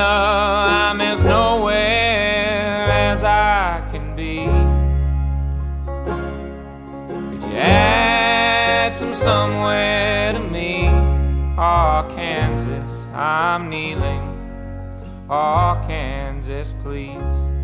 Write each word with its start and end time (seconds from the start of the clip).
I'm 0.00 1.00
as 1.00 1.24
nowhere 1.24 2.86
as 2.88 3.24
I 3.24 3.86
can 3.90 4.14
be. 4.14 4.44
Could 7.30 7.42
you 7.42 7.56
add 7.58 8.94
some 8.94 9.10
somewhere 9.10 10.32
to 10.34 10.40
me? 10.40 10.88
Oh, 11.58 12.06
Kansas, 12.14 13.06
I'm 13.12 13.68
kneeling. 13.68 14.22
Oh, 15.28 15.82
Kansas, 15.86 16.72
please. 16.82 17.18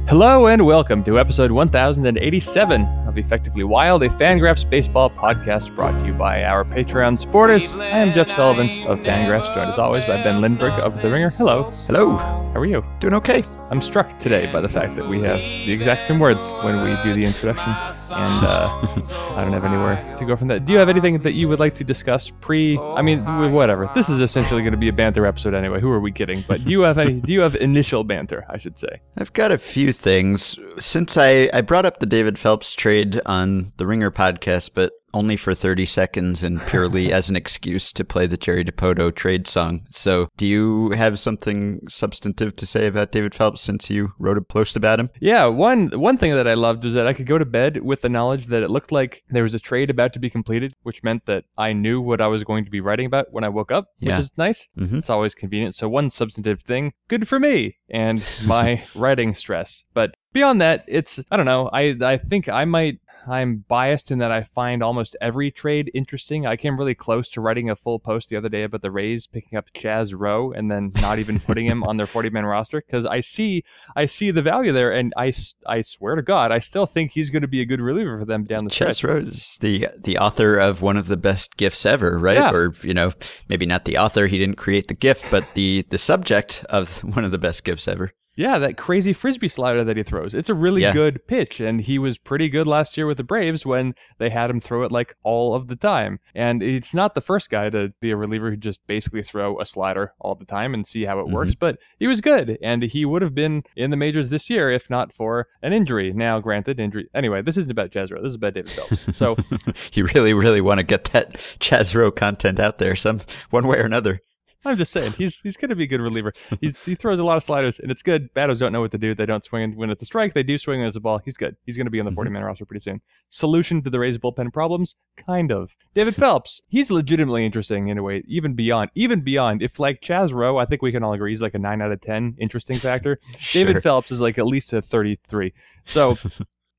Hello 0.08 0.48
and 0.48 0.66
welcome 0.66 1.04
to 1.04 1.18
episode 1.20 1.52
1087 1.52 3.03
of 3.14 3.24
Effectively 3.24 3.64
Wild, 3.64 4.02
a 4.02 4.08
Fangraphs 4.08 4.68
baseball 4.68 5.08
podcast 5.08 5.74
brought 5.74 5.92
to 6.00 6.06
you 6.06 6.12
by 6.12 6.42
our 6.42 6.64
Patreon 6.64 7.18
supporters. 7.20 7.74
I 7.76 7.86
am 7.86 8.12
Jeff 8.12 8.28
Sullivan 8.28 8.68
of 8.86 8.98
Fangraphs, 9.00 9.54
joined 9.54 9.70
as 9.70 9.78
always 9.78 10.04
by 10.04 10.22
Ben 10.22 10.40
Lindbergh 10.40 10.80
of 10.80 11.00
The 11.00 11.10
Ringer. 11.10 11.30
Hello. 11.30 11.70
Hello. 11.86 12.43
How 12.54 12.60
are 12.60 12.66
you? 12.66 12.84
Doing 13.00 13.14
okay. 13.14 13.42
I'm 13.70 13.82
struck 13.82 14.16
today 14.20 14.50
by 14.52 14.60
the 14.60 14.68
fact 14.68 14.94
that 14.94 15.08
we 15.08 15.18
have 15.22 15.40
the 15.40 15.72
exact 15.72 16.04
same 16.04 16.20
words 16.20 16.48
when 16.62 16.84
we 16.84 16.94
do 17.02 17.12
the 17.12 17.24
introduction, 17.24 17.68
and 17.68 18.46
uh, 18.46 18.68
I 19.34 19.42
don't 19.42 19.52
have 19.52 19.64
anywhere 19.64 20.16
to 20.20 20.24
go 20.24 20.36
from 20.36 20.46
that. 20.46 20.64
Do 20.64 20.72
you 20.72 20.78
have 20.78 20.88
anything 20.88 21.18
that 21.18 21.32
you 21.32 21.48
would 21.48 21.58
like 21.58 21.74
to 21.74 21.82
discuss 21.82 22.30
pre? 22.40 22.78
I 22.78 23.02
mean, 23.02 23.24
whatever. 23.50 23.90
This 23.96 24.08
is 24.08 24.20
essentially 24.20 24.62
going 24.62 24.70
to 24.70 24.78
be 24.78 24.88
a 24.88 24.92
banter 24.92 25.26
episode 25.26 25.52
anyway. 25.52 25.80
Who 25.80 25.90
are 25.90 25.98
we 25.98 26.12
kidding? 26.12 26.44
But 26.46 26.62
do 26.62 26.70
you 26.70 26.82
have 26.82 26.96
any? 26.96 27.14
Do 27.14 27.32
you 27.32 27.40
have 27.40 27.56
initial 27.56 28.04
banter? 28.04 28.46
I 28.48 28.56
should 28.56 28.78
say. 28.78 29.00
I've 29.18 29.32
got 29.32 29.50
a 29.50 29.58
few 29.58 29.92
things. 29.92 30.56
Since 30.78 31.16
I, 31.16 31.50
I 31.52 31.60
brought 31.60 31.86
up 31.86 31.98
the 31.98 32.06
David 32.06 32.38
Phelps 32.38 32.72
trade 32.74 33.20
on 33.26 33.72
the 33.78 33.86
Ringer 33.86 34.12
podcast, 34.12 34.70
but 34.74 34.92
only 35.14 35.36
for 35.36 35.54
30 35.54 35.86
seconds 35.86 36.42
and 36.42 36.60
purely 36.66 37.12
as 37.18 37.30
an 37.30 37.36
excuse 37.36 37.92
to 37.94 38.04
play 38.04 38.26
the 38.26 38.36
Jerry 38.36 38.64
Dipoto 38.64 39.14
trade 39.14 39.46
song. 39.46 39.86
So, 39.90 40.28
do 40.36 40.46
you 40.46 40.90
have 40.90 41.18
something 41.18 41.80
substantive 41.88 42.56
to 42.56 42.66
say 42.66 42.86
about 42.86 43.12
David 43.12 43.34
Phelps 43.34 43.60
since 43.60 43.88
you 43.88 44.12
wrote 44.18 44.36
a 44.38 44.42
post 44.42 44.76
about 44.76 45.00
him? 45.00 45.10
Yeah, 45.20 45.46
one 45.46 45.88
one 45.88 46.18
thing 46.18 46.32
that 46.34 46.48
I 46.48 46.54
loved 46.54 46.84
was 46.84 46.94
that 46.94 47.06
I 47.06 47.12
could 47.12 47.26
go 47.26 47.38
to 47.38 47.44
bed 47.46 47.82
with 47.82 48.00
the 48.02 48.08
knowledge 48.08 48.46
that 48.48 48.62
it 48.62 48.70
looked 48.70 48.92
like 48.92 49.22
there 49.30 49.42
was 49.42 49.54
a 49.54 49.60
trade 49.60 49.90
about 49.90 50.12
to 50.14 50.18
be 50.18 50.28
completed, 50.30 50.74
which 50.82 51.02
meant 51.02 51.26
that 51.26 51.44
I 51.56 51.72
knew 51.72 52.00
what 52.00 52.20
I 52.20 52.26
was 52.26 52.44
going 52.44 52.64
to 52.64 52.70
be 52.70 52.80
writing 52.80 53.06
about 53.06 53.32
when 53.32 53.44
I 53.44 53.48
woke 53.48 53.70
up, 53.72 53.86
Yeah. 54.00 54.12
which 54.16 54.24
is 54.24 54.32
nice. 54.36 54.68
Mhm. 54.78 54.98
It's 54.98 55.10
always 55.10 55.34
convenient. 55.34 55.74
So 55.74 55.88
one 55.88 56.10
substantive 56.10 56.62
thing, 56.62 56.92
good 57.08 57.28
for 57.28 57.38
me 57.38 57.76
and 57.88 58.22
my 58.44 58.82
writing 58.94 59.34
stress. 59.34 59.84
But 59.94 60.14
beyond 60.32 60.60
that, 60.60 60.84
it's 60.88 61.20
I 61.30 61.36
don't 61.36 61.46
know. 61.46 61.70
I 61.72 61.96
I 62.02 62.16
think 62.18 62.48
I 62.48 62.64
might 62.64 62.98
I'm 63.26 63.64
biased 63.68 64.10
in 64.10 64.18
that 64.18 64.30
I 64.30 64.42
find 64.42 64.82
almost 64.82 65.16
every 65.20 65.50
trade 65.50 65.90
interesting. 65.94 66.46
I 66.46 66.56
came 66.56 66.78
really 66.78 66.94
close 66.94 67.28
to 67.30 67.40
writing 67.40 67.70
a 67.70 67.76
full 67.76 67.98
post 67.98 68.28
the 68.28 68.36
other 68.36 68.48
day 68.48 68.62
about 68.62 68.82
the 68.82 68.90
Rays 68.90 69.26
picking 69.26 69.56
up 69.58 69.72
Chaz 69.72 70.14
Roe 70.16 70.52
and 70.52 70.70
then 70.70 70.90
not 71.00 71.18
even 71.18 71.40
putting 71.40 71.66
him 71.66 71.82
on 71.84 71.96
their 71.96 72.06
40 72.06 72.30
man 72.30 72.44
roster 72.44 72.80
because 72.80 73.06
I 73.06 73.20
see 73.20 73.64
I 73.96 74.06
see 74.06 74.30
the 74.30 74.42
value 74.42 74.72
there, 74.72 74.92
and 74.92 75.12
I, 75.16 75.32
I 75.66 75.82
swear 75.82 76.14
to 76.14 76.22
God, 76.22 76.52
I 76.52 76.58
still 76.58 76.86
think 76.86 77.12
he's 77.12 77.30
going 77.30 77.42
to 77.42 77.48
be 77.48 77.60
a 77.60 77.66
good 77.66 77.80
reliever 77.80 78.18
for 78.18 78.24
them 78.24 78.44
down 78.44 78.64
the 78.64 78.70
stretch. 78.70 78.98
Chaz 78.98 79.08
Roe, 79.08 79.20
the 79.60 79.88
the 79.98 80.18
author 80.18 80.58
of 80.58 80.82
one 80.82 80.96
of 80.96 81.06
the 81.06 81.16
best 81.16 81.56
gifts 81.56 81.86
ever, 81.86 82.18
right? 82.18 82.36
Yeah. 82.36 82.52
Or 82.52 82.74
you 82.82 82.94
know, 82.94 83.12
maybe 83.48 83.66
not 83.66 83.84
the 83.84 83.98
author; 83.98 84.26
he 84.26 84.38
didn't 84.38 84.56
create 84.56 84.88
the 84.88 84.94
gift, 84.94 85.26
but 85.30 85.44
the 85.54 85.84
the 85.90 85.98
subject 85.98 86.64
of 86.68 86.98
one 87.04 87.24
of 87.24 87.30
the 87.30 87.38
best 87.38 87.64
gifts 87.64 87.88
ever. 87.88 88.12
Yeah, 88.36 88.58
that 88.58 88.76
crazy 88.76 89.12
frisbee 89.12 89.48
slider 89.48 89.84
that 89.84 89.96
he 89.96 90.02
throws. 90.02 90.34
It's 90.34 90.48
a 90.48 90.54
really 90.54 90.82
Yeah. 90.82 90.92
good 90.92 91.26
pitch, 91.26 91.60
and 91.60 91.80
he 91.80 91.98
was 91.98 92.18
pretty 92.18 92.48
good 92.48 92.66
last 92.66 92.96
year 92.96 93.06
with 93.06 93.16
the 93.16 93.24
Braves 93.24 93.64
when 93.64 93.94
they 94.18 94.30
had 94.30 94.50
him 94.50 94.60
throw 94.60 94.82
it 94.82 94.90
like 94.92 95.14
all 95.22 95.54
of 95.54 95.68
the 95.68 95.76
time. 95.76 96.18
And 96.34 96.62
it's 96.62 96.92
not 96.94 97.14
the 97.14 97.20
first 97.20 97.48
guy 97.50 97.70
to 97.70 97.92
be 98.00 98.10
a 98.10 98.16
reliever 98.16 98.50
who 98.50 98.56
just 98.56 98.84
basically 98.86 99.22
throw 99.22 99.60
a 99.60 99.66
slider 99.66 100.12
all 100.18 100.34
the 100.34 100.44
time 100.44 100.74
and 100.74 100.86
see 100.86 101.04
how 101.04 101.20
it 101.20 101.28
works, 101.28 101.52
mm-hmm. 101.52 101.58
but 101.60 101.78
he 101.98 102.06
was 102.06 102.20
good, 102.20 102.58
and 102.62 102.82
he 102.82 103.04
would 103.04 103.22
have 103.22 103.34
been 103.34 103.62
in 103.76 103.90
the 103.90 103.96
majors 103.96 104.30
this 104.30 104.50
year 104.50 104.70
if 104.70 104.90
not 104.90 105.12
for 105.12 105.46
an 105.62 105.72
injury. 105.72 106.12
Now, 106.12 106.40
granted, 106.40 106.80
injury. 106.80 107.08
Anyway, 107.14 107.42
this 107.42 107.56
isn't 107.56 107.70
about 107.70 107.90
Chaz 107.90 108.10
Roe. 108.10 108.20
This 108.20 108.30
is 108.30 108.34
about 108.34 108.54
David 108.54 108.70
Phelps. 108.70 109.16
So 109.16 109.36
you 109.92 110.06
really, 110.14 110.34
really 110.34 110.60
want 110.60 110.78
to 110.78 110.84
get 110.84 111.04
that 111.06 111.34
Chaz 111.60 111.94
Roe 111.94 112.10
content 112.10 112.58
out 112.58 112.78
there, 112.78 112.96
some 112.96 113.20
one 113.50 113.66
way 113.66 113.78
or 113.78 113.84
another. 113.84 114.20
I'm 114.64 114.78
just 114.78 114.92
saying 114.92 115.12
he's 115.12 115.40
he's 115.40 115.56
going 115.56 115.68
to 115.68 115.76
be 115.76 115.84
a 115.84 115.86
good 115.86 116.00
reliever. 116.00 116.32
He, 116.60 116.74
he 116.84 116.94
throws 116.94 117.18
a 117.18 117.24
lot 117.24 117.36
of 117.36 117.42
sliders 117.42 117.78
and 117.78 117.90
it's 117.90 118.02
good. 118.02 118.32
Batters 118.34 118.58
don't 118.58 118.72
know 118.72 118.80
what 118.80 118.92
to 118.92 118.98
do. 118.98 119.14
They 119.14 119.26
don't 119.26 119.44
swing 119.44 119.76
when 119.76 119.90
it's 119.90 120.02
a 120.02 120.06
strike. 120.06 120.34
They 120.34 120.42
do 120.42 120.58
swing 120.58 120.80
when 120.80 120.88
it's 120.88 120.96
a 120.96 121.00
ball. 121.00 121.18
He's 121.18 121.36
good. 121.36 121.56
He's 121.64 121.76
going 121.76 121.86
to 121.86 121.90
be 121.90 122.00
on 122.00 122.06
the 122.06 122.10
mm-hmm. 122.10 122.16
40 122.16 122.30
man 122.30 122.44
roster 122.44 122.64
pretty 122.64 122.82
soon. 122.82 123.00
Solution 123.28 123.82
to 123.82 123.90
the 123.90 123.98
Rays 123.98 124.18
bullpen 124.18 124.52
problems? 124.52 124.96
Kind 125.16 125.52
of. 125.52 125.74
David 125.94 126.16
Phelps. 126.16 126.62
He's 126.68 126.90
legitimately 126.90 127.44
interesting 127.44 127.88
in 127.88 127.98
a 127.98 128.02
way, 128.02 128.22
even 128.26 128.54
beyond 128.54 128.90
even 128.94 129.20
beyond. 129.20 129.62
If 129.62 129.78
like 129.78 130.00
Chaz 130.00 130.32
Roe, 130.32 130.56
I 130.56 130.64
think 130.64 130.82
we 130.82 130.92
can 130.92 131.02
all 131.02 131.12
agree 131.12 131.32
he's 131.32 131.42
like 131.42 131.54
a 131.54 131.58
nine 131.58 131.82
out 131.82 131.92
of 131.92 132.00
ten 132.00 132.34
interesting 132.38 132.78
factor. 132.78 133.18
Sure. 133.38 133.64
David 133.64 133.82
Phelps 133.82 134.10
is 134.10 134.20
like 134.20 134.38
at 134.38 134.46
least 134.46 134.72
a 134.72 134.80
33. 134.80 135.52
So 135.84 136.16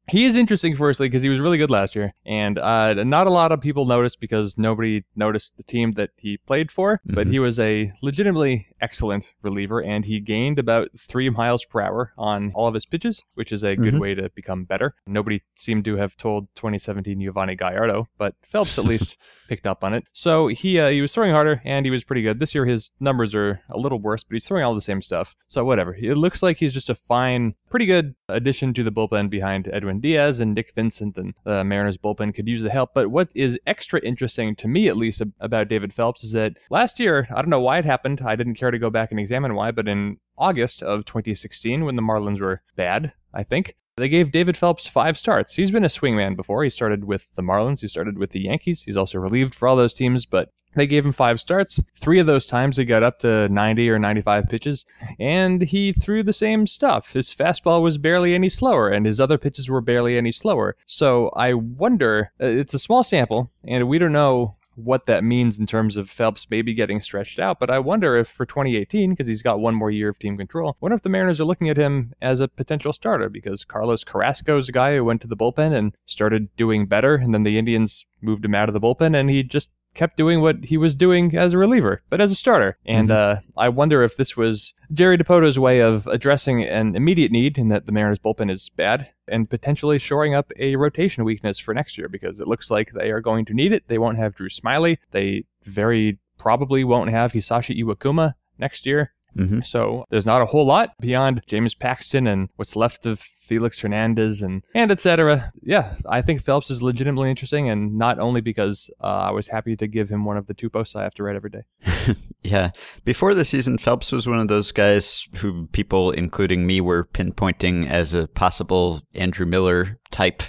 he 0.08 0.26
is 0.26 0.36
interesting, 0.36 0.76
firstly, 0.76 1.08
because 1.08 1.24
he 1.24 1.30
was 1.30 1.40
really 1.40 1.58
good 1.58 1.72
last 1.72 1.96
year. 1.96 2.14
And 2.26 2.58
uh, 2.60 3.04
not 3.04 3.28
a 3.28 3.32
lot 3.32 3.52
of 3.52 3.62
people 3.62 3.86
noticed 3.86 4.20
because 4.20 4.58
nobody 4.58 5.04
noticed 5.16 5.58
the 5.58 5.64
team 5.64 5.94
that 5.94 6.12
he 6.18 6.38
played 6.38 6.72
for. 6.72 7.02
But 7.06 7.28
Mhm. 7.28 7.32
he 7.32 7.40
was 7.40 7.60
a 7.60 7.92
legitimately 8.02 8.68
excellent 8.82 9.32
reliever, 9.42 9.82
and 9.82 10.06
he 10.06 10.20
gained 10.20 10.60
about 10.60 10.90
three 10.98 11.30
miles 11.30 11.66
per 11.66 11.82
hour 11.82 12.14
on 12.18 12.52
all 12.54 12.68
of 12.68 12.74
his 12.74 12.86
pitches, 12.86 13.24
which 13.34 13.52
is 13.52 13.64
a 13.64 13.76
good 13.76 13.96
Mhm. 13.96 14.00
way 14.00 14.14
to 14.16 14.30
become 14.36 14.64
better. 14.66 14.94
Nobody 15.08 15.42
seemed 15.56 15.86
to 15.86 15.96
have 15.98 16.16
told 16.18 16.48
2017 16.56 17.20
Yovani 17.20 17.58
Gallardo, 17.58 18.08
but 18.18 18.36
Phelps 18.44 18.78
at 18.78 18.86
least 18.86 19.18
picked 19.48 19.68
up 19.68 19.84
on 19.84 19.94
it. 19.94 20.06
So 20.14 20.48
he 20.48 20.80
uh, 20.80 20.90
he 20.90 21.02
was 21.02 21.14
throwing 21.14 21.32
harder 21.32 21.62
and 21.64 21.86
he 21.86 21.92
was 21.92 22.04
pretty 22.04 22.22
good. 22.22 22.40
This 22.40 22.56
year 22.56 22.66
his 22.66 22.92
numbers 23.00 23.34
are 23.36 23.62
a 23.70 23.78
little 23.78 24.00
worse, 24.00 24.24
but 24.24 24.34
he's 24.34 24.46
throwing 24.46 24.64
all 24.64 24.76
the 24.76 24.82
same 24.82 25.02
stuff. 25.02 25.36
So 25.48 25.64
whatever. 25.64 25.96
It 25.96 26.16
looks 26.16 26.44
like 26.44 26.58
he's 26.58 26.74
just 26.74 26.90
a 26.90 26.96
fine, 26.96 27.56
pretty 27.70 27.86
good 27.86 28.16
addition 28.30 28.74
to 28.74 28.84
the 28.84 28.92
bullpen 28.92 29.30
behind 29.30 29.70
Edwin 29.72 30.00
Diaz 30.00 30.40
and 30.40 30.54
Nick 30.54 30.74
Vincent 30.74 31.18
and 31.18 31.34
the 31.44 31.64
Mariners 31.64 31.98
bullpen 31.98 32.34
could 32.34 32.48
use 32.48 32.62
the 32.62 32.70
help. 32.70 32.94
But 32.94 33.10
what 33.10 33.30
is 33.36 33.60
extra 33.68 34.00
interesting 34.02 34.56
to 34.58 34.68
me 34.68 34.88
at 34.88 34.98
least 34.98 35.22
about 35.40 35.68
David 35.68 35.94
Phelps 35.94 36.24
is 36.24 36.32
that 36.34 36.54
last 36.70 37.00
year, 37.00 37.28
I 37.32 37.42
don't 37.42 37.50
know 37.50 37.62
why 37.62 37.78
it 37.78 37.86
happened. 37.86 38.22
I 38.26 38.36
didn't 38.36 38.56
care 38.56 38.72
to 38.72 38.80
go 38.80 38.90
back 38.90 39.12
and 39.12 39.20
examine 39.20 39.56
why, 39.56 39.72
but 39.72 39.88
in 39.88 40.18
August 40.38 40.84
of 40.84 41.06
2016 41.06 41.86
when 41.86 41.96
the 41.96 42.02
Marlins 42.02 42.42
were 42.42 42.62
bad, 42.76 43.14
I 43.34 43.44
think, 43.44 43.76
they 43.98 44.10
gave 44.10 44.32
David 44.32 44.58
Phelps 44.58 44.88
five 44.88 45.18
starts. 45.18 45.54
He's 45.54 45.72
been 45.72 45.86
a 45.86 45.90
swingman 45.90 46.36
before. 46.36 46.64
He 46.64 46.70
started 46.70 47.06
with 47.06 47.28
the 47.36 47.42
Marlins. 47.42 47.80
He 47.80 47.88
started 47.88 48.18
with 48.18 48.32
the 48.32 48.42
Yankees. 48.42 48.84
He's 48.84 48.98
also 48.98 49.20
relieved 49.20 49.56
for 49.56 49.68
all 49.68 49.78
those 49.78 49.94
teams, 49.94 50.26
but 50.26 50.52
they 50.76 50.86
gave 50.86 51.06
him 51.06 51.14
five 51.14 51.40
starts. 51.40 51.82
Three 51.98 52.20
of 52.20 52.28
those 52.28 52.48
times 52.48 52.76
he 52.76 52.84
got 52.84 53.04
up 53.04 53.20
to 53.20 53.48
90 53.48 53.90
or 53.90 53.98
95 53.98 54.50
pitches, 54.50 54.86
and 55.18 55.62
he 55.62 55.94
threw 55.94 56.24
the 56.24 56.34
same 56.34 56.68
stuff. 56.68 57.14
His 57.14 57.34
fastball 57.34 57.82
was 57.82 57.98
barely 57.98 58.36
any 58.36 58.50
slower, 58.50 58.90
and 58.90 59.06
his 59.06 59.22
other 59.22 59.38
pitches 59.38 59.70
were 59.70 59.82
barely 59.82 60.18
any 60.18 60.34
slower. 60.34 60.76
So 60.86 61.30
I 61.30 61.54
wonder, 61.54 62.32
uh, 62.42 62.48
it's 62.48 62.74
a 62.74 62.80
small 62.80 63.06
sample, 63.06 63.50
and 63.64 63.88
we 63.88 63.98
don't 63.98 64.12
know 64.12 64.55
what 64.76 65.06
that 65.06 65.24
means 65.24 65.58
in 65.58 65.66
terms 65.66 65.98
of 65.98 66.10
Phelps 66.10 66.48
maybe 66.50 66.74
getting 66.74 67.02
stretched 67.02 67.40
out. 67.40 67.60
But 67.60 67.70
I 67.70 67.80
wonder 67.80 68.16
if 68.16 68.28
for 68.28 68.46
2018, 68.46 69.12
because 69.12 69.28
he's 69.28 69.42
got 69.42 69.60
one 69.60 69.76
more 69.76 69.92
year 69.92 70.10
of 70.10 70.20
team 70.20 70.38
control, 70.38 70.78
wonder 70.80 70.96
if 70.96 71.02
the 71.02 71.10
Mariners 71.10 71.42
are 71.42 71.46
looking 71.46 71.70
at 71.70 71.78
him 71.78 72.14
as 72.22 72.40
a 72.40 72.48
potential 72.48 72.94
starter 72.94 73.30
because 73.30 73.64
Carlos 73.64 74.04
Carrasco 74.04 74.58
is 74.58 74.70
a 74.70 74.74
guy 74.74 74.96
who 74.96 75.04
went 75.04 75.22
to 75.22 75.28
the 75.28 75.38
bullpen 75.38 75.74
and 75.74 75.96
started 76.06 76.56
doing 76.56 76.86
better, 76.86 77.16
and 77.16 77.34
then 77.34 77.44
the 77.44 77.58
Indians 77.58 78.06
moved 78.22 78.46
him 78.46 78.56
out 78.56 78.70
of 78.70 78.74
the 78.74 78.82
bullpen, 78.82 79.16
and 79.16 79.30
he 79.30 79.44
just 79.44 79.70
kept 79.96 80.18
doing 80.18 80.42
what 80.42 80.66
he 80.66 80.78
was 80.78 80.94
doing 80.94 81.36
as 81.36 81.54
a 81.54 81.58
reliever, 81.58 82.02
but 82.10 82.22
as 82.22 82.32
a 82.32 82.36
starter. 82.36 82.78
And 82.86 83.10
uh, 83.10 83.40
I 83.58 83.70
wonder 83.70 84.04
if 84.04 84.18
this 84.18 84.38
was 84.38 84.74
Jerry 84.94 85.18
Dipoto's 85.18 85.58
way 85.58 85.80
of 85.82 86.06
addressing 86.08 86.64
an 86.64 86.96
immediate 86.96 87.32
need 87.32 87.58
in 87.58 87.70
that 87.70 87.86
the 87.86 87.92
Mariners 87.92 88.20
bullpen 88.20 88.52
is 88.52 88.70
bad 88.70 89.10
and 89.28 89.50
potentially 89.50 89.98
shoring 89.98 90.36
up 90.36 90.52
a 90.60 90.76
rotation 90.76 91.24
weakness 91.24 91.58
for 91.58 91.74
next 91.74 91.98
year 91.98 92.08
because 92.08 92.40
it 92.40 92.48
looks 92.48 92.70
like 92.70 92.92
they 92.92 93.10
are 93.10 93.22
going 93.22 93.46
to 93.46 93.54
need 93.54 93.72
it. 93.72 93.88
They 93.88 93.98
won't 93.98 94.18
have 94.18 94.36
Drew 94.36 94.50
Smyly. 94.50 94.98
They 95.12 95.46
very 95.64 96.20
probably 96.38 96.84
won't 96.84 97.10
have 97.10 97.32
Hisashi 97.32 97.82
Iwakuma 97.82 98.36
next 98.60 98.86
year. 98.86 99.14
hmm 99.36 99.62
So 99.62 100.06
there's 100.10 100.26
not 100.26 100.42
a 100.42 100.46
whole 100.46 100.66
lot 100.66 100.94
beyond 101.00 101.42
James 101.48 101.74
Paxton 101.74 102.28
and 102.28 102.50
what's 102.58 102.76
left 102.76 103.06
of 103.06 103.22
Felix 103.46 103.80
Hernandez 103.80 104.42
and 104.42 104.64
and 104.74 104.92
etc. 104.92 105.52
Yeah, 105.62 105.96
I 106.10 106.22
think 106.22 106.42
Phelps 106.42 106.72
is 106.72 106.82
legitimately 106.82 107.30
interesting, 107.30 107.70
and 107.70 107.98
not 107.98 108.20
only 108.20 108.42
because 108.42 108.90
uh, 109.02 109.08
I 109.08 109.32
was 109.32 109.48
happy 109.48 109.76
to 109.78 109.88
give 109.88 110.10
him 110.10 110.26
one 110.26 110.38
of 110.38 110.48
the 110.48 110.54
two 110.54 110.70
posts 110.70 110.96
I 110.96 111.04
have 111.04 111.14
to 111.16 111.24
write 111.24 111.36
every 111.36 111.52
day. 111.52 112.16
Yeah. 112.46 112.72
Before 113.04 113.34
the 113.34 113.44
season, 113.44 113.80
Phelps 113.80 114.12
was 114.12 114.28
one 114.28 114.40
of 114.40 114.48
those 114.48 114.72
guys 114.72 115.28
who 115.38 115.66
people, 115.72 116.12
including 116.12 116.68
me, 116.68 116.80
were 116.80 117.06
pinpointing 117.06 117.90
as 117.90 118.14
a 118.14 118.28
possible 118.28 119.02
Andrew 119.16 119.48
Miller 119.48 120.00
type 120.12 120.44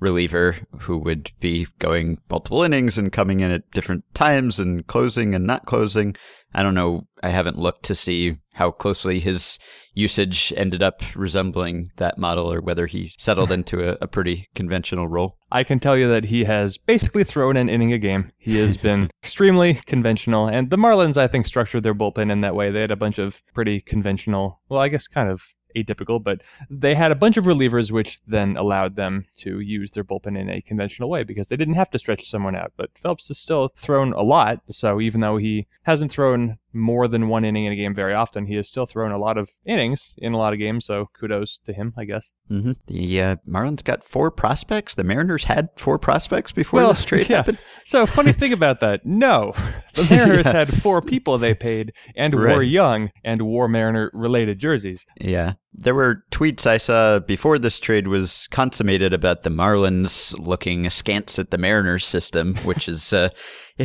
reliever 0.00 0.56
who 0.80 0.98
would 0.98 1.30
be 1.40 1.66
going 1.78 2.18
multiple 2.30 2.62
innings 2.62 2.98
and 2.98 3.12
coming 3.12 3.40
in 3.40 3.50
at 3.50 3.70
different 3.70 4.04
times 4.14 4.58
and 4.58 4.86
closing 4.86 5.34
and 5.34 5.46
not 5.46 5.66
closing. 5.66 6.16
I 6.52 6.62
don't 6.62 6.74
know. 6.74 7.06
I 7.22 7.28
haven't 7.28 7.58
looked 7.58 7.84
to 7.84 7.94
see 7.94 8.38
how 8.54 8.70
closely 8.70 9.20
his 9.20 9.58
usage 9.94 10.52
ended 10.56 10.82
up 10.82 11.02
resembling 11.14 11.90
that 11.96 12.18
model 12.18 12.52
or 12.52 12.60
whether 12.60 12.86
he 12.86 13.12
settled 13.18 13.52
into 13.52 13.88
a, 13.88 13.96
a, 14.00 14.08
pretty 14.08 14.48
conventional 14.54 15.08
role. 15.08 15.36
I 15.50 15.64
can 15.64 15.80
tell 15.80 15.96
you 15.96 16.08
that 16.08 16.24
he 16.24 16.44
has 16.44 16.76
basically 16.76 17.24
thrown 17.24 17.56
an 17.56 17.68
inning 17.68 17.92
a 17.92 17.98
game. 17.98 18.32
He 18.38 18.58
has 18.58 18.76
been 18.88 19.10
extremely 19.22 19.74
conventional. 19.86 20.48
And 20.48 20.70
the 20.70 20.76
Marlins, 20.76 21.16
I 21.16 21.28
think, 21.28 21.46
structured 21.46 21.82
their 21.82 21.94
bullpen 21.94 22.30
in 22.30 22.40
that 22.40 22.54
way. 22.54 22.70
They 22.70 22.80
had 22.80 22.90
a 22.90 22.96
bunch 22.96 23.18
of 23.18 23.42
pretty 23.54 23.80
conventional, 23.80 24.60
well, 24.68 24.80
I 24.80 24.88
guess 24.88 25.06
kind 25.06 25.30
of 25.30 25.42
atypical, 25.76 26.22
but 26.22 26.42
they 26.68 26.94
had 26.94 27.12
a 27.12 27.16
bunch 27.16 27.36
of 27.36 27.44
relievers 27.44 27.90
which 27.90 28.18
then 28.26 28.56
allowed 28.56 28.96
them 28.96 29.26
to 29.38 29.60
use 29.60 29.90
their 29.90 30.04
bullpen 30.04 30.38
in 30.38 30.48
a 30.48 30.62
conventional 30.62 31.10
way 31.10 31.22
because 31.22 31.48
they 31.48 31.56
didn't 31.56 31.74
have 31.74 31.90
to 31.90 31.98
stretch 31.98 32.28
someone 32.28 32.56
out. 32.56 32.72
But 32.76 32.96
Phelps 32.96 33.28
has 33.28 33.38
still 33.38 33.68
thrown 33.76 34.12
a 34.12 34.22
lot, 34.22 34.60
so 34.70 35.00
even 35.00 35.20
though 35.20 35.36
he 35.36 35.66
hasn't 35.82 36.12
thrown 36.12 36.58
more 36.72 37.08
than 37.08 37.28
one 37.28 37.44
inning 37.44 37.64
in 37.64 37.72
a 37.72 37.76
game 37.76 37.94
very 37.94 38.14
often. 38.14 38.46
He 38.46 38.54
has 38.54 38.68
still 38.68 38.86
thrown 38.86 39.12
a 39.12 39.18
lot 39.18 39.38
of 39.38 39.50
innings 39.64 40.14
in 40.18 40.32
a 40.32 40.38
lot 40.38 40.52
of 40.52 40.58
games, 40.58 40.84
so 40.84 41.08
kudos 41.18 41.58
to 41.64 41.72
him, 41.72 41.94
I 41.96 42.04
guess. 42.04 42.32
Mm-hmm. 42.50 42.72
The 42.86 43.22
uh, 43.22 43.36
Marlins 43.48 43.82
got 43.82 44.04
four 44.04 44.30
prospects. 44.30 44.94
The 44.94 45.04
Mariners 45.04 45.44
had 45.44 45.70
four 45.76 45.98
prospects 45.98 46.52
before 46.52 46.80
well, 46.80 46.92
this 46.92 47.04
trade 47.04 47.28
yeah. 47.30 47.38
happened. 47.38 47.58
So 47.84 48.06
funny 48.06 48.32
thing 48.32 48.52
about 48.52 48.80
that, 48.80 49.04
no, 49.04 49.52
the 49.94 50.06
Mariners 50.08 50.46
yeah. 50.46 50.52
had 50.52 50.82
four 50.82 51.02
people 51.02 51.38
they 51.38 51.54
paid 51.54 51.92
and 52.16 52.34
right. 52.34 52.52
wore 52.52 52.62
young 52.62 53.10
and 53.24 53.42
wore 53.42 53.68
Mariner 53.68 54.10
related 54.12 54.58
jerseys. 54.58 55.04
Yeah. 55.20 55.54
There 55.72 55.94
were 55.94 56.24
tweets 56.32 56.66
I 56.66 56.78
saw 56.78 57.20
before 57.20 57.58
this 57.58 57.78
trade 57.78 58.08
was 58.08 58.48
consummated 58.48 59.12
about 59.12 59.44
the 59.44 59.50
Marlins 59.50 60.36
looking 60.38 60.84
askance 60.84 61.38
at 61.38 61.50
the 61.52 61.58
Mariners 61.58 62.04
system, 62.04 62.56
which 62.56 62.88
is 62.88 63.12
uh, 63.12 63.28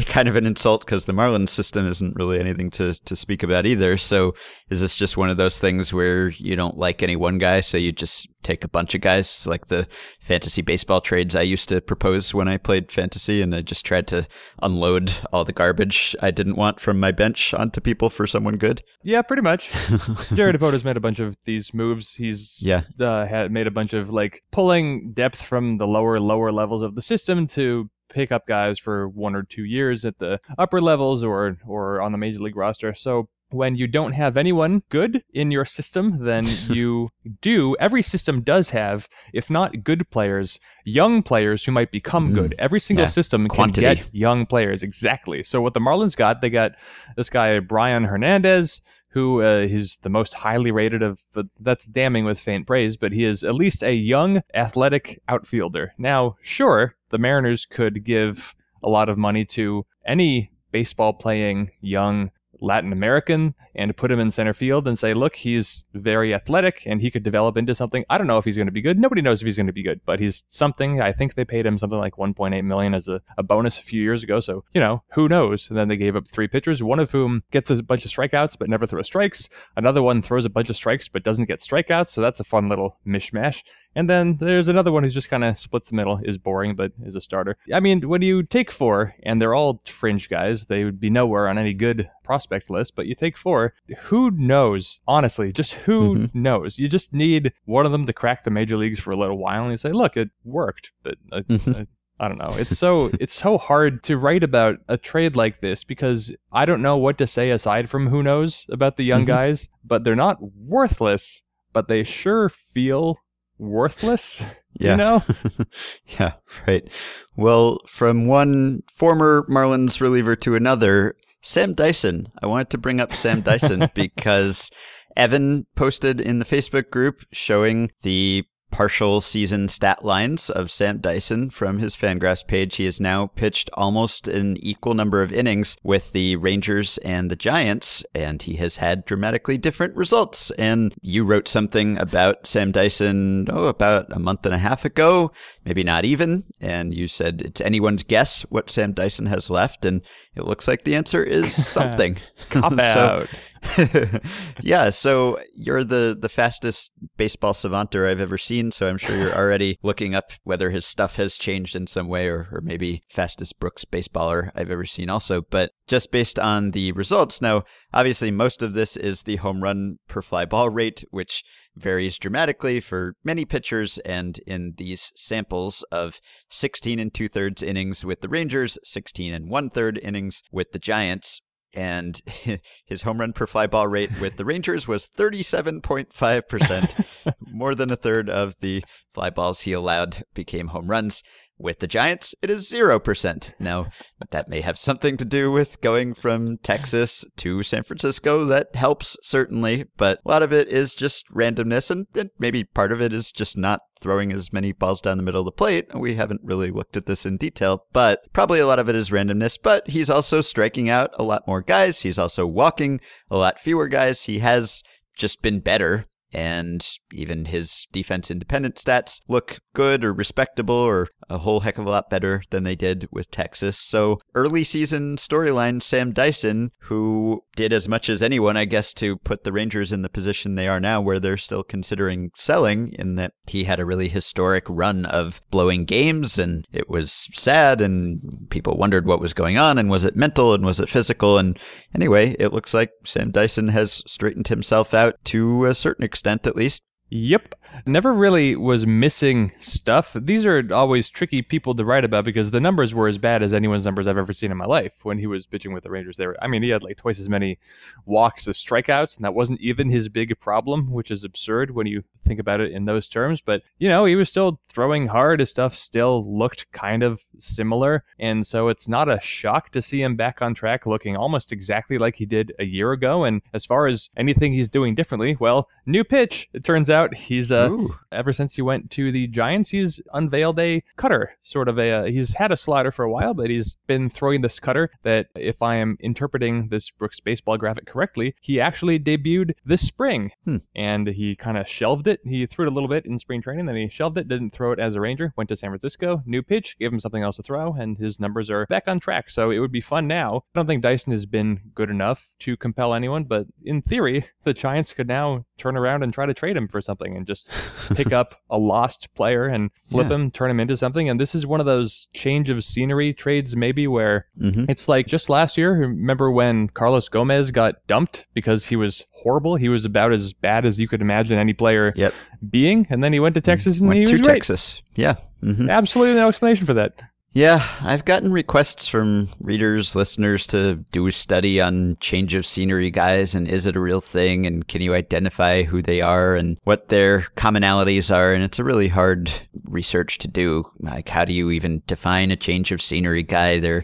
kind 0.08 0.28
of 0.28 0.36
an 0.36 0.46
insult 0.46 0.86
because 0.86 1.06
the 1.06 1.14
Marlins 1.14 1.50
system 1.50 1.86
isn't 1.86 2.16
really 2.16 2.40
anything 2.40 2.70
to, 2.72 2.94
to 3.06 3.16
speak 3.16 3.44
about 3.44 3.66
either. 3.66 3.98
So 3.98 4.34
is 4.70 4.82
this 4.82 4.96
just 4.96 5.18
one 5.18 5.30
of 5.30 5.38
those 5.38 5.60
things 5.60 5.94
where 5.94 6.30
you 6.30 6.56
don't 6.56 6.78
like 6.78 7.04
any 7.04 7.16
one 7.16 7.38
guy, 7.38 7.62
so 7.62 7.78
you 7.78 7.92
just 7.92 8.28
take 8.44 8.64
a 8.64 8.68
bunch 8.68 8.94
of 8.94 9.02
guys, 9.02 9.48
like 9.48 9.68
the 9.68 9.88
fantasy 10.20 10.62
baseball 10.62 11.02
trades 11.02 11.36
I 11.36 11.42
used 11.42 11.68
to 11.70 11.82
propose 11.82 12.34
when 12.34 12.48
I 12.48 12.58
played 12.58 12.92
fantasy, 12.92 13.42
and 13.42 13.56
I 13.56 13.62
just 13.62 13.86
tried 13.86 14.08
to 14.08 14.28
unload 14.62 15.14
all 15.32 15.46
the 15.46 15.54
garbage 15.54 16.16
I 16.22 16.32
didn't 16.32 16.56
want 16.56 16.80
from 16.80 17.00
my 17.00 17.12
bench 17.12 17.54
onto 17.54 17.82
people 17.82 18.10
for 18.10 18.28
someone 18.28 18.58
good? 18.58 18.82
Yeah, 19.04 19.22
pretty 19.22 19.42
much. 19.42 19.70
Jerry 20.34 20.54
Dipoto's 20.54 20.86
made 20.86 20.98
a 20.98 21.02
bunch 21.02 21.20
of 21.20 21.36
these 21.46 21.74
moves. 21.74 22.14
He's 22.14 22.60
yeah 22.62 22.82
uh, 23.00 23.26
had 23.26 23.52
made 23.52 23.68
a 23.68 23.72
bunch 23.72 23.94
of 23.94 24.10
like 24.10 24.44
pulling 24.52 25.14
depth 25.14 25.42
from 25.42 25.78
the 25.78 25.88
lower 25.88 26.20
lower 26.20 26.52
levels 26.52 26.82
of 26.82 26.96
the 26.96 27.02
system 27.02 27.48
to 27.48 27.90
pick 28.10 28.32
up 28.32 28.48
guys 28.48 28.80
for 28.80 29.08
one 29.10 29.36
or 29.36 29.44
two 29.44 29.64
years 29.64 30.06
at 30.06 30.20
the 30.20 30.40
upper 30.58 30.82
levels 30.82 31.24
or 31.24 31.58
or 31.68 32.02
on 32.02 32.12
the 32.12 32.18
major 32.18 32.40
league 32.40 32.56
roster. 32.56 32.94
So 32.94 33.30
when 33.50 33.76
you 33.76 33.88
don't 33.88 34.14
have 34.14 34.38
anyone 34.38 34.84
good 34.90 35.24
in 35.34 35.52
your 35.52 35.66
system, 35.66 36.24
then 36.24 36.46
you 36.70 37.10
do. 37.42 37.76
Every 37.80 38.02
system 38.02 38.42
does 38.42 38.70
have, 38.72 39.08
if 39.34 39.50
not 39.50 39.84
good 39.84 40.10
players, 40.10 40.60
young 40.84 41.24
players 41.24 41.64
who 41.64 41.72
might 41.72 41.92
become 41.92 42.34
good. 42.34 42.52
Mm. 42.52 42.60
Every 42.60 42.80
single 42.80 43.06
yeah. 43.06 43.10
system 43.10 43.48
Quantity. 43.48 43.86
can 43.86 43.96
get 43.96 44.14
young 44.14 44.46
players. 44.46 44.84
Exactly. 44.84 45.44
So 45.44 45.62
what 45.62 45.74
the 45.74 45.80
Marlins 45.80 46.16
got, 46.16 46.42
they 46.42 46.50
got 46.50 46.74
this 47.16 47.30
guy 47.30 47.60
Brayan 47.60 48.04
Hernandez, 48.04 48.82
who 49.16 49.42
uh, 49.42 49.60
is 49.60 49.98
the 50.02 50.10
most 50.10 50.34
highly 50.34 50.72
rated 50.72 51.02
of 51.02 51.22
that's 51.60 51.86
damning 51.86 52.26
with 52.26 52.38
faint 52.38 52.68
praise, 52.68 52.98
but 52.98 53.14
he 53.14 53.24
is 53.24 53.46
at 53.46 53.56
least 53.56 53.82
a 53.82 53.94
young, 53.94 54.42
athletic 54.54 55.22
outfielder. 55.30 55.94
Now, 55.98 56.36
sure, 56.42 56.98
the 57.12 57.18
Mariners 57.18 57.66
could 57.66 58.04
give 58.04 58.54
a 58.84 58.90
lot 58.90 59.08
of 59.08 59.18
money 59.18 59.46
to 59.46 59.86
any 60.06 60.52
baseball 60.72 61.14
playing 61.14 61.72
young 61.80 62.30
Latin 62.62 62.92
American 62.92 63.56
and 63.74 63.96
put 63.96 64.12
him 64.12 64.20
in 64.20 64.32
center 64.32 64.54
field 64.54 64.88
and 64.88 64.98
say, 64.98 65.14
look, 65.14 65.36
he's 65.36 65.86
very 65.94 66.34
athletic 66.34 66.84
and 66.86 67.02
he 67.02 67.12
could 67.12 67.24
develop 67.24 67.58
into 67.58 67.76
something. 67.76 68.06
I 68.10 68.18
don't 68.18 68.28
know 68.28 68.38
if 68.38 68.46
he's 68.46 68.56
going 68.56 68.68
to 68.68 68.72
be 68.72 68.82
good. 68.82 68.98
Nobody 69.00 69.22
knows 69.22 69.42
if 69.42 69.46
he's 69.46 69.58
going 69.58 69.68
to 69.68 69.74
be 69.74 69.84
good, 69.84 70.02
but 70.06 70.20
he's 70.20 70.44
something. 70.50 71.02
I 71.02 71.12
think 71.12 71.36
they 71.36 71.46
paid 71.46 71.66
him 71.66 71.78
something 71.78 72.00
like 72.00 72.16
1.8 72.16 72.64
million 72.64 72.94
as 72.94 73.08
a, 73.08 73.22
a 73.38 73.44
bonus 73.44 73.80
a 73.80 73.84
few 73.84 74.02
years 74.02 74.24
ago. 74.24 74.40
So, 74.40 74.64
you 74.74 74.82
know, 74.82 75.04
who 75.14 75.28
knows? 75.28 75.70
And 75.70 75.78
then 75.78 75.88
they 75.88 75.98
gave 75.98 76.16
up 76.16 76.28
three 76.28 76.48
pitchers, 76.48 76.82
one 76.82 77.00
of 77.00 77.12
whom 77.12 77.44
gets 77.52 77.70
a 77.70 77.84
bunch 77.84 78.06
of 78.06 78.12
strikeouts 78.12 78.58
but 78.58 78.70
never 78.70 78.88
throws 78.88 79.08
strikes. 79.08 79.50
Another 79.76 80.02
one 80.02 80.22
throws 80.22 80.46
a 80.46 80.50
bunch 80.50 80.70
of 80.70 80.76
strikes 80.76 81.08
but 81.08 81.24
doesn't 81.24 81.46
get 81.46 81.62
strikeouts. 81.62 82.10
So 82.10 82.22
that's 82.22 82.40
a 82.40 82.46
fun 82.46 82.70
little 82.70 82.98
mishmash. 83.06 83.62
And 83.96 84.10
then 84.10 84.38
there's 84.38 84.68
another 84.68 84.92
one 84.92 85.04
who's 85.04 85.14
just 85.14 85.30
kind 85.30 85.44
of 85.44 85.58
splits 85.58 85.90
the 85.90 85.96
middle, 85.96 86.20
is 86.24 86.38
boring, 86.38 86.76
but 86.76 86.92
is 87.04 87.16
a 87.16 87.22
starter. 87.22 87.58
I 87.74 87.80
mean, 87.80 88.08
when 88.08 88.22
do 88.22 88.28
you 88.28 88.44
take 88.44 88.72
four, 88.72 89.16
and 89.24 89.42
they're 89.42 89.56
all 89.56 89.82
fringe 89.86 90.30
guys, 90.30 90.66
they 90.66 90.84
would 90.84 91.00
be 91.00 91.10
nowhere 91.10 91.48
on 91.48 91.58
any 91.58 91.74
good 91.74 92.10
prospect 92.24 92.70
list, 92.70 92.96
but 92.96 93.06
you 93.06 93.16
take 93.16 93.38
four, 93.38 93.74
who 94.00 94.32
knows? 94.32 95.00
Honestly, 95.08 95.54
just 95.54 95.74
who 95.74 96.18
mm-hmm. 96.18 96.42
knows? 96.42 96.78
You 96.78 96.90
just 96.90 97.14
need 97.14 97.54
one 97.64 97.86
of 97.86 97.92
them 97.92 98.06
to 98.06 98.14
crack 98.14 98.44
the 98.44 98.52
major 98.52 98.76
leagues 98.76 99.00
for 99.00 99.12
a 99.12 99.18
little 99.18 99.38
while, 99.38 99.64
and 99.64 99.72
you 99.72 99.78
say, 99.78 99.92
look, 99.92 100.18
it 100.18 100.30
worked, 100.44 100.92
but. 101.04 101.18
Mm-hmm. 101.32 101.84
I 102.18 102.30
don't 102.30 102.38
know. 102.38 102.56
It's 102.58 102.78
so 102.78 103.12
it's 103.20 103.36
so 103.36 103.58
hard 103.58 104.02
to 104.04 104.16
write 104.16 104.42
about 104.42 104.78
a 104.88 104.96
trade 104.96 105.36
like 105.36 105.60
this 105.60 105.84
because 105.84 106.34
I 106.50 106.66
don't 106.66 106.82
know 106.82 106.96
what 106.96 107.18
to 107.18 107.28
say 107.28 107.50
aside 107.50 107.90
from 107.90 108.08
who 108.08 108.24
knows 108.24 108.66
about 108.70 108.96
the 108.96 109.04
young 109.04 109.24
mm-hmm. 109.24 109.32
guys, 109.32 109.68
but 109.84 110.06
they're 110.06 110.16
not 110.16 110.38
worthless, 110.42 111.44
but 111.74 111.90
they 111.90 112.06
sure 112.06 112.48
feel 112.48 113.18
worthless. 113.58 114.42
Yeah. 114.74 114.92
You 114.92 114.98
know? 114.98 115.24
yeah, 116.20 116.34
right. 116.68 116.88
Well, 117.36 117.80
from 117.88 118.28
one 118.28 118.82
former 118.92 119.46
Marlins 119.50 120.02
reliever 120.02 120.36
to 120.38 120.56
another, 120.56 121.16
Sam 121.42 121.74
Dyson. 121.74 122.28
I 122.42 122.48
wanted 122.48 122.72
to 122.72 122.78
bring 122.78 123.00
up 123.00 123.14
Sam 123.14 123.42
Dyson 123.42 123.90
because 123.94 124.70
Evan 125.16 125.66
posted 125.76 126.20
in 126.20 126.40
the 126.40 126.46
Facebook 126.46 126.90
group 126.90 127.22
showing 127.32 127.92
the 128.02 128.44
partial 128.76 129.22
season 129.22 129.70
stat 129.70 130.04
lines 130.04 130.50
of 130.50 130.70
Sam 130.70 130.98
Dyson 130.98 131.50
from 131.50 131.80
his 131.80 131.96
Fangraphs 131.96 132.46
page. 132.46 132.76
He 132.76 132.84
has 132.84 133.00
now 133.00 133.28
pitched 133.28 133.70
almost 133.72 134.28
an 134.28 134.58
equal 134.60 134.94
number 134.94 135.22
of 135.22 135.32
innings 135.32 135.78
with 135.82 136.12
the 136.12 136.36
Rangers 136.36 136.98
and 136.98 137.32
the 137.32 137.38
Giants, 137.38 138.04
and 138.14 138.42
he 138.42 138.58
has 138.58 138.76
had 138.76 139.06
dramatically 139.06 139.58
different 139.58 139.96
results. 139.96 140.52
And 140.58 140.94
you 141.02 141.24
wrote 141.24 141.48
something 141.48 141.98
about 141.98 142.46
Sam 142.46 142.74
Dyson, 142.74 143.48
oh, 143.50 143.68
about 143.68 144.12
a 144.12 144.20
month 144.20 144.46
and 144.46 144.54
a 144.54 144.58
half 144.58 144.84
ago, 144.84 145.32
maybe 145.64 145.86
not 145.86 146.04
even. 146.04 146.44
And 146.60 146.94
you 146.94 147.08
said 147.08 147.44
it's 147.44 147.62
anyone's 147.62 148.04
guess 148.04 148.42
what 148.50 148.70
Sam 148.70 148.92
Dyson 148.92 149.28
has 149.28 149.50
left. 149.50 149.86
And 149.86 150.02
it 150.36 150.44
looks 150.44 150.68
like 150.68 150.84
the 150.84 150.96
answer 150.96 151.24
is 151.24 151.66
something. 151.66 152.18
Cop 152.50 152.74
out. 152.80 153.30
yeah, 154.62 154.90
so 154.90 155.40
you're 155.56 155.84
the 155.84 156.18
the 156.20 156.30
fastest 156.30 156.92
baseball 157.18 157.54
savanter 157.54 158.10
I've 158.10 158.22
ever 158.22 158.38
seen, 158.38 158.72
so 158.72 158.88
I'm 158.88 158.98
sure 158.98 159.16
you're 159.16 159.36
already 159.38 159.78
looking 159.84 160.16
up 160.16 160.32
whether 160.44 160.70
his 160.70 160.86
stuff 160.86 161.16
has 161.18 161.38
changed 161.38 161.76
in 161.76 161.88
some 161.88 162.08
way 162.08 162.28
or, 162.28 162.48
or 162.52 162.62
maybe 162.62 163.04
fastest 163.10 163.60
Brooks 163.60 163.86
baseballer 163.86 164.52
I've 164.56 164.72
ever 164.72 164.86
seen 164.86 165.10
also. 165.10 165.42
But 165.42 165.72
just 165.88 166.12
based 166.12 166.40
on 166.40 166.72
the 166.72 166.92
results, 166.94 167.42
now 167.42 167.64
obviously 167.94 168.32
most 168.32 168.62
of 168.62 168.74
this 168.74 168.98
is 168.98 169.24
the 169.24 169.38
home 169.38 169.62
run 169.62 169.98
per 170.08 170.22
fly 170.22 170.46
ball 170.46 170.70
rate, 170.70 171.04
which 171.12 171.44
varies 171.76 172.18
dramatically 172.18 172.80
for 172.80 173.16
many 173.24 173.46
pitchers, 173.46 173.98
and 174.00 174.40
in 174.48 174.74
these 174.78 175.12
samples 175.16 175.84
of 175.92 176.20
16 176.50 177.00
and 177.00 177.14
two 177.14 177.28
thirds 177.28 177.62
innings 177.62 178.06
with 178.06 178.22
the 178.22 178.30
Rangers, 178.30 178.78
16 178.84 179.34
and 179.34 179.50
one 179.50 179.70
third 179.70 180.00
innings 180.02 180.42
with 180.52 180.72
the 180.72 180.80
Giants, 180.80 181.42
and 181.76 182.22
his 182.86 183.02
home 183.04 183.20
run 183.20 183.34
per 183.34 183.48
fly 183.48 183.68
ball 183.68 183.88
rate 183.88 184.20
with 184.20 184.38
the 184.38 184.46
Rangers 184.46 184.88
was 184.88 185.08
37.5%. 185.08 187.06
More 187.52 187.76
than 187.76 187.92
a 187.92 187.96
third 187.96 188.30
of 188.30 188.56
the 188.62 188.84
fly 189.14 189.30
balls 189.30 189.62
he 189.62 189.74
allowed 189.74 190.24
became 190.34 190.68
home 190.70 190.88
runs. 190.88 191.24
With 191.58 191.80
the 191.80 191.88
Giants, 191.88 192.36
it 192.42 192.50
is 192.50 192.70
0%. 192.70 193.54
Now, 193.60 193.88
that 194.32 194.50
may 194.50 194.60
have 194.62 194.78
something 194.78 195.16
to 195.16 195.24
do 195.24 195.50
with 195.50 195.80
going 195.80 196.14
from 196.14 196.58
Texas 196.58 197.24
to 197.38 197.64
San 197.64 197.84
Francisco. 197.84 198.44
That 198.44 198.76
helps, 198.76 199.16
certainly, 199.24 199.86
but 199.96 200.20
a 200.26 200.30
lot 200.30 200.44
of 200.44 200.52
it 200.52 200.68
is 200.68 200.96
just 200.96 201.26
randomness, 201.34 201.90
and, 201.90 202.08
and 202.14 202.30
maybe 202.38 202.66
part 202.66 202.92
of 202.92 203.02
it 203.02 203.14
is 203.14 203.32
just 203.32 203.58
not 203.58 203.80
throwing 204.02 204.34
as 204.34 204.52
many 204.52 204.74
balls 204.74 205.00
down 205.00 205.18
the 205.18 205.24
middle 205.24 205.42
of 205.42 205.46
the 205.46 205.52
plate. 205.52 205.88
We 205.96 206.16
haven't 206.16 206.42
really 206.44 206.72
looked 206.72 206.98
at 206.98 207.06
this 207.06 207.26
in 207.26 207.38
detail, 207.38 207.86
but 207.94 208.22
probably 208.34 208.60
a 208.60 208.68
lot 208.68 208.80
of 208.80 208.90
it 208.90 208.96
is 208.96 209.10
randomness. 209.10 209.58
But 209.62 209.88
he's 209.88 210.10
also 210.10 210.42
striking 210.42 210.90
out 210.90 211.12
a 211.14 211.24
lot 211.24 211.48
more 211.48 211.62
guys. 211.62 212.02
He's 212.02 212.20
also 212.20 212.46
walking 212.46 213.00
a 213.32 213.38
lot 213.38 213.60
fewer 213.60 213.88
guys. 213.88 214.24
He 214.24 214.40
has 214.40 214.84
just 215.16 215.42
been 215.42 215.62
better 215.62 216.06
and 216.36 216.86
even 217.14 217.46
his 217.46 217.88
defense 217.94 218.30
independent 218.30 218.76
stats 218.76 219.22
look 219.30 219.60
good 219.74 220.04
or 220.04 220.14
respectable 220.14 220.76
or 220.76 221.08
a 221.30 221.40
whole 221.40 221.62
heck 221.62 221.78
of 221.78 221.86
a 221.86 221.90
lot 221.90 222.10
better 222.10 222.44
than 222.50 222.64
they 222.64 222.76
did 222.76 223.08
with 223.12 223.32
Texas. 223.32 223.78
So, 223.78 224.20
early 224.34 224.64
season 224.64 225.16
storyline 225.18 225.82
Sam 225.82 226.12
Dyson, 226.12 226.72
who 226.82 227.44
did 227.56 227.74
as 227.74 227.88
much 227.88 228.10
as 228.10 228.22
anyone, 228.22 228.58
I 228.58 228.66
guess, 228.66 228.94
to 228.96 229.18
put 229.18 229.44
the 229.44 229.52
Rangers 229.52 229.92
in 229.92 230.02
the 230.02 230.10
position 230.10 230.56
they 230.56 230.68
are 230.68 230.80
now, 230.80 231.02
where 231.02 231.20
they're 231.20 231.38
still 231.38 231.64
considering 231.64 232.32
selling, 232.38 232.94
in 232.98 233.16
that 233.16 233.34
he 233.48 233.66
had 233.66 233.80
a 233.80 233.86
really 233.86 234.10
historic 234.10 234.66
run 234.70 235.06
of 235.06 235.42
blowing 235.52 235.86
games 235.86 236.38
and 236.38 236.66
it 236.72 236.90
was 236.90 237.30
sad 237.34 237.82
and 237.82 238.48
people 238.50 238.78
wondered 238.78 239.06
what 239.06 239.20
was 239.20 239.34
going 239.34 239.58
on 239.58 239.78
and 239.78 239.90
was 239.90 240.04
it 240.04 240.16
mental 240.16 240.54
and 240.54 240.66
was 240.66 240.80
it 240.80 240.90
physical. 240.90 241.38
And 241.38 241.58
anyway, 241.94 242.36
it 242.40 242.54
looks 242.54 242.74
like 242.74 242.92
Sam 243.04 243.32
Dyson 243.32 243.70
has 243.70 244.04
straightened 244.08 244.48
himself 244.48 244.94
out 244.94 245.16
to 245.26 245.66
a 245.66 245.76
certain 245.76 246.06
extent, 246.06 246.48
at 246.48 246.56
least. 246.56 246.84
Yep. 247.10 247.56
Never 247.86 248.12
really 248.14 248.56
was 248.56 248.88
missing 248.88 249.52
stuff. 249.60 250.14
These 250.20 250.44
are 250.46 250.68
always 250.74 251.10
tricky 251.10 251.44
people 251.44 251.76
to 251.76 251.86
write 251.86 252.04
about 252.04 252.26
because 252.26 252.50
the 252.50 252.60
numbers 252.60 252.96
were 252.96 253.08
as 253.08 253.20
bad 253.20 253.44
as 253.44 253.54
anyone's 253.54 253.86
numbers 253.86 254.08
I've 254.08 254.18
ever 254.18 254.34
seen 254.34 254.52
in 254.52 254.58
my 254.58 254.66
life 254.66 255.00
when 255.04 255.20
he 255.20 255.28
was 255.28 255.46
pitching 255.46 255.72
with 255.72 255.84
the 255.84 255.92
Rangers. 255.92 256.18
There, 256.18 256.36
I 256.44 256.48
mean, 256.48 256.64
he 256.64 256.70
had 256.70 256.84
like 256.84 256.98
twice 256.98 257.20
as 257.20 257.30
many 257.30 257.60
walks 258.06 258.48
as 258.48 258.58
strikeouts, 258.58 259.18
and 259.18 259.26
that 259.26 259.36
wasn't 259.36 259.62
even 259.62 259.90
his 259.90 260.10
big 260.10 260.40
problem, 260.40 260.92
which 260.92 261.12
is 261.12 261.24
absurd 261.24 261.72
when 261.72 261.86
you 261.86 262.04
think 262.26 262.40
about 262.40 262.60
it 262.60 262.72
in 262.72 262.86
those 262.86 263.08
terms. 263.08 263.40
But 263.40 263.62
you 263.78 263.88
know, 263.88 264.06
he 264.06 264.16
was 264.16 264.30
still 264.30 264.60
throwing 264.70 265.08
hard. 265.08 265.42
His 265.42 265.52
stuff 265.52 265.76
still 265.76 266.26
looked 266.36 266.72
kind 266.72 267.04
of 267.04 267.22
similar, 267.38 268.04
and 268.18 268.48
so 268.48 268.68
it's 268.68 268.88
not 268.88 269.10
a 269.10 269.20
shock 269.20 269.70
to 269.72 269.82
see 269.82 270.02
him 270.02 270.16
back 270.16 270.42
on 270.42 270.56
track, 270.56 270.88
looking 270.88 271.16
almost 271.16 271.52
exactly 271.52 272.00
like 272.00 272.16
he 272.16 272.26
did 272.26 272.52
a 272.58 272.66
year 272.66 272.94
ago. 272.94 273.26
And 273.26 273.42
as 273.54 273.64
far 273.64 273.86
as 273.86 274.10
anything 274.18 274.54
he's 274.54 274.70
doing 274.70 274.96
differently, 274.96 275.38
well, 275.40 275.70
new 275.86 276.04
pitch. 276.04 276.50
It 276.54 276.64
turns 276.64 276.90
out 276.90 276.95
he's 277.14 277.52
uh, 277.52 277.70
Ooh. 277.72 277.96
ever 278.12 278.34
since 278.34 278.56
he 278.56 278.62
went 278.62 278.92
to 278.92 279.12
the 279.12 279.28
Giants, 279.28 279.70
he's 279.70 280.02
unveiled 280.14 280.60
a 280.60 280.84
cutter, 280.98 281.38
sort 281.42 281.68
of 281.68 281.78
a. 281.80 281.92
Uh, 281.92 282.04
he's 282.06 282.34
had 282.34 282.52
a 282.52 282.58
slider 282.58 282.92
for 282.92 283.04
a 283.06 283.12
while, 283.12 283.34
but 283.34 283.50
he's 283.50 283.78
been 283.88 284.10
throwing 284.10 284.42
this 284.42 284.60
cutter 284.60 284.90
that, 285.04 285.28
if 285.36 285.62
I 285.62 285.76
am 285.76 285.98
interpreting 286.00 286.70
this 286.70 286.90
Brooks 286.90 287.20
baseball 287.20 287.58
graphic 287.58 287.86
correctly, 287.86 288.36
he 288.42 288.60
actually 288.60 289.00
debuted 289.00 289.54
this 289.66 289.82
spring, 289.82 290.32
Hmm. 290.46 290.58
and 290.76 291.08
he 291.08 291.36
kind 291.36 291.58
of 291.58 291.68
shelved 291.68 292.08
it. 292.08 292.20
He 292.26 292.46
threw 292.46 292.66
it 292.66 292.72
a 292.72 292.74
little 292.74 292.90
bit 292.90 293.06
in 293.06 293.20
spring 293.20 293.42
training, 293.42 293.66
then 293.66 293.76
he 293.76 293.90
shelved 293.90 294.18
it, 294.18 294.28
didn't 294.28 294.52
throw 294.52 294.72
it 294.72 294.80
as 294.80 294.96
a 294.96 295.02
Ranger. 295.02 295.34
Went 295.38 295.50
to 295.50 295.58
San 295.58 295.70
Francisco, 295.70 296.24
new 296.26 296.42
pitch, 296.42 296.78
gave 296.80 296.92
him 296.92 297.00
something 297.00 297.24
else 297.24 297.38
to 297.38 297.44
throw, 297.44 297.74
and 297.74 297.98
his 297.98 298.20
numbers 298.20 298.50
are 298.50 298.66
back 298.68 298.88
on 298.88 299.00
track. 299.00 299.30
So 299.30 299.52
it 299.52 299.60
would 299.60 299.72
be 299.72 299.82
fun 299.82 300.08
now. 300.08 300.44
I 300.54 300.60
don't 300.60 300.68
think 300.68 300.82
Dyson 300.84 301.12
has 301.12 301.26
been 301.26 301.60
good 301.74 301.90
enough 301.90 302.32
to 302.40 302.58
compel 302.58 302.94
anyone, 302.94 303.24
but 303.26 303.48
in 303.64 303.82
theory, 303.82 304.26
the 304.44 304.54
Giants 304.54 304.94
could 304.94 305.08
now 305.08 305.46
turn 305.58 305.76
around 305.78 306.04
and 306.04 306.14
try 306.14 306.26
to 306.26 306.34
trade 306.34 306.58
him 306.58 306.68
for 306.68 306.82
something 306.86 307.18
and 307.18 307.26
just 307.28 307.50
pick 307.96 308.14
up 308.14 308.36
a 308.50 308.58
lost 308.58 309.14
player 309.16 309.46
and 309.46 309.72
flip 309.74 310.10
Yeah. 310.10 310.16
him, 310.16 310.32
turn 310.32 310.50
him 310.52 310.60
into 310.60 310.78
something. 310.78 311.10
And 311.10 311.20
this 311.20 311.36
is 311.36 311.46
one 311.46 311.60
of 311.60 311.66
those 311.66 312.08
change 312.14 312.50
of 312.50 312.64
scenery 312.64 313.14
trades, 313.14 313.56
maybe 313.56 313.88
where 313.88 314.28
hmm 314.40 314.66
it's 314.70 314.88
like 314.88 315.08
just 315.08 315.30
last 315.30 315.58
year. 315.58 315.74
Remember 315.74 316.32
when 316.32 316.70
Carlos 316.70 317.10
Gomez 317.10 317.52
got 317.52 317.86
dumped 317.88 318.28
because 318.34 318.66
he 318.68 318.76
was 318.76 319.06
horrible? 319.14 319.56
He 319.58 319.70
was 319.70 319.86
about 319.86 320.14
as 320.14 320.32
bad 320.34 320.66
as 320.66 320.80
you 320.80 320.88
could 320.88 321.02
imagine 321.02 321.38
any 321.38 321.54
player 321.54 321.94
Yep. 321.96 322.14
being. 322.50 322.88
And 322.90 323.04
then 323.04 323.12
he 323.14 323.20
went 323.20 323.36
to 323.36 323.42
Texas 323.42 323.80
and 323.80 323.88
Went 323.90 324.00
he 324.02 324.06
to 324.06 324.18
was. 324.18 324.28
Texas. 324.28 324.82
Yeah. 324.96 325.16
hmm 325.42 325.70
Absolutely 325.70 326.16
no 326.16 326.30
explanation 326.30 326.66
for 326.66 326.74
that. 326.76 326.94
Yeah, 327.36 327.68
I've 327.82 328.06
gotten 328.06 328.32
requests 328.32 328.88
from 328.88 329.28
readers, 329.42 329.94
listeners 329.94 330.48
to 330.48 330.76
do 330.94 331.06
a 331.06 331.12
study 331.12 331.60
on 331.60 331.98
change 332.00 332.34
of 332.34 332.46
scenery 332.46 332.90
guys 332.90 333.36
and 333.36 333.46
is 333.46 333.66
it 333.66 333.76
a 333.76 333.82
real 333.82 334.00
thing 334.00 334.46
and 334.46 334.66
can 334.66 334.82
you 334.82 334.94
identify 334.94 335.64
who 335.64 335.82
they 335.82 336.00
are 336.00 336.38
and 336.38 336.58
what 336.64 336.88
their 336.88 337.28
commonalities 337.36 338.10
are 338.10 338.34
and 338.34 338.42
it's 338.42 338.58
a 338.58 338.64
really 338.64 338.88
hard 338.88 339.30
research 339.66 340.18
to 340.20 340.30
do. 340.30 340.64
Like 340.80 341.10
how 341.10 341.26
do 341.26 341.34
you 341.34 341.52
even 341.52 341.84
define 341.88 342.32
a 342.32 342.38
change 342.38 342.72
of 342.72 342.82
scenery 342.82 343.24
guy? 343.24 343.60
They're 343.60 343.84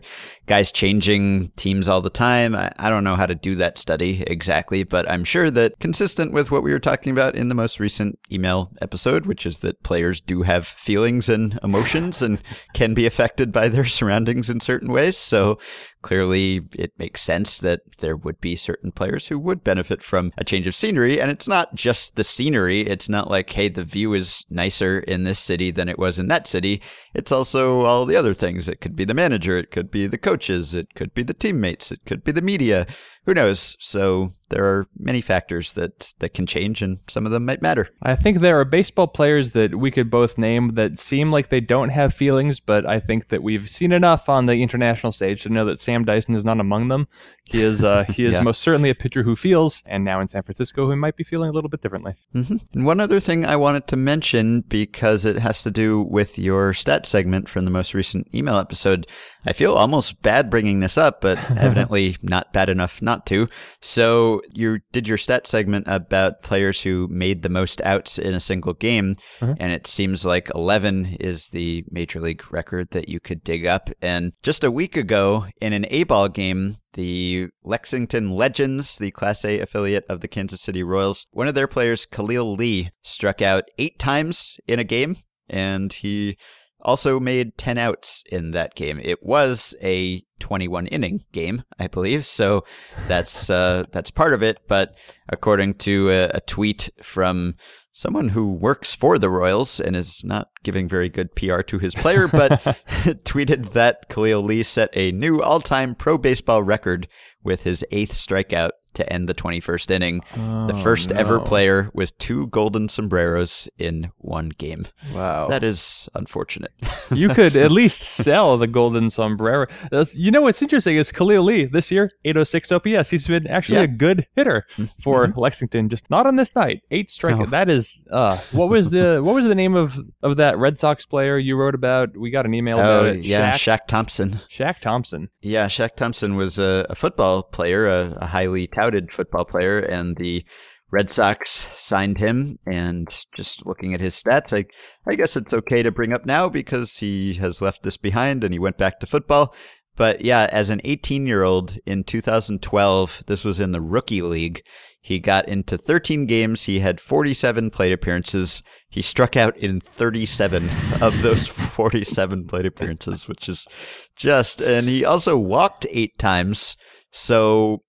guys 0.52 0.70
changing 0.70 1.48
teams 1.56 1.88
all 1.88 2.02
the 2.02 2.10
time. 2.10 2.54
I, 2.54 2.74
I 2.76 2.90
don't 2.90 3.06
know 3.06 3.16
how 3.16 3.26
to 3.26 3.36
do 3.36 3.56
that 3.56 3.78
study 3.78 4.22
exactly, 4.28 4.84
but 4.84 5.10
I'm 5.10 5.24
sure 5.24 5.50
that 5.50 5.80
consistent 5.80 6.34
with 6.34 6.52
what 6.52 6.62
we 6.62 6.74
were 6.74 6.80
talking 6.80 7.14
about 7.14 7.36
in 7.36 7.48
the 7.48 7.56
most 7.56 7.80
recent 7.80 8.20
email 8.30 8.70
episode, 8.82 9.28
which 9.28 9.46
is 9.46 9.60
that 9.60 9.82
players 9.84 10.20
do 10.20 10.42
have 10.42 10.68
feelings 10.68 11.30
and 11.30 11.58
emotions 11.64 12.22
and 12.22 12.44
can 12.74 12.94
be 12.94 13.06
affected 13.06 13.54
by 13.54 13.70
their 13.70 13.86
surroundings 13.98 14.50
in 14.50 14.60
certain 14.60 14.92
ways. 14.92 15.16
So 15.16 15.58
clearly 16.02 16.68
it 16.74 16.94
makes 16.98 17.22
sense 17.22 17.60
that 17.60 17.82
there 18.00 18.16
would 18.16 18.40
be 18.42 18.56
certain 18.56 18.92
players 18.92 19.28
who 19.28 19.40
would 19.40 19.64
benefit 19.64 20.04
from 20.04 20.32
a 20.38 20.44
change 20.44 20.68
of 20.68 20.76
scenery. 20.76 21.22
And 21.22 21.32
it's 21.32 21.48
not 21.48 21.76
just 21.76 22.16
the 22.16 22.24
scenery. 22.24 22.82
It's 22.82 23.10
not 23.10 23.30
like, 23.30 23.50
hey, 23.52 23.68
the 23.68 23.84
view 23.84 24.14
is 24.14 24.46
nicer 24.50 25.00
in 25.00 25.24
this 25.24 25.40
city 25.40 25.72
than 25.72 25.90
it 25.90 26.00
was 26.00 26.20
in 26.20 26.28
that 26.28 26.48
city. 26.48 26.82
It's 27.14 27.32
also 27.32 27.86
all 27.86 28.06
the 28.06 28.16
other 28.16 28.34
things. 28.34 28.68
It 28.68 28.82
could 28.82 28.96
be 28.96 29.06
the 29.06 29.14
manager, 29.14 29.58
it 29.58 29.72
could 29.72 29.92
be 29.92 30.08
the 30.08 30.18
coaches, 30.18 30.74
it 30.74 30.94
could 30.96 31.14
be 31.14 31.24
the 31.24 31.34
teammates, 31.34 31.92
it 31.92 32.02
could 32.06 32.24
be 32.24 32.32
the 32.32 32.42
media. 32.42 32.88
Who 33.26 33.34
knows? 33.34 33.78
So 33.80 34.32
there 34.50 34.66
are 34.66 34.88
many 34.98 35.22
factors 35.22 35.74
that, 35.74 36.14
that 36.20 36.34
can 36.34 36.46
change, 36.48 36.82
and 36.82 37.00
some 37.08 37.26
of 37.26 37.32
them 37.32 37.46
might 37.46 37.62
matter. 37.62 37.88
I 38.02 38.16
think 38.16 38.40
there 38.40 38.60
are 38.60 38.66
baseball 38.66 39.08
players 39.08 39.52
that 39.52 39.76
we 39.76 39.92
could 39.92 40.10
both 40.10 40.38
name 40.38 40.74
that 40.76 41.00
seem 41.00 41.32
like 41.32 41.50
they 41.50 41.62
don't 41.62 41.90
have 41.90 42.14
feelings, 42.14 42.60
but 42.60 42.86
I 42.86 43.00
think 43.00 43.30
that 43.30 43.44
we've 43.44 43.70
seen 43.70 43.92
enough 43.92 44.28
on 44.28 44.48
the 44.48 44.62
international 44.64 45.12
stage 45.12 45.44
to 45.44 45.50
know 45.50 45.66
that 45.66 45.80
Sam 45.80 46.04
Dyson 46.04 46.34
is 46.36 46.44
not 46.44 46.60
among 46.60 46.88
them. 46.88 47.08
He 47.46 47.62
is 47.62 47.84
uh, 47.84 48.04
he 48.10 48.26
is 48.26 48.34
Yeah. 48.34 48.42
most 48.42 48.62
certainly 48.62 48.90
a 48.90 48.96
pitcher 48.96 49.24
who 49.24 49.36
feels, 49.36 49.84
and 49.86 50.04
now 50.04 50.20
in 50.20 50.28
San 50.28 50.44
Francisco, 50.44 50.88
who 50.88 50.96
might 50.96 51.16
be 51.16 51.24
feeling 51.24 51.50
a 51.50 51.54
little 51.54 51.70
bit 51.70 51.82
differently. 51.82 52.16
Mm-hmm. 52.36 52.58
And 52.74 52.86
one 52.86 53.00
other 53.00 53.20
thing 53.20 53.46
I 53.46 53.56
wanted 53.56 53.88
to 53.88 53.96
mention 53.96 54.62
because 54.62 55.26
it 55.26 55.38
has 55.38 55.64
to 55.64 55.72
do 55.72 56.02
with 56.02 56.38
your 56.40 56.74
stat 56.74 57.06
segment 57.06 57.48
from 57.48 57.66
the 57.66 57.72
most 57.72 57.94
recent 57.94 58.34
email 58.34 58.58
episode. 58.58 59.06
I 59.46 59.54
feel 59.54 59.74
almost 59.74 60.22
bad 60.22 60.50
bringing 60.50 60.82
this 60.82 60.98
up, 60.98 61.22
but 61.22 61.38
evidently 61.58 62.18
not 62.22 62.52
bad 62.54 62.70
enough 62.70 63.02
not 63.02 63.11
to. 63.28 63.48
So 63.82 64.42
you 64.52 64.80
did 64.92 65.08
your 65.08 65.18
stat 65.18 65.48
segment 65.48 65.86
about 65.88 66.42
players 66.44 66.82
who 66.82 67.08
made 67.10 67.42
the 67.42 67.50
most 67.50 67.82
outs 67.82 68.18
in 68.18 68.34
a 68.34 68.40
single 68.40 68.74
game, 68.74 69.16
Mhm. 69.40 69.58
and 69.60 69.72
it 69.72 69.88
seems 69.88 70.26
like 70.26 70.50
11 70.56 71.18
is 71.20 71.50
the 71.50 71.84
major 71.92 72.20
league 72.20 72.44
record 72.52 72.90
that 72.92 73.10
you 73.10 73.20
could 73.20 73.44
dig 73.44 73.66
up. 73.66 73.90
And 74.02 74.34
just 74.44 74.64
a 74.64 74.72
week 74.72 74.96
ago 74.98 75.48
in 75.60 75.74
an 75.74 75.86
A-ball 75.90 76.30
game, 76.30 76.78
the 76.94 77.48
Lexington 77.64 78.32
Legends, 78.32 78.98
the 78.98 79.12
Class 79.12 79.46
A 79.46 79.60
affiliate 79.60 80.06
of 80.10 80.22
the 80.22 80.28
Kansas 80.28 80.62
City 80.62 80.84
Royals, 80.84 81.26
one 81.32 81.48
of 81.48 81.56
their 81.56 81.68
players, 81.68 82.06
Khalil 82.06 82.54
Lee, 82.56 82.90
struck 83.02 83.42
out 83.42 83.64
eight 83.78 83.98
times 84.00 84.58
in 84.68 84.80
a 84.80 84.84
game, 84.84 85.16
and 85.50 85.94
he 85.94 86.38
also 86.82 87.20
made 87.20 87.58
10 87.58 87.78
outs 87.78 88.24
in 88.32 88.52
that 88.52 88.76
game. 88.76 89.00
It 89.04 89.20
was 89.22 89.76
a 89.84 90.24
21 90.42 90.88
inning 90.88 91.22
game, 91.32 91.64
I 91.80 91.88
believe, 91.88 92.26
so 92.26 92.66
that's 93.08 93.50
uh, 93.50 93.86
that's 93.92 94.12
part 94.12 94.34
of 94.34 94.44
it. 94.44 94.58
But 94.68 94.98
according 95.30 95.76
to 95.76 96.10
a, 96.10 96.32
a 96.34 96.42
tweet 96.42 96.90
from 97.02 97.56
someone 97.94 98.30
who 98.30 98.52
works 98.52 98.94
for 98.94 99.18
the 99.18 99.30
Royals 99.30 99.80
and 99.80 99.96
is 99.96 100.24
not 100.24 100.50
giving 100.64 100.88
very 100.88 101.10
good 101.10 101.36
PR 101.36 101.62
to 101.62 101.80
his 101.80 101.96
player, 101.96 102.28
but 102.28 102.52
tweeted 103.24 103.72
that 103.74 104.10
Khalil 104.10 104.42
Lee 104.42 104.64
set 104.64 104.90
a 104.94 105.12
new 105.12 105.40
all-time 105.40 105.96
pro 105.96 106.18
baseball 106.18 106.64
record 106.64 107.08
with 107.44 107.64
his 107.64 107.86
eighth 107.92 108.14
strikeout 108.14 108.72
to 108.94 109.12
end 109.12 109.28
the 109.30 109.34
21st 109.34 109.92
inning. 109.92 110.22
the 110.36 110.74
Oh, 110.74 110.82
first 110.84 111.12
ever 111.12 111.40
player 111.40 111.90
with 111.94 112.18
two 112.18 112.48
golden 112.48 112.88
sombreros 112.90 113.68
in 113.78 114.12
one 114.18 114.50
game. 114.50 114.86
Wow. 115.14 115.48
That 115.48 115.64
is 115.64 116.10
unfortunate. 116.16 116.72
You 117.14 117.28
could 117.28 117.58
at 117.58 117.72
least 117.74 118.02
sell 118.02 118.58
the 118.58 118.68
golden 118.68 119.10
sombrero. 119.10 119.68
That's, 119.92 120.16
you 120.16 120.32
know 120.32 120.44
what's 120.44 120.62
interesting 120.62 120.96
is 120.96 121.12
Khalil 121.12 121.44
Lee 121.44 121.66
this 121.66 121.92
year 121.92 122.10
806 122.24 122.72
OPS. 122.72 123.10
He's 123.10 123.28
been 123.28 123.48
actually 123.48 123.80
Yeah. 123.80 123.84
a 123.84 123.88
good 123.88 124.28
hitter 124.34 124.66
for 125.04 125.28
Lexington, 125.36 125.90
just 125.90 126.10
not 126.10 126.26
on 126.26 126.38
this 126.38 126.56
night. 126.56 126.84
Eight 126.90 127.12
strike. 127.12 127.38
No. 127.38 127.46
That 127.48 127.70
is. 127.70 128.02
Uh, 128.10 128.38
what 128.54 128.70
was 128.70 128.92
the 128.92 129.20
what 129.22 129.36
was 129.36 129.44
the 129.46 129.56
name 129.56 129.76
of 129.76 130.00
of 130.24 130.38
that 130.38 130.58
Red 130.58 130.80
Sox 130.80 131.06
player 131.06 131.38
you 131.38 131.58
wrote 131.58 131.76
about? 131.76 132.16
We 132.16 132.32
got 132.32 132.46
an 132.46 132.54
email 132.54 132.80
about 132.80 133.04
Oh, 133.04 133.10
it. 133.10 133.26
yeah, 133.26 133.52
Shaq, 133.52 133.80
Shaq 133.82 133.88
Thompson. 133.88 134.40
Shaq 134.50 134.80
Thompson. 134.80 135.28
Yeah, 135.42 135.66
Shaq 135.68 135.96
Thompson 135.98 136.36
was 136.38 136.58
a, 136.60 136.86
a 136.90 136.96
football 136.96 137.44
player, 137.44 137.88
a, 137.88 138.18
a 138.22 138.26
highly 138.28 138.68
touted 138.82 139.14
football 139.14 139.46
player, 139.46 139.80
and 139.80 140.18
the 140.18 140.44
Red 140.92 141.12
Sox 141.12 141.70
signed 141.76 142.18
him. 142.18 142.58
And 142.66 143.08
just 143.36 143.66
looking 143.66 143.94
at 143.94 144.02
his 144.02 144.22
stats, 144.22 144.56
I, 144.56 144.66
I 145.10 145.16
guess 145.16 145.36
it's 145.36 145.54
okay 145.54 145.84
to 145.84 145.92
bring 145.92 146.14
up 146.14 146.26
now 146.26 146.50
because 146.50 146.98
he 146.98 147.36
has 147.36 147.62
left 147.62 147.84
this 147.84 147.98
behind 147.98 148.44
and 148.44 148.54
he 148.54 148.60
went 148.60 148.78
back 148.78 149.00
to 149.00 149.06
football. 149.06 149.54
But 149.96 150.22
yeah, 150.22 150.48
as 150.52 150.70
an 150.70 150.82
18 150.84 151.26
year 151.26 151.44
old 151.44 151.78
in 151.86 152.04
2012, 152.04 153.24
this 153.28 153.44
was 153.44 153.60
in 153.60 153.72
the 153.72 153.82
rookie 153.82 154.22
league. 154.22 154.62
He 155.04 155.20
got 155.20 155.48
into 155.48 155.78
13 155.78 156.28
games. 156.28 156.64
He 156.64 156.80
had 156.80 157.02
47 157.02 157.72
plate 157.72 157.92
appearances. 157.92 158.62
He 158.90 159.02
struck 159.02 159.36
out 159.36 159.58
in 159.58 159.80
37 159.80 160.70
of 161.02 161.22
those 161.22 161.48
47 161.48 162.46
plate 162.46 162.66
appearances, 162.66 163.28
which 163.28 163.50
is 163.50 163.68
just, 164.16 164.62
and 164.62 164.88
he 164.88 165.04
also 165.04 165.38
walked 165.38 165.86
eight 165.90 166.18
times. 166.18 166.78
So 167.12 167.80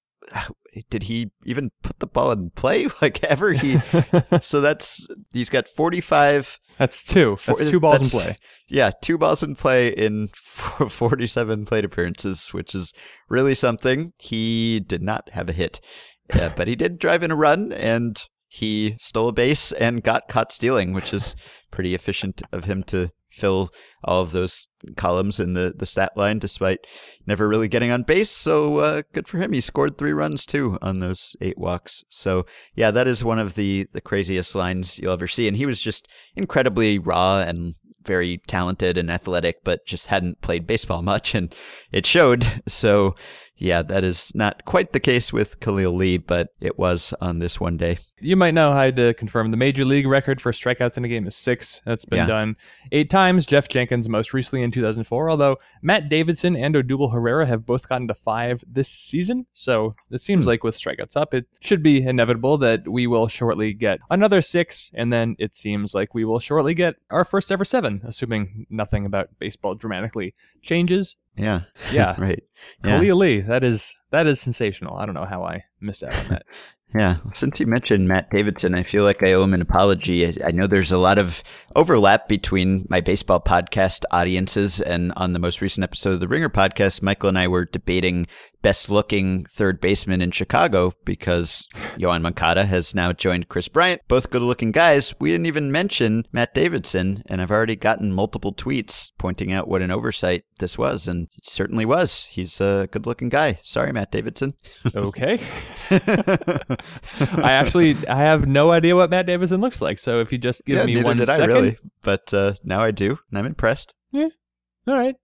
did 0.90 1.04
he 1.04 1.30
even 1.44 1.70
put 1.82 1.98
the 1.98 2.06
ball 2.06 2.32
in 2.32 2.50
play 2.50 2.86
like 3.02 3.22
ever? 3.24 3.52
He, 3.52 3.78
so 4.40 4.60
that's, 4.60 5.06
he's 5.32 5.50
got 5.50 5.68
45 5.68 6.58
That's 6.78 7.02
two. 7.02 7.30
That's 7.30 7.60
Four- 7.60 7.70
two 7.70 7.80
balls 7.80 8.02
in 8.02 8.20
play. 8.20 8.36
Yeah, 8.68 8.90
two 9.02 9.18
balls 9.18 9.42
in 9.42 9.54
play 9.54 9.88
in 9.88 10.28
47 10.34 11.66
plate 11.66 11.84
appearances, 11.84 12.48
which 12.54 12.74
is 12.74 12.92
really 13.28 13.54
something. 13.54 14.12
He 14.18 14.80
did 14.80 15.02
not 15.02 15.28
have 15.30 15.48
a 15.48 15.52
hit, 15.52 15.80
uh, 16.32 16.50
but 16.56 16.68
he 16.68 16.76
did 16.76 16.98
drive 16.98 17.22
in 17.22 17.30
a 17.30 17.36
run 17.36 17.72
and 17.72 18.16
he 18.48 18.96
stole 18.98 19.28
a 19.28 19.32
base 19.32 19.72
and 19.72 20.02
got 20.02 20.28
caught 20.28 20.52
stealing, 20.52 20.92
which 20.92 21.12
is 21.14 21.34
pretty 21.70 21.94
efficient 21.94 22.42
of 22.52 22.64
him 22.64 22.82
to 22.84 23.10
fill 23.32 23.70
all 24.04 24.22
of 24.22 24.32
those 24.32 24.68
columns 24.96 25.40
in 25.40 25.54
the, 25.54 25.72
the 25.76 25.86
stat 25.86 26.12
line 26.16 26.38
despite 26.38 26.86
never 27.26 27.48
really 27.48 27.68
getting 27.68 27.90
on 27.90 28.02
base. 28.02 28.30
So 28.30 28.78
uh, 28.78 29.02
good 29.12 29.26
for 29.26 29.38
him. 29.38 29.52
He 29.52 29.60
scored 29.60 29.96
three 29.96 30.12
runs 30.12 30.44
too 30.44 30.78
on 30.82 30.98
those 30.98 31.36
eight 31.40 31.58
walks. 31.58 32.04
So 32.08 32.46
yeah, 32.74 32.90
that 32.90 33.06
is 33.06 33.24
one 33.24 33.38
of 33.38 33.54
the, 33.54 33.88
the 33.92 34.00
craziest 34.00 34.54
lines 34.54 34.98
you'll 34.98 35.12
ever 35.12 35.28
see. 35.28 35.48
And 35.48 35.56
he 35.56 35.66
was 35.66 35.80
just 35.80 36.08
incredibly 36.36 36.98
raw 36.98 37.38
and 37.38 37.74
very 38.04 38.38
talented 38.46 38.98
and 38.98 39.10
athletic, 39.10 39.64
but 39.64 39.86
just 39.86 40.06
hadn't 40.06 40.40
played 40.40 40.66
baseball 40.66 41.02
much, 41.12 41.34
and 41.34 41.54
it 41.90 42.06
showed. 42.06 42.46
So, 42.66 43.14
yeah, 43.62 43.80
that 43.82 44.02
is 44.02 44.34
not 44.34 44.64
quite 44.64 44.92
the 44.92 44.98
case 44.98 45.32
with 45.32 45.60
Khalil 45.60 45.92
Lee, 45.94 46.18
but 46.18 46.48
it 46.60 46.78
was 46.78 47.14
on 47.20 47.38
this 47.38 47.60
one 47.60 47.76
day. 47.76 47.98
You 48.20 48.34
might 48.36 48.54
know 48.54 48.72
had 48.72 48.96
to 48.96 49.14
confirm 49.14 49.50
the 49.52 49.56
major 49.56 49.84
league 49.84 50.06
record 50.06 50.40
for 50.40 50.50
strikeouts 50.52 50.96
in 50.96 51.04
a 51.04 51.08
game 51.08 51.26
is 51.26 51.36
six. 51.36 51.80
That's 51.84 52.04
been 52.04 52.18
Yeah. 52.18 52.26
done 52.26 52.56
eight 52.90 53.08
times. 53.10 53.46
Geoff 53.46 53.68
Jenkins 53.68 54.08
most 54.08 54.32
recently 54.34 54.62
in 54.62 54.70
2004. 54.72 55.30
Although 55.30 55.56
Matt 55.80 56.08
Davidson 56.08 56.56
and 56.56 56.74
Odubel 56.74 57.12
Herrera 57.12 57.46
have 57.46 57.64
both 57.66 57.88
gotten 57.88 58.08
to 58.08 58.14
five 58.14 58.62
this 58.70 58.88
season, 58.88 59.46
so 59.54 59.94
it 60.10 60.20
seems 60.20 60.44
Hmm. 60.44 60.48
like 60.48 60.64
with 60.64 60.76
strikeouts 60.76 61.16
up, 61.16 61.32
it 61.34 61.46
should 61.60 61.82
be 61.82 62.02
inevitable 62.02 62.58
that 62.58 62.88
we 62.88 63.06
will 63.06 63.28
shortly 63.28 63.72
get 63.74 63.98
another 64.10 64.42
six, 64.42 64.90
and 64.94 65.12
then 65.12 65.36
it 65.38 65.56
seems 65.56 65.94
like 65.94 66.14
we 66.14 66.24
will 66.24 66.40
shortly 66.40 66.74
get 66.74 66.96
our 67.10 67.24
first 67.24 67.50
ever 67.52 67.64
seven, 67.64 68.00
assuming 68.04 68.66
nothing 68.70 69.06
about 69.06 69.30
baseball 69.38 69.74
dramatically 69.74 70.34
changes. 70.62 71.16
Yeah, 71.36 71.62
Yeah. 71.92 72.14
right. 72.20 72.42
Yeah. 72.84 72.98
Khalil 73.00 73.16
Lee, 73.16 73.40
that 73.40 73.64
is 73.64 73.94
that 74.10 74.26
is 74.26 74.40
sensational. 74.40 74.96
I 74.96 75.06
don't 75.06 75.14
know 75.14 75.24
how 75.24 75.44
I 75.44 75.64
missed 75.80 76.02
out 76.02 76.14
on 76.16 76.28
that. 76.28 76.42
Yeah, 76.94 77.16
since 77.32 77.58
you 77.58 77.66
mentioned 77.66 78.06
Matt 78.06 78.28
Davidson, 78.30 78.74
I 78.74 78.82
feel 78.82 79.02
like 79.02 79.22
I 79.22 79.32
owe 79.32 79.42
him 79.44 79.54
an 79.54 79.62
apology. 79.62 80.26
I- 80.26 80.48
I 80.48 80.50
know 80.50 80.66
there's 80.66 80.92
a 80.92 80.98
lot 80.98 81.16
of 81.16 81.42
overlap 81.74 82.28
between 82.28 82.84
my 82.90 83.00
baseball 83.00 83.40
podcast 83.40 84.04
audiences 84.10 84.78
and 84.78 85.10
on 85.16 85.32
the 85.32 85.38
most 85.38 85.62
recent 85.62 85.84
episode 85.84 86.10
of 86.12 86.20
the 86.20 86.28
Ringer 86.28 86.50
podcast, 86.50 87.00
Michael 87.00 87.30
and 87.30 87.38
I 87.38 87.48
were 87.48 87.64
debating 87.64 88.26
best 88.62 88.90
looking 88.90 89.44
third 89.46 89.80
baseman 89.80 90.22
in 90.22 90.30
Chicago 90.30 90.92
because 91.04 91.68
Yoan 91.98 92.22
Moncada 92.22 92.64
has 92.64 92.94
now 92.94 93.12
joined 93.12 93.48
Kris 93.48 93.68
Bryant. 93.68 94.00
Both 94.08 94.30
good 94.30 94.42
looking 94.42 94.72
guys. 94.72 95.14
We 95.20 95.30
didn't 95.30 95.46
even 95.46 95.72
mention 95.72 96.24
Matt 96.32 96.54
Davidson, 96.54 97.22
and 97.26 97.42
I've 97.42 97.50
already 97.50 97.76
gotten 97.76 98.12
multiple 98.12 98.54
tweets 98.54 99.10
pointing 99.18 99.52
out 99.52 99.68
what 99.68 99.82
an 99.82 99.90
oversight 99.90 100.44
this 100.58 100.78
was, 100.78 101.08
and 101.08 101.28
it 101.36 101.46
certainly 101.46 101.84
was. 101.84 102.26
He's 102.26 102.60
a 102.60 102.88
good 102.90 103.06
looking 103.06 103.28
guy. 103.28 103.58
Sorry, 103.62 103.92
Matt 103.92 104.12
Davidson. 104.12 104.54
Okay. 104.94 105.40
I 105.90 107.52
actually 107.52 107.96
I 108.08 108.16
have 108.16 108.46
no 108.46 108.70
idea 108.70 108.94
what 108.94 109.10
Matt 109.10 109.26
Davidson 109.26 109.60
looks 109.60 109.80
like. 109.80 109.98
So 109.98 110.20
if 110.20 110.32
you 110.32 110.38
just 110.38 110.64
give 110.64 110.76
yeah, 110.76 110.84
me 110.84 111.02
one 111.02 111.16
did 111.16 111.26
second, 111.26 111.50
I 111.50 111.54
really, 111.54 111.78
but 112.02 112.32
uh, 112.32 112.54
now 112.62 112.80
I 112.80 112.92
do, 112.92 113.18
and 113.30 113.38
I'm 113.38 113.46
impressed. 113.46 113.94
Yeah. 114.12 114.28
All 114.86 114.96
right. 114.96 115.16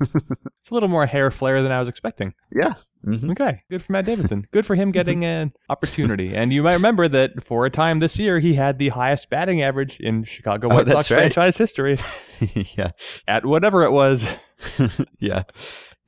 It's 0.00 0.70
a 0.70 0.74
little 0.74 0.88
more 0.88 1.06
hair 1.06 1.30
flare 1.30 1.62
than 1.62 1.72
I 1.72 1.80
was 1.80 1.88
expecting. 1.88 2.34
Yeah. 2.54 2.74
hmm 3.04 3.30
Okay, 3.32 3.62
good 3.70 3.82
for 3.82 3.92
Matt 3.92 4.04
Davidson. 4.04 4.46
Good 4.52 4.64
for 4.66 4.74
him 4.74 4.92
getting 4.98 5.24
an 5.24 5.52
opportunity. 5.68 6.34
And 6.34 6.52
you 6.52 6.62
might 6.62 6.74
remember 6.74 7.08
that 7.08 7.44
for 7.44 7.66
a 7.66 7.70
time 7.70 7.98
this 7.98 8.18
year, 8.18 8.38
he 8.38 8.54
had 8.54 8.78
the 8.78 8.90
highest 8.90 9.28
batting 9.30 9.60
average 9.62 9.98
in 10.00 10.24
Chicago 10.24 10.68
Oh, 10.70 10.76
White 10.76 10.86
that's 10.86 11.08
Sox 11.08 11.10
right. 11.10 11.18
franchise 11.32 11.58
history 11.58 11.98
yeah. 12.76 12.90
at 13.26 13.44
whatever 13.44 13.82
it 13.82 13.90
was. 13.92 14.26
yeah. 15.18 15.42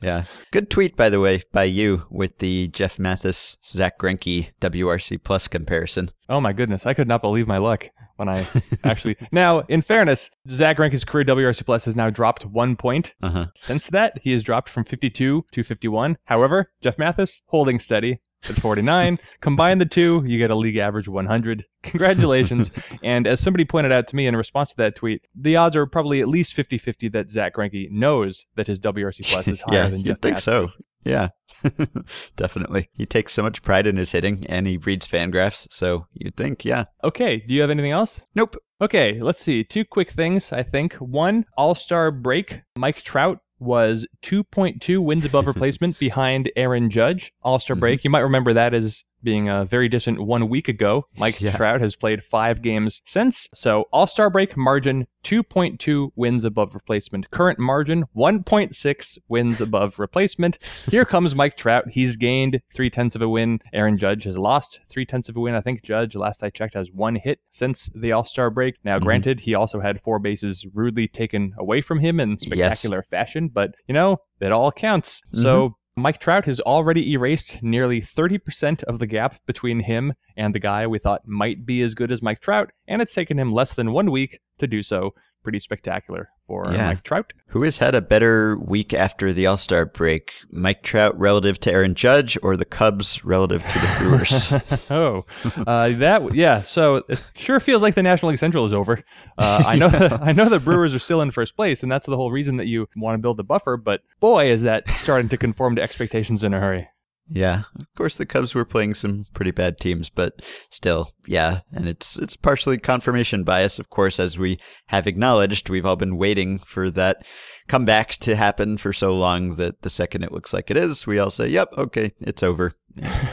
Yeah. 0.02 0.24
Good 0.52 0.70
tweet, 0.70 0.96
by 0.96 1.08
the 1.08 1.20
way, 1.20 1.42
by 1.52 1.64
you 1.64 2.02
with 2.10 2.38
the 2.38 2.68
Jeff 2.68 2.98
Mathis, 2.98 3.56
Zack 3.64 3.98
Greinke 3.98 4.50
WRC 4.60 5.22
Plus 5.24 5.48
comparison. 5.48 6.10
Oh 6.28 6.40
my 6.40 6.52
goodness, 6.52 6.84
I 6.86 6.94
could 6.94 7.08
not 7.08 7.22
believe 7.22 7.48
my 7.48 7.58
luck 7.58 7.88
when 8.16 8.28
I 8.28 8.46
actually. 8.84 9.16
now, 9.32 9.60
in 9.60 9.82
fairness, 9.82 10.30
Zack 10.48 10.76
Greinke's 10.78 11.04
career 11.04 11.24
WRC 11.24 11.64
plus 11.64 11.84
has 11.84 11.96
now 11.96 12.10
dropped 12.10 12.44
one 12.46 12.76
point. 12.76 13.14
Uh 13.22 13.30
huh. 13.30 13.46
Since 13.54 13.88
that, 13.88 14.18
he 14.22 14.32
has 14.32 14.42
dropped 14.42 14.68
from 14.68 14.84
52 14.84 15.46
to 15.50 15.64
51. 15.64 16.18
However, 16.24 16.70
Jeff 16.80 16.98
Mathis 16.98 17.42
holding 17.46 17.78
steady 17.78 18.20
at 18.50 18.56
49. 18.56 19.18
Combine 19.40 19.78
the 19.78 19.86
two, 19.86 20.22
you 20.26 20.38
get 20.38 20.50
a 20.50 20.54
league 20.54 20.76
average 20.76 21.08
100. 21.08 21.64
Congratulations. 21.82 22.70
and 23.02 23.26
as 23.26 23.40
somebody 23.40 23.64
pointed 23.64 23.92
out 23.92 24.08
to 24.08 24.16
me 24.16 24.26
in 24.26 24.36
response 24.36 24.70
to 24.70 24.76
that 24.78 24.96
tweet, 24.96 25.22
the 25.34 25.56
odds 25.56 25.76
are 25.76 25.86
probably 25.86 26.20
at 26.20 26.28
least 26.28 26.54
50 26.54 26.78
50 26.78 27.08
that 27.10 27.30
Zack 27.30 27.54
Greinke 27.54 27.90
knows 27.90 28.46
that 28.56 28.66
his 28.66 28.80
WRC 28.80 29.26
plus 29.30 29.48
is 29.48 29.60
higher 29.60 29.84
Yeah, 29.84 29.88
than 29.90 30.04
Jeff 30.04 30.20
think 30.20 30.38
so. 30.38 30.68
Yeah. 31.04 31.28
Definitely. 32.36 32.88
He 32.94 33.06
takes 33.06 33.32
so 33.32 33.42
much 33.42 33.62
pride 33.62 33.86
in 33.86 33.96
his 33.96 34.12
hitting 34.12 34.46
and 34.48 34.66
he 34.66 34.76
reads 34.78 35.06
fan 35.06 35.30
graphs. 35.30 35.68
So 35.70 36.06
you'd 36.14 36.36
think, 36.36 36.64
yeah. 36.64 36.84
Okay, 37.02 37.38
do 37.46 37.54
you 37.54 37.60
have 37.60 37.70
anything 37.70 37.92
else? 37.92 38.22
Nope. 38.34 38.56
Okay, 38.80 39.20
let's 39.20 39.42
see. 39.42 39.64
Two 39.64 39.84
quick 39.84 40.10
things, 40.10 40.52
I 40.52 40.62
think. 40.62 40.94
One, 40.94 41.44
All 41.56 41.74
Star 41.74 42.10
break. 42.10 42.62
Mike 42.76 43.02
Trout 43.02 43.38
was 43.64 44.06
2.2 44.22 45.02
wins 45.02 45.24
above 45.24 45.46
replacement 45.48 45.98
behind 45.98 46.50
Aaron 46.56 46.90
Judge. 46.90 47.32
All 47.42 47.58
Star 47.58 47.76
break. 47.76 48.00
Mm-hmm. 48.00 48.06
You 48.06 48.10
might 48.10 48.20
remember 48.20 48.52
that 48.52 48.74
as 48.74 49.04
being 49.24 49.48
a 49.48 49.64
very 49.64 49.88
distant 49.88 50.20
one 50.22 50.48
week 50.48 50.68
ago. 50.68 51.06
Mike 51.16 51.40
Yeah. 51.40 51.56
Trout 51.56 51.80
has 51.80 51.96
played 51.96 52.22
five 52.22 52.62
games 52.62 53.02
since. 53.04 53.48
So 53.54 53.86
All 53.92 54.06
Star 54.06 54.30
break 54.30 54.56
margin 54.56 55.06
2.2 55.24 56.10
wins 56.16 56.44
above 56.44 56.74
replacement. 56.74 57.30
Current 57.30 57.58
margin 57.58 58.04
1.6 58.14 59.18
wins 59.28 59.60
above 59.60 59.98
replacement. 59.98 60.58
Here 60.90 61.04
comes 61.04 61.34
Mike 61.34 61.56
Trout. 61.56 61.88
He's 61.90 62.16
gained 62.16 62.60
three 62.74 62.90
tenths 62.90 63.16
of 63.16 63.22
a 63.22 63.28
win. 63.28 63.60
Aaron 63.72 63.96
Judge 63.96 64.24
has 64.24 64.36
lost 64.36 64.80
three 64.88 65.06
tenths 65.06 65.28
of 65.28 65.36
a 65.36 65.40
win. 65.40 65.54
I 65.54 65.60
think 65.62 65.82
Judge, 65.82 66.14
last 66.14 66.42
I 66.42 66.50
checked, 66.50 66.74
has 66.74 66.92
one 66.92 67.16
hit 67.16 67.40
since 67.50 67.90
the 67.94 68.12
All 68.12 68.24
Star 68.26 68.50
break. 68.50 68.76
Now, 68.84 68.98
Mhm. 68.98 69.02
granted, 69.04 69.40
he 69.40 69.54
also 69.54 69.80
had 69.80 70.00
four 70.02 70.18
bases 70.18 70.66
rudely 70.74 71.08
taken 71.08 71.54
away 71.58 71.80
from 71.80 72.00
him 72.00 72.20
in 72.20 72.38
spectacular 72.38 73.02
fashion, 73.02 73.48
but 73.48 73.74
you 73.88 73.94
know, 73.94 74.18
it 74.40 74.52
all 74.52 74.70
counts. 74.72 75.22
So. 75.32 75.76
Mike 75.96 76.18
Trout 76.18 76.44
has 76.46 76.58
already 76.58 77.12
erased 77.12 77.62
nearly 77.62 78.00
30% 78.00 78.82
of 78.82 78.98
the 78.98 79.06
gap 79.06 79.36
between 79.46 79.78
him 79.78 80.14
and 80.36 80.54
the 80.54 80.58
guy 80.60 80.86
we 80.86 80.98
thought 80.98 81.26
might 81.26 81.64
be 81.66 81.82
as 81.82 81.94
good 81.94 82.12
as 82.12 82.22
Mike 82.22 82.40
Trout, 82.40 82.70
and 82.88 83.00
it's 83.02 83.14
taken 83.14 83.38
him 83.38 83.52
less 83.52 83.74
than 83.74 83.92
one 83.92 84.10
week 84.10 84.40
to 84.58 84.66
do 84.66 84.82
so. 84.82 85.14
Pretty 85.42 85.60
spectacular 85.60 86.30
for 86.46 86.64
Yeah. 86.72 86.86
Mike 86.86 87.02
Trout. 87.02 87.34
Who 87.48 87.64
has 87.64 87.76
had 87.76 87.94
a 87.94 88.00
better 88.00 88.56
week 88.56 88.94
after 88.94 89.30
the 89.30 89.44
All 89.44 89.58
Star 89.58 89.84
break? 89.84 90.32
Mike 90.50 90.82
Trout 90.82 91.18
relative 91.18 91.60
to 91.60 91.70
Aaron 91.70 91.94
Judge 91.94 92.38
or 92.42 92.56
the 92.56 92.64
Cubs 92.64 93.26
relative 93.26 93.62
to 93.62 93.78
the 93.78 93.94
Brewers? 93.98 94.52
oh, 94.90 95.26
uh, 95.66 95.90
that 95.90 96.34
yeah. 96.34 96.62
So 96.62 97.04
it 97.10 97.20
sure 97.36 97.60
feels 97.60 97.82
like 97.82 97.94
the 97.94 98.02
National 98.02 98.30
League 98.30 98.38
Central 98.38 98.64
is 98.64 98.72
over. 98.72 99.04
Uh, 99.36 99.62
I 99.66 99.76
know, 99.76 99.88
I 100.22 100.32
know 100.32 100.48
the 100.48 100.58
Brewers 100.60 100.94
are 100.94 100.98
still 100.98 101.20
in 101.20 101.30
first 101.30 101.56
place, 101.56 101.82
and 101.82 101.92
that's 101.92 102.06
the 102.06 102.16
whole 102.16 102.32
reason 102.32 102.56
that 102.56 102.66
you 102.66 102.88
want 102.96 103.14
to 103.14 103.18
build 103.20 103.36
the 103.36 103.44
buffer. 103.44 103.76
But 103.76 104.00
boy, 104.20 104.46
is 104.46 104.62
that 104.62 104.88
starting 104.92 105.28
to 105.28 105.36
conform 105.36 105.76
to 105.76 105.82
expectations 105.82 106.42
in 106.42 106.54
a 106.54 106.60
hurry. 106.60 106.88
Yeah, 107.28 107.62
of 107.80 107.86
course 107.96 108.16
the 108.16 108.26
Cubs 108.26 108.54
were 108.54 108.66
playing 108.66 108.94
some 108.94 109.24
pretty 109.32 109.50
bad 109.50 109.80
teams, 109.80 110.10
but 110.10 110.42
still, 110.70 111.12
yeah, 111.26 111.60
and 111.72 111.88
it's 111.88 112.18
it's 112.18 112.36
partially 112.36 112.76
confirmation 112.76 113.44
bias, 113.44 113.78
of 113.78 113.88
course, 113.88 114.20
as 114.20 114.38
we 114.38 114.58
have 114.86 115.06
acknowledged. 115.06 115.70
We've 115.70 115.86
all 115.86 115.96
been 115.96 116.18
waiting 116.18 116.58
for 116.58 116.90
that 116.90 117.24
comeback 117.66 118.10
to 118.16 118.36
happen 118.36 118.76
for 118.76 118.92
so 118.92 119.14
long 119.14 119.56
that 119.56 119.80
the 119.80 119.90
second 119.90 120.22
it 120.22 120.32
looks 120.32 120.52
like 120.52 120.70
it 120.70 120.76
is, 120.76 121.06
we 121.06 121.18
all 121.18 121.30
say, 121.30 121.48
"Yep, 121.48 121.70
okay, 121.78 122.12
it's 122.20 122.42
over." 122.42 122.72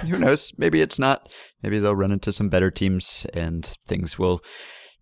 Who 0.08 0.18
knows? 0.20 0.54
Maybe 0.58 0.82
it's 0.82 0.98
not. 0.98 1.28
Maybe 1.62 1.78
they'll 1.78 1.96
run 1.96 2.14
into 2.14 2.32
some 2.32 2.50
better 2.50 2.72
teams 2.72 3.26
and 3.34 3.66
things 3.66 4.18
will 4.18 4.42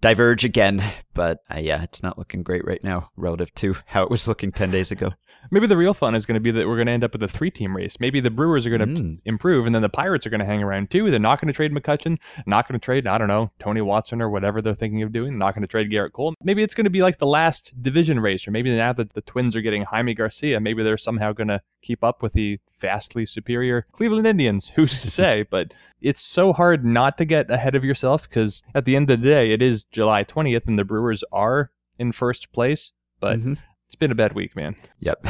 diverge 0.01 0.43
again. 0.43 0.83
But 1.13 1.39
uh, 1.53 1.59
yeah, 1.59 1.83
it's 1.83 2.01
not 2.01 2.17
looking 2.17 2.41
great 2.41 2.65
right 2.65 2.83
now 2.83 3.09
relative 3.15 3.53
to 3.55 3.75
how 3.85 4.03
it 4.03 4.09
was 4.09 4.27
looking 4.27 4.51
ten 4.51 4.71
days 4.71 4.89
ago. 4.89 5.11
Maybe 5.51 5.67
the 5.67 5.77
real 5.77 5.93
fun 5.93 6.15
is 6.15 6.25
going 6.25 6.35
to 6.35 6.39
be 6.41 6.51
that 6.51 6.67
we're 6.67 6.75
going 6.75 6.87
to 6.87 6.91
end 6.91 7.03
up 7.03 7.13
with 7.13 7.23
a 7.23 7.27
three-team 7.27 7.75
race. 7.75 7.99
Maybe 7.99 8.19
the 8.19 8.29
Brewers 8.29 8.65
are 8.65 8.69
going 8.69 8.81
to 8.81 9.01
Mm. 9.01 9.19
improve, 9.25 9.65
and 9.65 9.73
then 9.73 9.81
the 9.81 9.89
Pirates 9.89 10.25
are 10.27 10.29
going 10.29 10.39
to 10.39 10.45
hang 10.45 10.61
around 10.61 10.91
too. 10.91 11.09
They're 11.09 11.19
not 11.19 11.39
going 11.39 11.47
to 11.47 11.53
trade 11.53 11.71
McCutchen, 11.73 12.17
not 12.45 12.67
going 12.67 12.79
to 12.79 12.83
trade, 12.83 13.07
I 13.07 13.17
don't 13.17 13.27
know, 13.27 13.51
Tony 13.59 13.81
Watson 13.81 14.21
or 14.21 14.29
whatever 14.29 14.61
they're 14.61 14.75
thinking 14.75 15.01
of 15.01 15.11
doing. 15.11 15.37
Not 15.37 15.55
going 15.55 15.61
to 15.61 15.67
trade 15.67 15.89
Gerrit 15.91 16.11
Cole. 16.11 16.33
Maybe 16.43 16.61
it's 16.63 16.75
going 16.75 16.85
to 16.85 16.89
be 16.89 17.01
like 17.01 17.17
the 17.19 17.25
last 17.27 17.81
division 17.81 18.19
race, 18.19 18.47
or 18.47 18.51
maybe 18.51 18.75
now 18.75 18.93
that 18.93 19.13
the 19.13 19.21
Twins 19.21 19.55
are 19.55 19.61
getting 19.61 19.83
Jaime 19.83 20.13
Garcia, 20.13 20.59
maybe 20.59 20.83
they're 20.83 20.97
somehow 20.97 21.31
going 21.33 21.47
to 21.47 21.61
keep 21.81 22.03
up 22.03 22.21
with 22.21 22.33
the 22.33 22.59
vastly 22.79 23.25
superior 23.25 23.85
Cleveland 23.91 24.27
Indians. 24.27 24.69
Who's 24.75 25.01
to 25.01 25.09
say? 25.09 25.43
But 25.49 25.73
it's 26.01 26.21
so 26.21 26.53
hard 26.53 26.83
not 26.85 27.17
to 27.17 27.25
get 27.25 27.49
ahead 27.49 27.75
of 27.75 27.83
yourself 27.85 28.27
because 28.29 28.63
at 28.75 28.85
the 28.85 28.95
end 28.95 29.09
of 29.09 29.21
the 29.21 29.27
day, 29.27 29.51
it 29.51 29.61
is 29.61 29.83
July 29.85 30.23
20th, 30.23 30.67
and 30.67 30.77
the 30.77 30.83
Brewers 30.85 31.23
are 31.31 31.71
in 31.97 32.11
first 32.11 32.51
place. 32.51 32.91
But 33.21 33.39
Mhm. 33.39 33.57
It's 33.89 33.95
been 33.95 34.11
a 34.11 34.15
bad 34.15 34.33
week, 34.33 34.55
man. 34.55 34.75
Yep. 34.99 35.25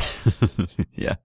yeah. 0.93 1.15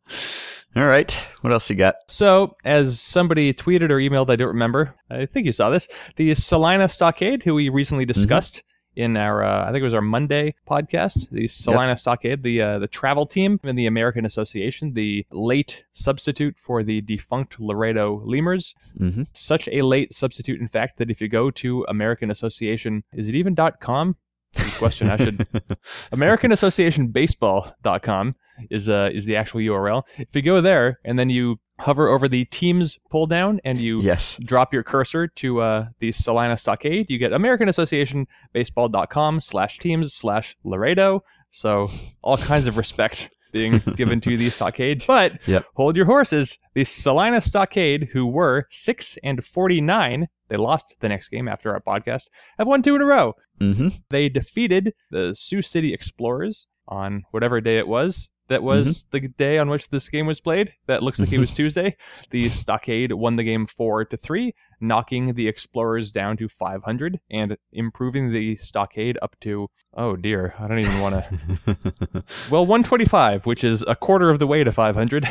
All 0.76 0.86
right. 0.86 1.10
What 1.40 1.52
else 1.52 1.68
you 1.68 1.74
got? 1.74 1.96
So, 2.06 2.54
as 2.64 3.00
somebody 3.00 3.52
tweeted 3.52 3.90
or 3.90 3.96
emailed, 3.96 4.30
I 4.30 4.36
don't 4.36 4.46
remember. 4.48 4.94
I 5.10 5.26
think 5.26 5.44
you 5.44 5.50
saw 5.52 5.68
this. 5.68 5.88
The 6.14 6.32
Salina 6.36 6.88
Stockade, 6.88 7.42
who 7.42 7.56
we 7.56 7.70
recently 7.70 8.04
discussed 8.04 8.62
in 8.94 9.16
our, 9.16 9.42
uh, 9.42 9.62
I 9.68 9.72
think 9.72 9.80
it 9.80 9.84
was 9.84 9.94
our 9.94 10.00
Monday 10.00 10.54
podcast, 10.68 11.28
the 11.30 11.48
Salina 11.48 11.96
Stockade, 11.96 12.44
the 12.44 12.62
uh, 12.62 12.78
the 12.78 12.86
travel 12.86 13.26
team 13.26 13.58
in 13.64 13.74
the 13.74 13.86
American 13.86 14.24
Association, 14.24 14.94
the 14.94 15.26
late 15.32 15.84
substitute 15.90 16.56
for 16.56 16.84
the 16.84 17.00
defunct 17.00 17.58
Laredo 17.58 18.22
Lemurs. 18.24 18.76
hmm 18.96 19.24
Such 19.32 19.68
a 19.72 19.82
late 19.82 20.14
substitute, 20.14 20.60
in 20.60 20.68
fact, 20.68 20.98
that 20.98 21.10
if 21.10 21.20
you 21.20 21.26
go 21.26 21.50
to 21.50 21.84
American 21.88 22.30
Association, 22.30 23.02
is 23.12 23.28
it 23.28 23.34
even 23.34 23.56
.com? 23.80 24.16
Question. 24.78 25.10
I 25.10 25.16
should 25.16 25.46
American 26.12 26.52
Association 26.52 27.08
Baseball.com 27.08 28.34
is 28.70 28.88
uh 28.88 29.10
is 29.12 29.24
the 29.24 29.36
actual 29.36 29.60
URL. 29.60 30.02
If 30.16 30.34
you 30.34 30.42
go 30.42 30.60
there 30.60 31.00
and 31.04 31.18
then 31.18 31.30
you 31.30 31.58
hover 31.80 32.08
over 32.08 32.28
the 32.28 32.44
teams 32.46 32.98
pull 33.10 33.26
down 33.26 33.60
and 33.64 33.78
you 33.78 34.00
Yes. 34.00 34.38
drop 34.44 34.72
your 34.72 34.84
cursor 34.84 35.26
to 35.26 35.60
uh, 35.60 35.86
the 35.98 36.12
Salina 36.12 36.56
Stockade, 36.56 37.06
you 37.10 37.18
get 37.18 37.32
American 37.32 37.68
Association 37.68 38.26
Baseball.com 38.52 39.40
slash 39.40 39.78
teams 39.78 40.14
slash 40.14 40.56
Laredo. 40.64 41.24
So 41.50 41.88
all 42.22 42.36
kinds 42.36 42.66
of 42.66 42.76
respect 42.76 43.30
being 43.54 43.78
given 43.96 44.20
to 44.20 44.36
the 44.36 44.50
stockade. 44.50 45.02
But 45.06 45.38
Yep. 45.46 45.64
hold 45.74 45.96
your 45.96 46.04
horses. 46.04 46.58
The 46.74 46.84
Salina 46.84 47.40
Stockade, 47.40 48.08
who 48.12 48.26
were 48.26 48.66
six 48.70 49.16
and 49.24 49.42
forty 49.42 49.80
nine, 49.80 50.28
they 50.48 50.56
lost 50.58 50.96
the 51.00 51.08
next 51.08 51.28
game 51.30 51.48
after 51.48 51.72
our 51.72 51.80
podcast, 51.80 52.28
have 52.58 52.66
won 52.66 52.82
two 52.82 52.94
in 52.96 53.00
a 53.00 53.06
row. 53.06 53.32
hmm 53.58 53.88
They 54.10 54.28
defeated 54.28 54.92
the 55.10 55.34
Sioux 55.34 55.62
City 55.62 55.94
Explorers 55.94 56.66
on 56.86 57.22
whatever 57.30 57.62
day 57.62 57.78
it 57.78 57.88
was. 57.88 58.28
That 58.48 58.58
mm-hmm. 58.58 58.66
was 58.66 59.06
the 59.10 59.20
day 59.20 59.58
on 59.58 59.70
which 59.70 59.88
this 59.88 60.08
game 60.08 60.26
was 60.26 60.40
played. 60.40 60.74
That 60.86 61.02
looks 61.02 61.18
like 61.18 61.32
it 61.32 61.38
was 61.38 61.54
Tuesday. 61.54 61.96
The 62.30 62.48
Stockade 62.48 63.12
won 63.12 63.36
the 63.36 63.44
game 63.44 63.66
four 63.66 64.04
to 64.04 64.16
three, 64.16 64.54
knocking 64.80 65.34
the 65.34 65.48
Explorers 65.48 66.10
down 66.10 66.36
to 66.38 66.48
500 66.48 67.20
and 67.30 67.56
improving 67.72 68.32
the 68.32 68.56
Stockade 68.56 69.18
up 69.22 69.36
to 69.40 69.68
oh 69.94 70.16
dear, 70.16 70.54
I 70.58 70.68
don't 70.68 70.78
even 70.78 71.00
want 71.00 71.14
to. 71.14 72.24
Well, 72.50 72.66
125, 72.66 73.46
which 73.46 73.64
is 73.64 73.82
a 73.86 73.94
quarter 73.94 74.30
of 74.30 74.38
the 74.38 74.46
way 74.46 74.64
to 74.64 74.72
500. 74.72 75.28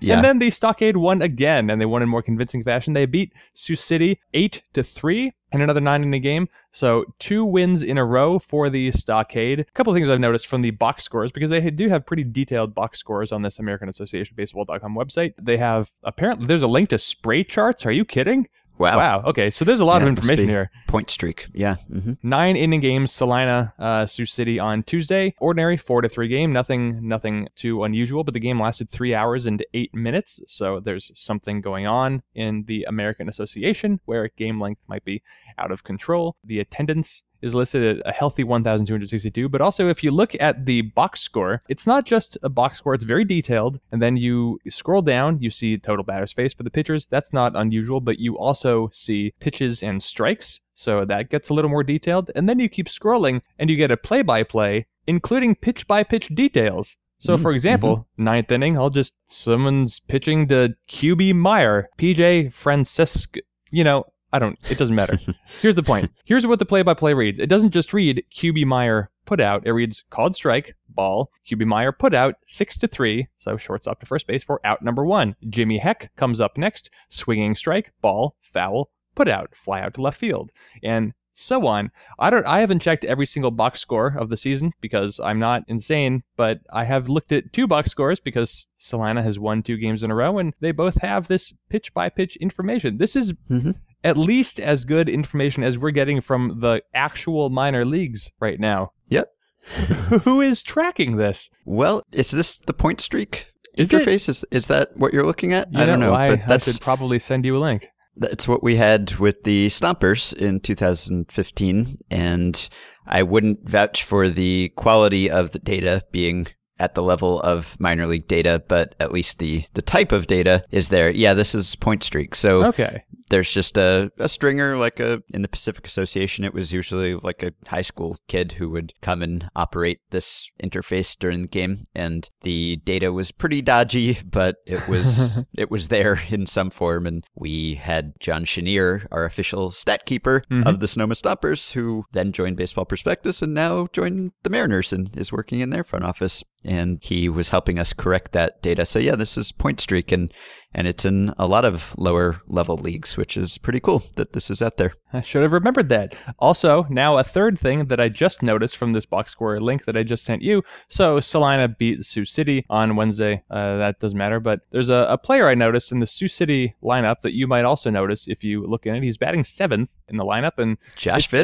Yeah. 0.00 0.16
And 0.16 0.24
then 0.24 0.38
the 0.38 0.50
Stockade 0.50 0.96
won 0.96 1.22
again, 1.22 1.70
and 1.70 1.80
they 1.80 1.86
won 1.86 2.02
in 2.02 2.08
more 2.08 2.22
convincing 2.22 2.64
fashion. 2.64 2.94
They 2.94 3.06
beat 3.06 3.32
Sioux 3.54 3.76
City 3.76 4.20
eight 4.34 4.62
to 4.72 4.82
three 4.82 5.32
and 5.52 5.62
another 5.62 5.80
nine 5.80 6.02
in 6.02 6.10
the 6.10 6.20
game. 6.20 6.48
So 6.72 7.04
two 7.18 7.44
wins 7.44 7.82
in 7.82 7.98
a 7.98 8.04
row 8.04 8.38
for 8.38 8.68
the 8.68 8.92
Stockade. 8.92 9.60
A 9.60 9.64
couple 9.64 9.92
of 9.92 9.96
things 9.96 10.08
I've 10.08 10.20
noticed 10.20 10.46
from 10.46 10.62
the 10.62 10.72
box 10.72 11.04
scores 11.04 11.32
because 11.32 11.50
they 11.50 11.70
do 11.70 11.88
have 11.88 12.04
pretty 12.04 12.24
detailed 12.24 12.74
box 12.74 12.98
scores 12.98 13.32
on 13.32 13.42
this 13.42 13.58
American 13.58 13.88
Association 13.88 14.34
Baseball.com 14.36 14.94
website. 14.94 15.34
They 15.40 15.56
have 15.56 15.90
apparently 16.02 16.46
there's 16.46 16.62
a 16.62 16.68
link 16.68 16.90
to 16.90 16.98
spray 16.98 17.44
charts. 17.44 17.86
Are 17.86 17.92
you 17.92 18.04
kidding? 18.04 18.48
Wow. 18.78 18.98
Wow. 18.98 19.22
Okay, 19.26 19.50
so 19.50 19.64
there's 19.64 19.80
a 19.80 19.84
lot 19.84 19.98
Yeah, 19.98 20.04
of 20.04 20.08
information 20.08 20.48
here. 20.48 20.70
Point 20.86 21.10
streak. 21.10 21.46
Yeah. 21.54 21.76
hmm 21.90 22.14
Nine 22.22 22.56
inning 22.56 22.80
games, 22.80 23.12
Salina, 23.12 23.72
uh, 23.78 24.06
Sioux 24.06 24.26
City 24.26 24.58
on 24.58 24.82
Tuesday. 24.82 25.34
Ordinary 25.38 25.76
four 25.76 26.02
to 26.02 26.08
three 26.08 26.28
game. 26.28 26.52
Nothing, 26.52 27.06
nothing 27.06 27.48
too 27.56 27.84
unusual. 27.84 28.24
But 28.24 28.34
the 28.34 28.40
game 28.40 28.60
lasted 28.60 28.88
three 28.90 29.14
hours 29.14 29.46
and 29.46 29.64
eight 29.74 29.94
minutes. 29.94 30.40
So 30.46 30.80
there's 30.80 31.12
something 31.14 31.60
going 31.60 31.86
on 31.86 32.22
in 32.34 32.64
the 32.66 32.84
American 32.88 33.28
Association 33.28 34.00
where 34.04 34.30
game 34.36 34.60
length 34.60 34.82
might 34.88 35.04
be 35.04 35.22
out 35.58 35.70
of 35.70 35.84
control. 35.84 36.36
The 36.44 36.60
attendance 36.60 37.22
is 37.42 37.54
listed 37.54 37.98
at 37.98 38.06
a 38.08 38.12
healthy 38.12 38.44
1,262. 38.44 39.48
But 39.48 39.60
also, 39.60 39.88
if 39.88 40.02
you 40.02 40.10
look 40.10 40.34
at 40.40 40.66
the 40.66 40.82
box 40.82 41.20
score, 41.20 41.62
it's 41.68 41.86
not 41.86 42.04
just 42.04 42.38
a 42.42 42.48
box 42.48 42.78
score, 42.78 42.94
it's 42.94 43.04
very 43.04 43.24
detailed. 43.24 43.80
And 43.92 44.00
then 44.02 44.16
you 44.16 44.58
scroll 44.68 45.02
down, 45.02 45.40
you 45.40 45.50
see 45.50 45.78
total 45.78 46.04
batters 46.04 46.32
faced 46.32 46.56
for 46.56 46.62
the 46.62 46.70
pitchers. 46.70 47.06
That's 47.06 47.32
not 47.32 47.56
unusual, 47.56 48.00
but 48.00 48.18
you 48.18 48.38
also 48.38 48.90
see 48.92 49.32
pitches 49.40 49.82
and 49.82 50.02
strikes. 50.02 50.60
So 50.74 51.04
that 51.04 51.30
gets 51.30 51.48
a 51.48 51.54
little 51.54 51.70
more 51.70 51.84
detailed. 51.84 52.30
And 52.34 52.48
then 52.48 52.58
you 52.58 52.68
keep 52.68 52.86
scrolling 52.86 53.40
and 53.58 53.70
you 53.70 53.76
get 53.76 53.90
a 53.90 53.96
play 53.96 54.22
by 54.22 54.42
play, 54.42 54.86
including 55.06 55.54
pitch 55.54 55.86
by 55.86 56.02
pitch 56.02 56.28
details. 56.28 56.96
So, 57.18 57.38
Mm, 57.38 57.42
for 57.42 57.52
example, 57.52 58.06
ninth 58.18 58.52
inning, 58.52 58.76
I'll 58.76 58.90
just, 58.90 59.14
someone's 59.24 60.00
pitching 60.00 60.48
to 60.48 60.76
QB 60.88 61.34
Meyer, 61.34 61.88
PJ 61.96 62.52
Francisco. 62.52 63.40
You 63.70 63.84
know, 63.84 64.04
I 64.36 64.38
don't, 64.38 64.58
it 64.68 64.76
doesn't 64.76 64.94
matter. 64.94 65.18
Here's 65.62 65.76
the 65.76 65.82
point. 65.82 66.10
Here's 66.26 66.46
what 66.46 66.58
the 66.58 66.66
play 66.66 66.82
by 66.82 66.92
play 66.92 67.14
reads 67.14 67.38
it 67.38 67.48
doesn't 67.48 67.70
just 67.70 67.94
read 67.94 68.22
QB 68.36 68.66
Meyer 68.66 69.10
put 69.24 69.40
out, 69.40 69.66
it 69.66 69.72
reads 69.72 70.04
called 70.10 70.36
strike, 70.36 70.76
ball, 70.90 71.30
QB 71.48 71.64
Meyer 71.64 71.90
put 71.90 72.12
out, 72.12 72.34
six 72.46 72.76
to 72.78 72.86
three, 72.86 73.28
so 73.38 73.56
shortstop 73.56 73.98
to 74.00 74.06
first 74.06 74.26
base 74.26 74.44
for 74.44 74.60
out 74.62 74.82
number 74.82 75.06
one. 75.06 75.36
Jimmy 75.48 75.78
Heck 75.78 76.14
comes 76.16 76.38
up 76.38 76.58
next, 76.58 76.90
swinging 77.08 77.56
strike, 77.56 77.94
ball, 78.02 78.36
foul, 78.42 78.90
put 79.14 79.26
out, 79.26 79.56
fly 79.56 79.80
out 79.80 79.94
to 79.94 80.02
left 80.02 80.20
field. 80.20 80.50
And 80.82 81.14
so 81.38 81.66
on. 81.66 81.90
I 82.18 82.30
don't 82.30 82.46
I 82.46 82.60
haven't 82.60 82.80
checked 82.80 83.04
every 83.04 83.26
single 83.26 83.50
box 83.50 83.80
score 83.80 84.14
of 84.18 84.30
the 84.30 84.36
season 84.36 84.72
because 84.80 85.20
I'm 85.20 85.38
not 85.38 85.64
insane, 85.68 86.22
but 86.36 86.60
I 86.72 86.84
have 86.84 87.08
looked 87.08 87.30
at 87.30 87.52
two 87.52 87.66
box 87.66 87.90
scores 87.90 88.20
because 88.20 88.68
Salina 88.78 89.22
has 89.22 89.38
won 89.38 89.62
two 89.62 89.76
games 89.76 90.02
in 90.02 90.10
a 90.10 90.14
row 90.14 90.38
and 90.38 90.54
they 90.60 90.72
both 90.72 91.00
have 91.02 91.28
this 91.28 91.52
pitch 91.68 91.92
by 91.92 92.08
pitch 92.08 92.36
information. 92.36 92.98
This 92.98 93.16
is 93.16 93.34
hmm 93.48 93.72
at 94.06 94.16
least 94.16 94.60
as 94.60 94.84
good 94.84 95.08
information 95.08 95.62
as 95.64 95.76
we're 95.78 95.90
getting 95.90 96.20
from 96.20 96.60
the 96.60 96.80
actual 96.94 97.50
minor 97.50 97.84
leagues 97.84 98.30
right 98.40 98.60
now. 98.60 98.90
Yep. 99.08 99.28
Who 100.24 100.40
is 100.40 100.62
tracking 100.62 101.16
this? 101.16 101.50
Well, 101.64 102.02
is 102.12 102.30
this 102.30 102.58
the 102.58 102.72
point 102.72 103.00
streak 103.00 103.46
Is 103.76 103.92
it? 103.92 103.96
interface? 104.02 104.28
Is 104.28 104.44
is 104.50 104.68
that 104.68 104.96
what 104.96 105.12
you're 105.12 105.26
looking 105.26 105.52
at? 105.52 105.72
You 105.72 105.80
I 105.80 105.86
don't 105.86 106.00
know, 106.00 106.14
I, 106.14 106.30
but 106.30 106.42
I 106.42 106.46
that's 106.46 106.72
should 106.72 106.80
probably 106.80 107.18
send 107.18 107.44
you 107.44 107.56
a 107.56 107.62
link. 107.68 107.88
that's 108.16 108.46
what 108.46 108.62
we 108.62 108.76
had 108.76 109.14
with 109.16 109.42
the 109.42 109.66
Stompers 109.68 110.32
in 110.32 110.60
2015, 110.60 111.98
and 112.10 112.68
I 113.06 113.22
wouldn't 113.22 113.68
vouch 113.68 114.04
for 114.04 114.28
the 114.28 114.70
quality 114.76 115.30
of 115.30 115.50
the 115.52 115.58
data 115.58 116.02
being 116.12 116.46
at 116.78 116.94
the 116.94 117.02
level 117.02 117.40
of 117.40 117.78
minor 117.80 118.06
league 118.06 118.28
data, 118.28 118.62
but 118.68 118.94
at 119.00 119.10
least 119.12 119.38
the 119.38 119.64
the 119.74 119.82
type 119.82 120.12
of 120.12 120.26
data 120.26 120.62
is 120.70 120.88
there. 120.90 121.10
Yeah, 121.10 121.34
this 121.34 121.54
is 121.54 121.74
point 121.76 122.02
streak. 122.02 122.34
So 122.34 122.64
Okay. 122.66 123.02
There's 123.28 123.52
just 123.52 123.76
a, 123.76 124.10
a 124.18 124.28
stringer 124.28 124.76
like 124.76 125.00
a 125.00 125.22
in 125.34 125.42
the 125.42 125.48
Pacific 125.48 125.86
Association 125.86 126.44
it 126.44 126.54
was 126.54 126.72
usually 126.72 127.14
like 127.14 127.42
a 127.42 127.52
high 127.68 127.82
school 127.82 128.18
kid 128.28 128.52
who 128.52 128.70
would 128.70 128.92
come 129.02 129.22
and 129.22 129.48
operate 129.56 129.98
this 130.10 130.50
interface 130.62 131.18
during 131.18 131.42
the 131.42 131.48
game. 131.48 131.84
And 131.94 132.28
the 132.42 132.76
data 132.84 133.12
was 133.12 133.32
pretty 133.32 133.62
dodgy 133.62 134.18
but 134.24 134.56
it 134.66 134.86
was 134.88 135.44
it 135.58 135.70
was 135.70 135.88
there 135.88 136.20
in 136.30 136.46
some 136.46 136.70
form. 136.70 137.06
And 137.06 137.24
we 137.34 137.74
had 137.74 138.12
John 138.20 138.44
Chenier 138.44 139.06
our 139.10 139.24
official 139.24 139.70
stat 139.70 140.06
keeper 140.06 140.42
Mhm. 140.50 140.66
of 140.66 140.80
the 140.80 140.86
Sonoma 140.88 141.14
Stompers 141.14 141.72
who 141.72 142.04
then 142.12 142.30
joined 142.32 142.56
Baseball 142.56 142.84
Prospectus 142.84 143.42
and 143.42 143.54
now 143.54 143.88
joined 143.92 144.32
the 144.42 144.50
Mariners 144.50 144.92
and 144.92 145.16
is 145.16 145.32
working 145.32 145.60
in 145.60 145.70
their 145.70 145.84
front 145.84 146.04
office. 146.04 146.44
And 146.64 146.98
he 147.02 147.28
was 147.28 147.50
helping 147.50 147.78
us 147.78 147.92
correct 147.92 148.32
that 148.32 148.62
data. 148.62 148.86
So 148.86 148.98
yeah 148.98 149.16
this 149.16 149.36
is 149.36 149.50
point 149.52 149.80
streak. 149.80 150.12
And 150.12 150.32
and 150.76 150.86
it's 150.86 151.04
in 151.06 151.34
a 151.38 151.46
lot 151.46 151.64
of 151.64 151.94
lower 151.98 152.40
level 152.46 152.76
leagues, 152.76 153.16
which 153.16 153.36
is 153.36 153.56
pretty 153.58 153.80
cool 153.80 154.02
that 154.16 154.34
this 154.34 154.50
is 154.50 154.60
out 154.62 154.76
there. 154.76 154.92
I 155.12 155.22
should 155.22 155.42
have 155.42 155.52
remembered 155.52 155.88
that. 155.88 156.14
Also, 156.38 156.86
now 156.90 157.16
a 157.16 157.24
third 157.24 157.58
thing 157.58 157.86
that 157.86 157.98
I 157.98 158.10
just 158.10 158.42
noticed 158.42 158.76
from 158.76 158.92
this 158.92 159.06
box 159.06 159.32
score 159.32 159.58
link 159.58 159.86
that 159.86 159.96
I 159.96 160.02
just 160.02 160.24
sent 160.24 160.42
you. 160.42 160.62
So 160.88 161.18
Salina 161.20 161.66
beat 161.68 162.04
Sioux 162.04 162.26
City 162.26 162.66
on 162.68 162.94
Wednesday. 162.94 163.42
Uh, 163.50 163.78
that 163.78 163.98
doesn't 164.00 164.18
matter, 164.18 164.38
but 164.38 164.60
there's 164.70 164.90
a, 164.90 165.06
a 165.08 165.16
player 165.16 165.48
I 165.48 165.54
noticed 165.54 165.90
in 165.92 166.00
the 166.00 166.06
Sioux 166.06 166.28
City 166.28 166.74
lineup 166.82 167.22
that 167.22 167.32
you 167.34 167.46
might 167.46 167.64
also 167.64 167.88
notice 167.88 168.28
if 168.28 168.44
you 168.44 168.66
look 168.66 168.84
in 168.86 168.94
it. 168.94 169.02
He's 169.02 169.16
batting 169.16 169.44
seventh 169.44 169.98
in 170.08 170.18
the 170.18 170.24
lineup, 170.24 170.58
and 170.58 170.76
Josh 170.94 171.24
It's 171.24 171.32
a- 171.32 171.34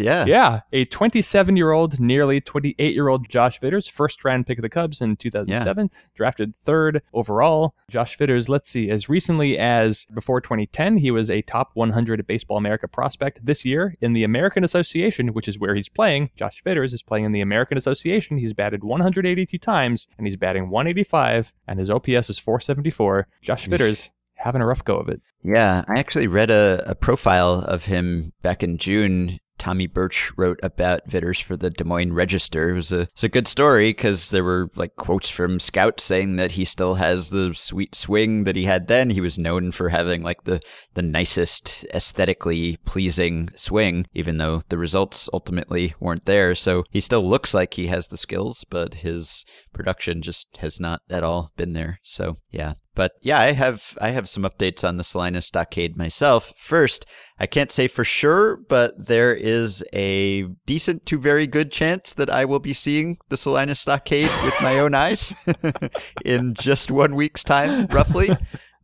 yeah. 0.00 0.26
yeah, 0.26 0.60
a 0.72 0.84
27 0.84 1.56
year 1.56 1.70
old, 1.72 1.98
nearly 1.98 2.40
28 2.42 2.92
year 2.94 3.08
old 3.08 3.26
Josh 3.30 3.58
Vitters, 3.60 3.88
first 3.88 4.22
round 4.24 4.46
pick 4.46 4.58
of 4.58 4.62
the 4.62 4.68
Cubs 4.68 5.00
in 5.00 5.16
2007, 5.16 5.90
drafted 6.14 6.52
third 6.66 7.00
overall. 7.14 7.74
Josh 7.88 8.18
Vitters, 8.18 8.48
let's 8.50 8.68
see, 8.82 8.90
as 8.90 9.08
recently 9.08 9.58
as 9.58 10.06
before 10.14 10.40
2010, 10.40 10.98
he 10.98 11.10
was 11.10 11.30
a 11.30 11.42
top 11.42 11.70
100 11.74 12.26
Baseball 12.26 12.56
America 12.56 12.88
prospect. 12.88 13.44
This 13.44 13.64
year 13.64 13.94
in 14.00 14.12
the 14.12 14.24
American 14.24 14.64
Association, 14.64 15.28
which 15.28 15.48
is 15.48 15.58
where 15.58 15.74
he's 15.74 15.88
playing, 15.88 16.30
Josh 16.36 16.62
Vitters 16.64 16.92
is 16.92 17.02
playing 17.02 17.24
in 17.24 17.32
the 17.32 17.40
American 17.40 17.78
Association. 17.78 18.38
He's 18.38 18.52
batted 18.52 18.84
182 18.84 19.58
times 19.58 20.08
and 20.18 20.26
he's 20.26 20.36
batting 20.36 20.70
185, 20.70 21.54
and 21.66 21.78
his 21.78 21.90
OPS 21.90 22.30
is 22.30 22.38
474. 22.38 23.28
Josh 23.42 23.66
Vitters. 23.66 24.10
having 24.34 24.60
a 24.62 24.66
rough 24.66 24.84
go 24.84 24.96
of 24.96 25.08
it. 25.08 25.20
Yeah, 25.44 25.84
I 25.88 25.98
actually 25.98 26.26
read 26.26 26.50
a, 26.50 26.82
a 26.86 26.94
profile 26.94 27.64
of 27.66 27.84
him 27.84 28.32
back 28.42 28.62
in 28.62 28.78
June. 28.78 29.38
Tommy 29.58 29.86
Birch 29.86 30.32
wrote 30.36 30.58
about 30.62 31.06
Vitters 31.06 31.38
for 31.38 31.56
the 31.56 31.70
Des 31.70 31.84
Moines 31.84 32.12
Register. 32.12 32.70
It 32.70 32.74
was 32.74 32.92
a, 32.92 33.02
it's 33.02 33.24
a 33.24 33.28
good 33.28 33.46
story 33.46 33.90
because 33.90 34.30
there 34.30 34.44
were 34.44 34.68
like 34.74 34.96
quotes 34.96 35.28
from 35.28 35.60
scouts 35.60 36.02
saying 36.02 36.36
that 36.36 36.52
he 36.52 36.64
still 36.64 36.94
has 36.94 37.30
the 37.30 37.54
sweet 37.54 37.94
swing 37.94 38.44
that 38.44 38.56
he 38.56 38.64
had 38.64 38.88
then. 38.88 39.10
He 39.10 39.20
was 39.20 39.38
known 39.38 39.72
for 39.72 39.90
having 39.90 40.22
like 40.22 40.44
the, 40.44 40.60
the 40.94 41.02
nicest, 41.02 41.84
aesthetically 41.94 42.78
pleasing 42.84 43.50
swing, 43.54 44.06
even 44.14 44.38
though 44.38 44.62
the 44.68 44.78
results 44.78 45.28
ultimately 45.32 45.94
weren't 46.00 46.24
there. 46.24 46.54
So 46.54 46.84
he 46.90 47.00
still 47.00 47.28
looks 47.28 47.54
like 47.54 47.74
he 47.74 47.86
has 47.86 48.08
the 48.08 48.16
skills, 48.16 48.64
but 48.68 48.94
his 48.94 49.44
production 49.72 50.22
just 50.22 50.56
has 50.58 50.80
not 50.80 51.02
at 51.08 51.22
all 51.22 51.52
been 51.56 51.72
there. 51.72 52.00
So 52.02 52.34
yeah, 52.50 52.74
But 52.94 53.12
yeah, 53.22 53.40
I 53.40 53.52
have 53.52 53.96
I 54.00 54.10
have 54.10 54.28
some 54.28 54.42
updates 54.42 54.86
on 54.86 54.96
the 54.96 55.04
Salina 55.04 55.40
Stockade 55.40 55.96
myself. 55.96 56.52
First, 56.56 57.06
I 57.38 57.46
can't 57.46 57.72
say 57.72 57.88
for 57.88 58.04
sure, 58.04 58.58
but 58.68 59.06
there 59.06 59.34
is 59.34 59.82
a 59.92 60.42
decent 60.66 61.06
to 61.06 61.18
very 61.18 61.46
good 61.46 61.72
chance 61.72 62.12
that 62.14 62.30
I 62.30 62.44
will 62.44 62.60
be 62.60 62.74
seeing 62.74 63.18
the 63.28 63.36
Salina 63.36 63.74
Stockade 63.74 64.30
with 64.44 64.54
my 64.62 64.78
own 64.78 64.94
eyes 64.94 65.34
in 66.24 66.54
just 66.54 66.90
one 66.90 67.14
week's 67.14 67.44
time, 67.44 67.86
roughly. 67.86 68.30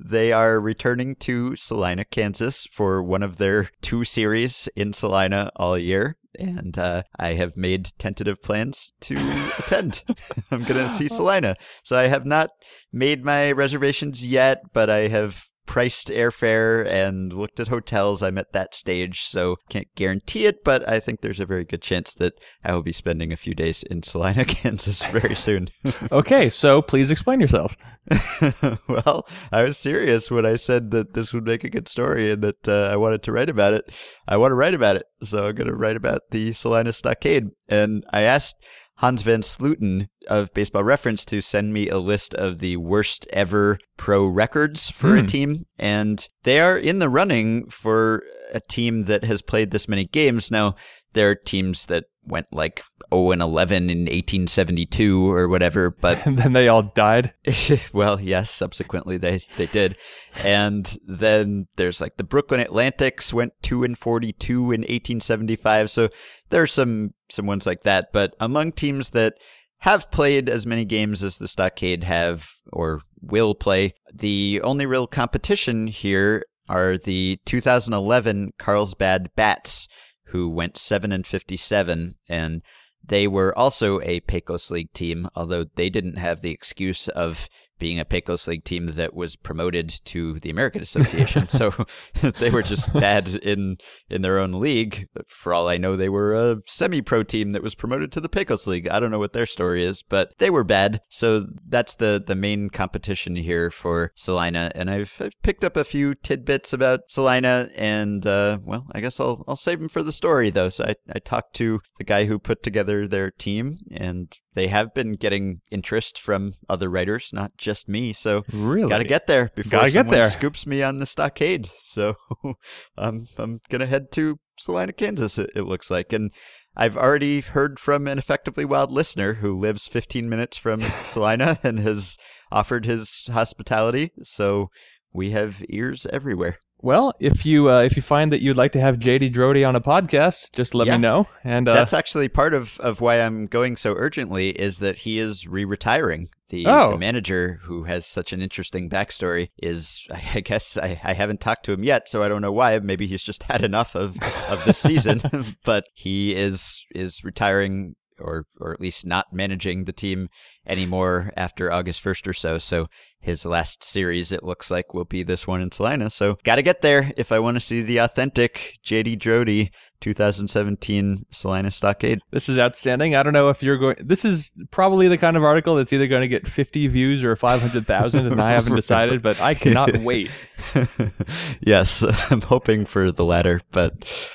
They 0.01 0.33
are 0.33 0.61
returning 0.61 1.17
to 1.17 1.57
Salina, 1.57 2.05
Kansas 2.05 2.67
for 2.67 3.03
one 3.03 3.25
of 3.25 3.37
their 3.37 3.69
two 3.81 4.05
series 4.05 4.69
in 4.77 4.93
Salina 4.93 5.51
all 5.57 5.77
year. 5.77 6.17
And 6.39 6.77
uh, 6.79 7.03
I 7.19 7.35
have 7.35 7.57
made 7.57 7.91
tentative 7.99 8.43
plans 8.43 8.93
to 9.03 9.15
attend. 9.59 10.03
I'm 10.51 10.63
going 10.65 10.81
to 10.81 10.89
see 10.89 11.09
Salina. 11.09 11.57
So 11.85 11.97
I 11.97 12.09
have 12.09 12.27
not 12.27 12.51
made 12.93 13.25
my 13.25 13.53
reservations 13.53 14.25
yet, 14.25 14.63
but 14.73 14.91
I 14.91 15.09
have 15.09 15.45
priced 15.69 16.09
airfare 16.09 16.85
and 16.87 17.33
looked 17.33 17.61
at 17.61 17.69
hotels. 17.69 18.23
I'm 18.23 18.39
at 18.39 18.53
that 18.55 18.75
stage, 18.75 19.25
so 19.25 19.57
can't 19.69 19.95
guarantee 19.95 20.47
it, 20.47 20.65
but 20.65 20.89
I 20.89 20.99
think 20.99 21.21
there's 21.21 21.41
a 21.41 21.47
very 21.47 21.65
good 21.65 21.83
chance 21.83 22.15
that 22.15 22.33
I 22.65 22.73
will 22.75 22.83
be 22.83 22.93
spending 22.93 23.33
a 23.33 23.37
few 23.37 23.55
days 23.55 23.83
in 23.85 24.03
Salina, 24.03 24.45
Kansas 24.47 25.05
very 25.07 25.37
soon. 25.37 25.69
okay, 26.11 26.49
so 26.49 26.81
please 26.81 27.11
explain 27.11 27.39
yourself. 27.39 27.77
well, 28.89 29.29
I 29.53 29.63
was 29.63 29.77
serious 29.77 30.31
when 30.31 30.47
I 30.47 30.57
said 30.57 30.91
that 30.93 31.13
this 31.13 31.35
would 31.35 31.45
make 31.45 31.65
a 31.65 31.71
good 31.71 31.87
story 31.87 32.31
and 32.31 32.43
that 32.43 32.67
uh, 32.67 32.89
I 32.91 32.97
wanted 32.97 33.23
to 33.25 33.33
write 33.33 33.51
about 33.51 33.75
it. 33.75 33.95
I 34.27 34.39
want 34.39 34.53
to 34.53 34.57
write 34.57 34.75
about 34.75 34.97
it, 34.97 35.05
so 35.23 35.47
I'm 35.47 35.55
going 35.55 35.69
to 35.69 35.77
write 35.77 35.97
about 35.97 36.23
the 36.31 36.55
Salina 36.55 36.95
Stockade. 36.95 37.51
And 37.69 38.05
I 38.11 38.23
asked 38.23 38.57
Hans 38.99 39.23
Van 39.23 39.43
Slooten 39.43 40.09
of 40.29 40.53
Baseball 40.55 40.83
Reference 40.83 41.25
to 41.27 41.41
send 41.41 41.73
me 41.73 41.89
a 41.89 41.99
list 41.99 42.35
of 42.35 42.59
the 42.59 42.77
worst 42.79 43.27
ever 43.33 43.79
pro 43.97 44.27
records 44.27 44.91
for 44.91 45.15
a 45.17 45.21
Hmm. 45.21 45.27
team. 45.27 45.67
And 45.79 46.29
they 46.43 46.61
are 46.61 46.77
in 46.77 46.99
the 46.99 47.09
running 47.09 47.71
for 47.71 48.23
a 48.53 48.61
team 48.61 49.05
that 49.05 49.23
has 49.25 49.41
played 49.41 49.71
this 49.71 49.89
many 49.89 50.05
games. 50.07 50.51
Now, 50.51 50.75
there 51.13 51.31
are 51.31 51.37
teams 51.37 51.87
that 51.87 52.05
went 52.29 52.47
like 52.53 52.83
0 53.13 53.33
and 53.33 53.43
11 53.43 53.91
in 53.91 54.01
1872 54.01 55.33
or 55.33 55.49
whatever, 55.49 55.91
but 55.91 56.19
And 56.27 56.39
then 56.39 56.53
they 56.53 56.69
all 56.69 56.83
died. 56.83 57.33
well, 57.93 58.21
yes, 58.21 58.51
subsequently 58.51 59.17
they, 59.17 59.43
they 59.57 59.67
did. 59.67 59.99
And 60.43 60.97
then 61.07 61.67
there's 61.77 62.01
like 62.01 62.17
the 62.17 62.25
Brooklyn 62.25 62.61
Atlantics 62.61 63.33
went 63.33 63.53
2 63.63 63.85
and 63.85 63.97
42 63.97 64.53
in 64.73 64.81
1875. 64.83 65.91
So 65.91 66.09
there's 66.51 66.73
some 66.73 67.15
some 67.31 67.47
ones 67.47 67.67
like 67.67 67.83
that, 67.83 68.09
but 68.13 68.35
among 68.41 68.73
teams 68.73 69.11
that 69.11 69.35
have 69.81 70.11
played 70.11 70.49
as 70.49 70.67
many 70.67 70.85
games 70.85 71.23
as 71.23 71.39
the 71.39 71.49
Stockade 71.49 72.05
have 72.05 72.49
or 72.73 73.03
will 73.21 73.55
play, 73.55 73.95
the 74.13 74.61
only 74.65 74.87
real 74.87 75.07
competition 75.07 75.87
here 75.87 76.45
are 76.69 76.99
the 76.99 77.39
2011 77.47 78.53
Carlsbad 78.59 79.31
Bats 79.37 79.89
who 80.29 80.49
went 80.49 80.77
7 80.77 81.13
and 81.13 81.27
57 81.27 82.15
and 82.29 82.63
they 83.05 83.27
were 83.27 83.57
also 83.57 84.01
a 84.01 84.21
Pecos 84.21 84.71
League 84.71 84.93
team, 84.93 85.29
although 85.35 85.65
they 85.65 85.89
didn't 85.89 86.19
have 86.19 86.43
the 86.43 86.51
excuse 86.51 87.09
of 87.09 87.49
being 87.79 87.99
a 87.99 88.05
Pecos 88.05 88.47
League 88.47 88.65
team 88.65 88.95
that 88.95 89.15
was 89.15 89.37
promoted 89.37 89.89
to 90.07 90.39
the 90.41 90.51
American 90.51 90.83
Association. 90.83 91.49
so 91.49 91.73
they 92.39 92.51
were 92.51 92.63
just 92.63 92.93
bad 92.95 93.29
in 93.29 93.77
in 94.09 94.23
their 94.23 94.39
own 94.39 94.53
league. 94.53 95.07
For 95.27 95.53
all 95.53 95.69
I 95.69 95.77
know, 95.77 95.97
they 95.97 96.09
were 96.09 96.35
a 96.35 96.57
semi-pro 96.67 97.23
team 97.25 97.51
that 97.51 97.63
was 97.63 97.75
promoted 97.75 98.13
to 98.13 98.21
the 98.21 98.29
Pecos 98.29 98.67
League. 98.67 98.89
I 98.89 99.01
don't 99.01 99.11
know 99.11 99.19
what 99.19 99.33
their 99.33 99.47
story 99.47 99.85
is, 99.85 100.03
but 100.03 100.33
they 100.39 100.51
were 100.51 100.65
bad. 100.65 101.01
So 101.09 101.47
that's 101.69 101.95
the 101.95 102.23
the 102.25 102.35
main 102.35 102.71
competition 102.71 103.37
here 103.37 103.71
for 103.71 104.13
Salina. 104.15 104.71
And 104.75 104.91
I've, 104.91 105.15
I've 105.21 105.41
picked 105.43 105.65
up 105.65 105.77
a 105.77 105.85
few 105.85 106.15
tidbits 106.15 106.73
about 106.73 107.01
Salina, 107.09 107.71
and 107.77 108.27
uh, 108.27 108.59
well, 108.65 108.87
I 108.93 109.01
guess 109.01 109.21
I'll 109.21 109.45
I'll 109.49 109.57
save 109.57 109.81
them 109.81 109.89
for 109.89 110.03
the 110.03 110.13
story 110.13 110.51
though. 110.51 110.69
So 110.69 110.85
I 110.85 110.95
I 111.13 111.19
talked 111.19 111.55
to 111.57 111.81
the 111.99 112.05
guy 112.05 112.25
who 112.25 112.39
put 112.39 112.63
together 112.63 113.07
their 113.07 113.31
team, 113.31 113.79
and 113.91 114.37
they 114.59 114.67
have 114.67 114.93
been 114.93 115.13
getting 115.13 115.61
interest 115.71 116.19
from 116.21 116.55
other 116.69 116.91
writers, 116.91 117.31
not 117.33 117.57
just 117.57 117.89
me. 117.89 118.13
So 118.13 118.45
Really? 118.53 118.89
Got 118.89 118.99
to 118.99 119.05
get 119.05 119.27
there 119.27 119.51
before 119.55 119.71
Gotta 119.71 119.91
get 119.91 120.01
someone 120.01 120.21
there. 120.21 120.31
scoops 120.31 120.67
me 120.67 120.83
on 120.83 120.99
the 120.99 121.07
stockade. 121.07 121.71
So 121.81 122.17
um, 122.99 123.29
I'm 123.39 123.61
gonna 123.69 123.87
head 123.87 124.11
to 124.13 124.39
Salina, 124.59 124.93
Kansas. 124.93 125.39
It, 125.39 125.51
it 125.55 125.63
looks 125.63 125.91
like, 125.91 126.13
and 126.13 126.33
I've 126.77 126.97
already 126.97 127.41
heard 127.41 127.79
from 127.79 128.07
an 128.07 128.19
effectively 128.19 128.65
wild 128.65 128.91
listener 128.91 129.35
who 129.35 129.53
lives 129.53 129.87
15 129.87 130.29
minutes 130.29 130.57
from 130.57 130.81
Salina 130.81 131.59
and 131.65 131.79
has 131.81 132.17
offered 132.51 132.85
his 132.85 133.25
hospitality. 133.33 134.13
So 134.23 134.71
we 135.13 135.31
have 135.31 135.65
ears 135.69 136.07
everywhere. 136.13 136.59
Well, 136.81 137.13
if 137.19 137.45
you 137.45 137.71
uh, 137.71 137.83
if 137.83 137.97
you 137.97 138.03
find 138.03 138.33
that 138.33 138.41
you'd 138.41 138.57
like 138.57 138.73
to 138.73 138.81
have 138.81 138.99
JD 138.99 139.35
Droddy 139.35 139.67
on 139.67 139.75
a 139.75 139.81
podcast, 139.81 140.53
just 140.53 140.75
let 140.75 140.87
Yeah. 140.87 140.95
me 140.97 141.03
know. 141.03 141.27
And 141.43 141.69
uh, 141.69 141.75
That's 141.75 141.93
actually 141.93 142.29
part 142.29 142.55
of, 142.55 142.79
of 142.81 143.01
why 143.01 143.21
I'm 143.21 143.47
going 143.47 143.77
so 143.77 143.95
urgently 143.97 144.51
is 144.51 144.79
that 144.79 144.99
he 144.99 145.19
is 145.19 145.47
re-retiring. 145.49 146.29
The, 146.51 146.67
Oh. 146.67 146.93
the 146.93 146.99
manager 146.99 147.61
who 147.65 147.85
has 147.85 148.07
such 148.07 148.33
an 148.33 148.41
interesting 148.41 148.89
backstory 148.89 149.51
is, 149.59 150.07
I 150.11 150.41
guess, 150.41 150.79
I, 150.79 150.99
I 151.05 151.13
haven't 151.13 151.41
talked 151.41 151.65
to 151.67 151.73
him 151.73 151.85
yet, 151.85 152.09
so 152.09 152.23
I 152.23 152.29
don't 152.29 152.41
know 152.41 152.53
why. 152.53 152.79
Maybe 152.79 153.07
he's 153.07 153.23
just 153.23 153.43
had 153.43 153.63
enough 153.63 153.95
of, 153.95 154.17
of 154.49 154.65
this 154.65 154.79
season, 154.79 155.21
but 155.65 155.85
he 155.95 156.35
is 156.35 156.87
is 156.95 157.23
retiring 157.25 157.97
or 158.21 158.47
or 158.61 158.73
at 158.73 158.81
least 158.81 159.07
not 159.07 159.33
managing 159.33 159.85
the 159.85 159.93
team 159.93 160.29
anymore 160.67 161.33
after 161.37 161.73
August 161.73 162.03
1st 162.05 162.27
or 162.27 162.33
so. 162.33 162.59
So 162.59 162.87
his 163.21 163.45
last 163.45 163.83
series, 163.83 164.31
it 164.31 164.45
looks 164.45 164.71
like, 164.71 164.95
will 164.95 165.05
be 165.05 165.23
this 165.23 165.47
one 165.47 165.61
in 165.61 165.73
Salina. 165.73 166.11
So 166.11 166.37
got 166.45 166.57
to 166.57 166.63
get 166.63 166.83
there 166.83 167.13
if 167.17 167.33
I 167.33 167.39
want 167.39 167.57
to 167.57 167.61
see 167.61 167.83
the 167.83 167.99
authentic 167.99 168.79
JD 168.87 169.19
Droddy 169.19 169.71
2017 170.01 171.25
Salina 171.31 171.71
Stockade. 171.71 172.21
This 172.31 172.49
is 172.49 172.59
outstanding. 172.59 173.17
I 173.17 173.23
don't 173.23 173.33
know 173.33 173.49
if 173.49 173.63
you're 173.63 173.77
going. 173.77 173.97
This 174.01 174.25
is 174.25 174.53
probably 174.71 175.09
the 175.09 175.19
kind 175.19 175.37
of 175.37 175.43
article 175.43 175.75
that's 175.75 175.93
either 175.93 176.07
going 176.07 176.23
to 176.23 176.29
get 176.29 176.47
50 176.47 176.87
views 176.89 177.25
or 177.25 177.35
500,000, 177.35 178.27
and 178.27 178.41
I 178.41 178.53
haven't 178.53 178.77
decided. 178.77 179.23
But 179.23 179.41
I 179.41 179.55
cannot 179.55 179.97
wait. 180.03 180.31
yes, 181.61 182.03
I'm 182.31 182.41
hoping 182.41 182.85
for 182.85 183.13
the 183.13 183.25
latter, 183.25 183.61
but 183.71 183.93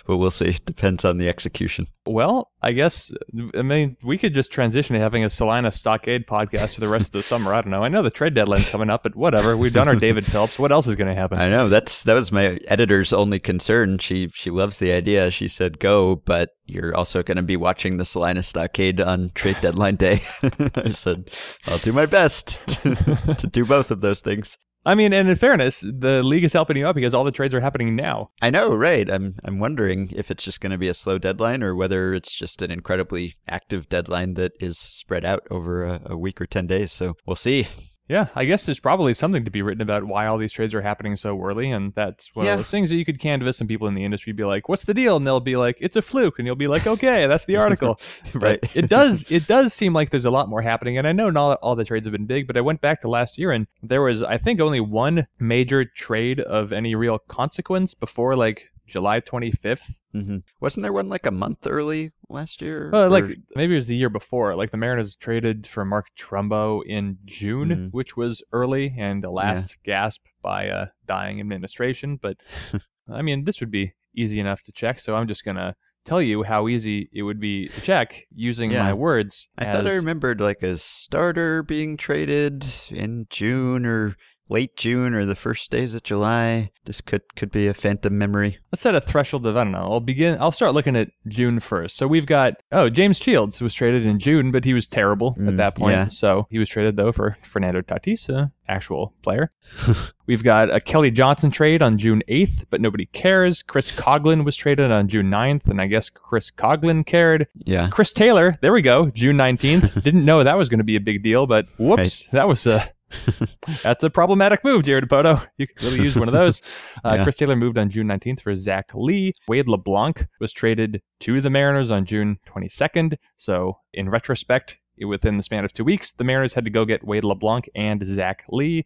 we'll 0.08 0.32
see. 0.32 0.58
Depends 0.66 1.06
on 1.06 1.18
the 1.18 1.30
execution. 1.30 1.88
Well, 2.06 2.52
I 2.62 2.72
guess 2.72 3.12
I 3.56 3.62
mean 3.62 3.98
we 4.04 4.18
could 4.18 4.34
just 4.34 4.52
transition 4.52 4.94
to 4.94 5.00
having 5.00 5.24
a 5.24 5.30
Salina 5.30 5.72
Stockade 5.72 6.28
podcast 6.28 6.76
for 6.76 6.82
the 6.82 6.88
rest 6.88 7.08
of 7.08 7.12
the 7.14 7.24
summer. 7.24 7.54
I 7.54 7.62
don't 7.62 7.72
know. 7.72 7.84
I 7.84 7.90
know 7.90 8.02
the 8.02 8.10
trade 8.10 8.34
deadline's 8.34 8.70
coming 8.70 8.90
up, 8.90 9.04
but 9.04 9.16
whatever. 9.16 9.58
We've 9.58 9.74
done 9.74 9.88
our 9.88 9.96
David 9.96 10.26
Phelps. 10.26 10.60
What 10.60 10.72
else 10.72 10.88
is 10.88 10.96
going 10.96 11.14
to 11.14 11.20
happen? 11.20 11.40
I 11.40 11.50
know 11.50 11.70
that's 11.70 12.04
that 12.04 12.16
was 12.16 12.32
my 12.32 12.60
editor's 12.68 13.14
only 13.14 13.40
concern. 13.40 13.98
She 14.00 14.30
she 14.34 14.50
loves 14.50 14.80
the 14.80 14.92
idea. 14.92 15.32
She 15.32 15.48
said 15.48 15.80
go, 15.80 16.16
but 16.16 16.52
you're 16.66 16.96
also 16.96 17.24
going 17.24 17.38
to 17.38 17.44
be 17.44 17.58
watching 17.58 17.98
the 17.98 18.06
Salina 18.06 18.44
Stockade 18.44 19.02
on 19.02 19.32
trade 19.36 19.58
deadline 19.62 19.96
day. 19.96 20.24
I 20.76 20.90
said 20.90 21.30
I'll 21.68 21.78
do 21.80 21.92
my 21.92 22.06
best 22.06 22.66
to, 22.68 23.36
to 23.38 23.48
do 23.48 23.66
both 23.66 23.92
of 23.92 24.02
those 24.02 24.22
things. 24.22 24.58
I 24.86 24.96
mean, 24.96 25.14
and 25.14 25.30
in 25.30 25.36
fairness, 25.36 25.82
the 25.82 26.22
league 26.24 26.44
is 26.44 26.54
helping 26.54 26.78
you 26.78 26.86
out 26.86 26.96
because 26.96 27.14
all 27.14 27.24
the 27.24 27.32
trades 27.32 27.54
are 27.54 27.62
happening 27.62 27.96
now. 27.96 28.32
I 28.42 28.50
know, 28.50 28.76
right? 28.76 29.10
I'm 29.10 29.36
I'm 29.46 29.58
wondering 29.58 30.10
if 30.14 30.30
it's 30.30 30.44
just 30.44 30.62
going 30.62 30.72
to 30.72 30.78
be 30.78 30.90
a 30.90 30.94
slow 30.94 31.18
deadline 31.18 31.64
or 31.64 31.76
whether 31.76 32.14
it's 32.14 32.34
just 32.34 32.62
an 32.62 32.72
incredibly 32.72 33.36
active 33.48 33.88
deadline 33.88 34.34
that 34.34 34.52
is 34.60 34.78
spread 34.78 35.24
out 35.24 35.48
over 35.50 35.86
a, 35.86 36.02
a 36.06 36.18
week 36.18 36.42
or 36.42 36.46
ten 36.46 36.68
days. 36.68 36.92
So 36.92 37.16
we'll 37.26 37.36
see. 37.36 37.68
Yeah, 38.10 38.28
I 38.36 38.44
guess 38.44 38.66
there's 38.66 38.82
probably 38.82 39.14
something 39.14 39.46
to 39.46 39.52
be 39.52 39.62
written 39.62 39.82
about 39.82 40.04
why 40.04 40.26
all 40.28 40.38
these 40.38 40.52
trades 40.52 40.74
are 40.76 40.82
happening 40.82 41.16
so 41.16 41.42
early, 41.42 41.72
and 41.72 41.94
that's 41.96 42.36
one 42.36 42.46
Yeah. 42.46 42.52
of 42.54 42.60
those 42.60 42.70
things 42.70 42.90
that 42.90 42.98
you 42.98 43.06
could 43.06 43.18
canvass 43.20 43.58
some 43.58 43.68
people 43.68 43.88
in 43.88 43.96
the 43.96 44.04
industry 44.04 44.34
be 44.34 44.44
like, 44.44 44.68
"What's 44.68 44.84
the 44.84 44.94
deal?" 44.94 45.16
and 45.16 45.26
they'll 45.26 45.40
be 45.40 45.56
like, 45.56 45.78
"It's 45.80 45.96
a 45.96 46.02
fluke," 46.02 46.38
and 46.38 46.46
you'll 46.46 46.58
be 46.58 46.68
like, 46.68 46.86
"Okay, 46.86 47.28
that's 47.28 47.46
the 47.46 47.56
article." 47.56 48.00
Right. 48.34 48.60
It 48.76 48.90
does 48.90 49.26
it 49.32 49.48
does 49.48 49.74
seem 49.74 49.94
like 49.94 50.10
there's 50.10 50.26
a 50.26 50.32
lot 50.32 50.50
more 50.50 50.62
happening, 50.62 50.98
and 50.98 51.08
I 51.08 51.14
know 51.14 51.30
not 51.30 51.60
all 51.62 51.76
the 51.76 51.86
trades 51.86 52.06
have 52.06 52.12
been 52.12 52.26
big, 52.26 52.46
but 52.46 52.58
I 52.58 52.62
went 52.62 52.82
back 52.82 53.02
to 53.02 53.08
last 53.10 53.38
year 53.38 53.52
and 53.52 53.68
there 53.82 54.02
was 54.02 54.22
I 54.22 54.38
think 54.38 54.60
only 54.60 54.82
one 54.82 55.28
major 55.40 55.86
trade 55.86 56.40
of 56.42 56.74
any 56.74 56.96
real 56.96 57.20
consequence 57.20 57.94
before 57.94 58.36
like 58.36 58.70
July 58.86 59.22
25th. 59.22 59.98
hmm 60.12 60.38
Wasn't 60.60 60.84
there 60.84 60.92
one 60.94 61.08
like 61.10 61.26
a 61.26 61.32
month 61.32 61.66
early 61.68 62.12
last 62.34 62.62
year? 62.62 62.90
Well, 62.92 63.10
like 63.10 63.24
Or- 63.26 63.36
maybe 63.56 63.74
it 63.74 63.78
was 63.78 63.88
the 63.88 63.96
year 63.96 64.10
before. 64.10 64.56
Like 64.56 64.72
the 64.72 64.78
Mariners 64.78 65.16
traded 65.16 65.66
for 65.68 65.86
Mark 65.86 66.08
Trumbo 66.20 66.82
in 66.86 67.18
June, 67.26 67.70
Mhm. 67.70 67.92
which 67.92 68.18
was 68.18 68.44
early 68.52 68.94
and 68.98 69.24
a 69.24 69.32
last 69.32 69.78
gasp 69.86 70.24
by 70.42 70.64
a 70.64 70.88
dying 71.08 71.40
administration. 71.40 72.18
But 72.22 72.38
I 73.10 73.22
mean, 73.22 73.46
this 73.46 73.60
would 73.60 73.72
be 73.72 73.94
easy 74.16 74.40
enough 74.40 74.64
to 74.64 74.72
check. 74.72 75.00
So 75.00 75.16
I'm 75.16 75.28
just 75.28 75.44
gonna 75.46 75.76
tell 76.06 76.22
you 76.22 76.44
how 76.44 76.68
easy 76.68 77.08
it 77.14 77.24
would 77.24 77.40
be 77.40 77.70
to 77.70 77.82
check 77.82 78.26
using 78.36 78.72
Yeah. 78.72 78.84
my 78.84 78.94
words. 78.94 79.48
I 79.58 79.66
thought 79.66 79.88
I 79.88 79.96
remembered 79.96 80.42
like 80.42 80.62
a 80.62 80.78
starter 80.78 81.64
being 81.64 81.96
traded 81.96 82.66
in 82.90 83.26
June 83.30 83.86
or 83.86 84.16
late 84.50 84.76
June 84.76 85.14
or 85.14 85.26
the 85.26 85.36
first 85.36 85.72
days 85.72 85.96
of 85.96 86.04
July. 86.04 86.72
This 86.86 87.00
could 87.00 87.22
could 87.36 87.50
be 87.52 87.68
a 87.68 87.74
phantom 87.74 88.18
memory. 88.18 88.58
Let's 88.72 88.82
set 88.82 88.94
a 88.96 89.00
threshold 89.02 89.48
of 89.48 89.56
I 89.56 89.64
don't 89.64 89.72
know. 89.72 89.80
I'll 89.80 90.00
begin. 90.02 90.38
I'll 90.42 90.52
start 90.52 90.74
looking 90.74 90.96
at 90.98 91.10
June 91.28 91.60
first. 91.62 91.96
So 91.96 92.08
we've 92.08 92.26
got 92.26 92.56
oh 92.72 92.90
James 92.90 93.18
Shields 93.18 93.62
was 93.62 93.74
traded 93.74 94.06
in 94.06 94.20
June, 94.20 94.52
but 94.52 94.66
he 94.66 94.74
was 94.74 94.86
terrible 94.88 95.34
at 95.38 95.44
Mm, 95.44 95.58
that 95.58 95.76
point. 95.76 95.94
yeah. 95.94 96.08
So 96.08 96.46
he 96.50 96.60
was 96.60 96.70
traded 96.70 96.98
though 96.98 97.12
for 97.14 97.38
Fernando 97.44 97.82
Tatis, 97.82 98.28
a 98.30 98.52
actual 98.68 99.14
player. 99.24 99.50
we've 100.26 100.44
got 100.44 100.74
a 100.74 100.80
Kelly 100.80 101.12
Johnson 101.12 101.50
trade 101.52 101.82
on 101.82 101.98
June 101.98 102.22
eighth, 102.28 102.66
but 102.70 102.82
nobody 102.82 103.06
cares. 103.08 103.62
Chris 103.64 103.92
Coghlan 103.92 104.44
was 104.44 104.56
traded 104.56 104.90
on 104.92 105.08
June 105.10 105.30
9th, 105.30 105.68
and 105.68 105.82
I 105.82 105.88
guess 105.88 106.10
Chris 106.10 106.50
Coghlan 106.50 107.06
cared. 107.06 107.48
Yeah. 107.56 107.90
Chris 107.90 108.14
Taylor, 108.14 108.58
there 108.62 108.72
we 108.74 108.82
go, 108.82 109.10
June 109.10 109.36
19th. 109.38 110.02
Didn't 110.04 110.24
know 110.26 110.44
that 110.44 110.58
was 110.58 110.70
going 110.70 110.78
to 110.80 110.84
be 110.86 110.96
a 110.96 111.02
big 111.02 111.24
deal, 111.24 111.46
but 111.46 111.66
whoops, 111.78 112.26
that 112.32 112.48
was 112.48 112.66
a 112.66 112.90
that's 113.84 114.04
a 114.04 114.10
problematic 114.10 114.64
move, 114.64 114.84
Jerry 114.84 115.02
Dipoto. 115.02 115.46
You 115.58 115.68
could 115.68 115.82
really 115.84 116.02
use 116.02 116.16
one 116.16 116.28
of 116.28 116.34
those. 116.34 116.62
Uh, 117.04 117.16
Yeah. 117.16 117.24
Chris 117.24 117.38
Taylor 117.38 117.56
moved 117.56 117.78
on 117.78 117.90
June 117.90 118.08
19th 118.08 118.42
for 118.42 118.56
Zach 118.56 118.92
Lee. 118.94 119.34
Wade 119.48 119.68
LeBlanc 119.68 120.28
was 120.40 120.54
traded 120.54 121.02
to 121.22 121.42
the 121.42 121.50
Mariners 121.50 121.92
on 121.92 122.06
June 122.06 122.38
22nd. 122.48 123.18
So, 123.36 123.78
in 123.94 124.10
retrospect, 124.10 124.78
within 125.06 125.38
the 125.38 125.44
span 125.44 125.66
of 125.66 125.74
two 125.74 125.84
weeks, 125.84 126.12
the 126.12 126.24
Mariners 126.24 126.54
had 126.54 126.64
to 126.66 126.70
go 126.70 126.86
get 126.86 127.04
Wade 127.06 127.24
LeBlanc 127.24 127.70
and 127.76 128.06
Zach 128.06 128.46
Lee. 128.50 128.86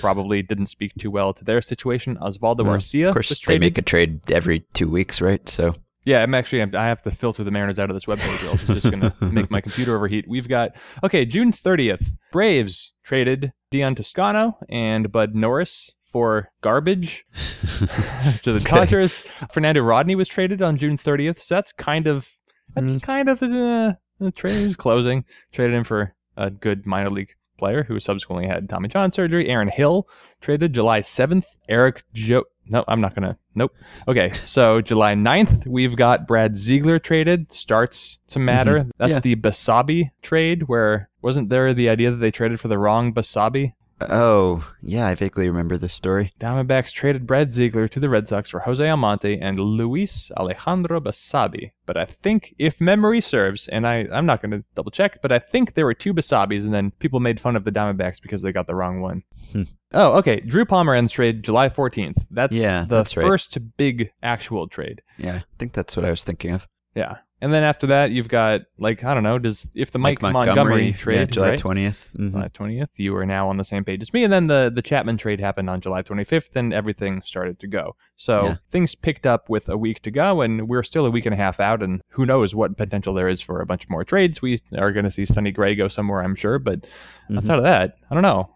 Probably 0.00 0.42
didn't 0.42 0.66
speak 0.66 0.92
too 0.98 1.10
well 1.10 1.32
to 1.34 1.44
their 1.44 1.62
situation. 1.62 2.16
Osvaldo 2.16 2.58
Well, 2.58 2.74
Garcia 2.74 3.08
Of 3.08 3.14
course, 3.14 3.40
they 3.46 3.58
make 3.58 3.78
a 3.78 3.82
trade 3.82 4.30
every 4.30 4.60
two 4.74 4.88
weeks, 4.88 5.20
right? 5.20 5.46
So 5.48 5.74
Yeah, 6.06 6.22
I'm 6.22 6.34
actually 6.34 6.62
I 6.62 6.86
have 6.86 7.02
to 7.02 7.10
filter 7.10 7.42
the 7.42 7.50
Mariners 7.50 7.80
out 7.80 7.90
of 7.90 7.96
this 7.96 8.06
webpage. 8.06 8.44
Else 8.46 8.62
it's 8.68 8.82
just 8.82 8.90
going 8.90 9.00
to 9.20 9.26
make 9.26 9.50
my 9.50 9.60
computer 9.60 9.94
overheat. 9.96 10.26
We've 10.28 10.48
got 10.48 10.70
okay, 11.02 11.26
June 11.26 11.52
30th. 11.52 12.16
Braves 12.32 12.94
traded 13.02 13.52
Dian 13.72 13.96
Toscano 13.96 14.56
and 14.70 15.10
Bud 15.10 15.34
Norris 15.34 15.92
for 16.04 16.48
garbage 16.62 17.26
to 17.34 18.52
the 18.52 18.64
Dodgers. 18.64 19.24
Fernando 19.50 19.82
Rodney 19.82 20.14
was 20.14 20.28
traded 20.28 20.62
on 20.62 20.78
June 20.78 20.96
30th. 20.96 21.40
So 21.40 21.56
that's 21.56 21.72
kind 21.72 22.06
of 22.06 22.38
that's 22.74 22.96
kind 22.98 23.28
of 23.28 23.42
uh, 23.42 23.94
the 24.20 24.30
trade 24.32 24.62
is 24.68 24.76
closing. 24.76 25.24
Traded 25.52 25.74
him 25.74 25.84
for 25.84 26.14
a 26.36 26.50
good 26.50 26.86
minor 26.86 27.10
league 27.10 27.34
player 27.58 27.82
who 27.82 27.98
subsequently 27.98 28.46
had 28.46 28.68
Tommy 28.68 28.88
John 28.88 29.10
surgery. 29.10 29.48
Aaron 29.48 29.68
Hill 29.68 30.08
traded 30.40 30.72
July 30.72 31.00
7th. 31.00 31.56
Eric 31.68 32.04
Joe. 32.12 32.44
No, 32.68 32.84
I'm 32.88 33.00
not 33.00 33.14
gonna. 33.14 33.38
Nope. 33.54 33.74
Okay, 34.08 34.32
so 34.44 34.80
July 34.80 35.14
9th, 35.14 35.66
we've 35.66 35.96
got 35.96 36.26
Brad 36.26 36.56
Ziegler 36.58 36.98
traded. 36.98 37.52
Starts 37.52 38.18
to 38.28 38.38
mm-hmm. 38.38 38.46
matter. 38.46 38.86
That's 38.98 39.10
Yeah. 39.10 39.20
the 39.20 39.36
Basabe 39.36 40.10
trade, 40.22 40.64
where 40.64 41.08
wasn't 41.22 41.48
there 41.48 41.72
the 41.72 41.88
idea 41.88 42.10
that 42.10 42.18
they 42.18 42.30
traded 42.30 42.60
for 42.60 42.68
the 42.68 42.78
wrong 42.78 43.12
Basabe? 43.12 43.72
Oh, 44.00 44.70
yeah, 44.82 45.06
I 45.06 45.14
vaguely 45.14 45.48
remember 45.48 45.78
this 45.78 45.94
story. 45.94 46.32
Diamondbacks 46.38 46.92
traded 46.92 47.26
Brad 47.26 47.54
Ziegler 47.54 47.88
to 47.88 47.98
the 47.98 48.10
Red 48.10 48.28
Sox 48.28 48.50
for 48.50 48.60
Jose 48.60 48.86
Almonte 48.86 49.38
and 49.40 49.58
Luis 49.58 50.30
Alejandro 50.36 51.00
Basabe. 51.00 51.70
But 51.86 51.96
I 51.96 52.04
think, 52.04 52.54
if 52.58 52.78
memory 52.80 53.22
serves, 53.22 53.68
and 53.68 53.86
I, 53.86 54.06
I'm 54.12 54.26
not 54.26 54.42
going 54.42 54.50
to 54.50 54.64
double 54.74 54.90
check, 54.90 55.22
but 55.22 55.32
I 55.32 55.38
think 55.38 55.74
there 55.74 55.86
were 55.86 55.94
two 55.94 56.12
Basabes, 56.12 56.64
and 56.64 56.74
then 56.74 56.90
people 56.98 57.20
made 57.20 57.40
fun 57.40 57.56
of 57.56 57.64
the 57.64 57.72
Diamondbacks 57.72 58.20
because 58.20 58.42
they 58.42 58.52
got 58.52 58.66
the 58.66 58.74
wrong 58.74 59.00
one. 59.00 59.22
Hmm. 59.52 59.62
Oh, 59.92 60.18
okay. 60.18 60.40
Drew 60.40 60.66
Pomeranz 60.66 61.12
trade 61.12 61.42
July 61.42 61.70
14th. 61.70 62.26
That's 62.30 62.54
Yeah, 62.54 62.82
the 62.86 62.96
that's 62.96 63.16
right. 63.16 63.24
first 63.26 63.56
big 63.78 64.10
actual 64.22 64.68
trade. 64.68 65.00
Yeah, 65.16 65.36
I 65.36 65.44
think 65.58 65.72
that's 65.72 65.96
what 65.96 66.04
I 66.04 66.10
was 66.10 66.22
thinking 66.22 66.50
of. 66.52 66.68
Yeah. 66.94 67.18
And 67.42 67.52
then 67.52 67.62
after 67.64 67.88
that, 67.88 68.12
you've 68.12 68.28
got, 68.28 68.62
like, 68.78 69.04
I 69.04 69.12
don't 69.12 69.22
know, 69.22 69.38
does 69.38 69.68
if 69.74 69.90
the 69.90 69.98
Mike, 69.98 70.22
Montgomery, 70.22 70.94
trade, 70.94 71.16
yeah, 71.16 71.24
July 71.26 71.50
right? 71.50 71.58
20th. 71.58 72.08
Mhm. 72.18 72.30
July 72.30 72.48
20th. 72.48 72.98
You 72.98 73.14
are 73.16 73.26
now 73.26 73.50
on 73.50 73.58
the 73.58 73.64
same 73.64 73.84
page 73.84 74.00
as 74.00 74.14
me. 74.14 74.24
And 74.24 74.32
then 74.32 74.46
the, 74.46 74.72
the 74.74 74.80
Chapman 74.80 75.18
trade 75.18 75.38
happened 75.38 75.68
on 75.68 75.82
July 75.82 76.00
25th, 76.02 76.56
and 76.56 76.72
everything 76.72 77.20
started 77.26 77.58
to 77.60 77.66
go. 77.66 77.94
So 78.16 78.44
Yeah. 78.44 78.56
things 78.70 78.94
picked 78.94 79.26
up 79.26 79.50
with 79.50 79.68
a 79.68 79.76
week 79.76 80.00
to 80.02 80.10
go, 80.10 80.40
and 80.40 80.66
we're 80.66 80.82
still 80.82 81.04
a 81.04 81.10
week 81.10 81.26
and 81.26 81.34
a 81.34 81.36
half 81.36 81.60
out, 81.60 81.82
and 81.82 82.00
who 82.08 82.24
knows 82.24 82.54
what 82.54 82.74
potential 82.78 83.12
there 83.12 83.28
is 83.28 83.42
for 83.42 83.60
a 83.60 83.66
bunch 83.66 83.86
more 83.90 84.02
trades. 84.02 84.40
We 84.40 84.58
are 84.76 84.90
going 84.92 85.04
to 85.04 85.10
see 85.10 85.26
Sonny 85.26 85.50
Gray 85.52 85.74
go 85.74 85.88
somewhere, 85.88 86.22
I'm 86.22 86.36
sure. 86.36 86.58
But 86.58 86.82
Mm-hmm. 87.28 87.38
outside 87.38 87.58
of 87.58 87.64
that, 87.64 87.96
I 88.10 88.14
don't 88.14 88.22
know. 88.22 88.50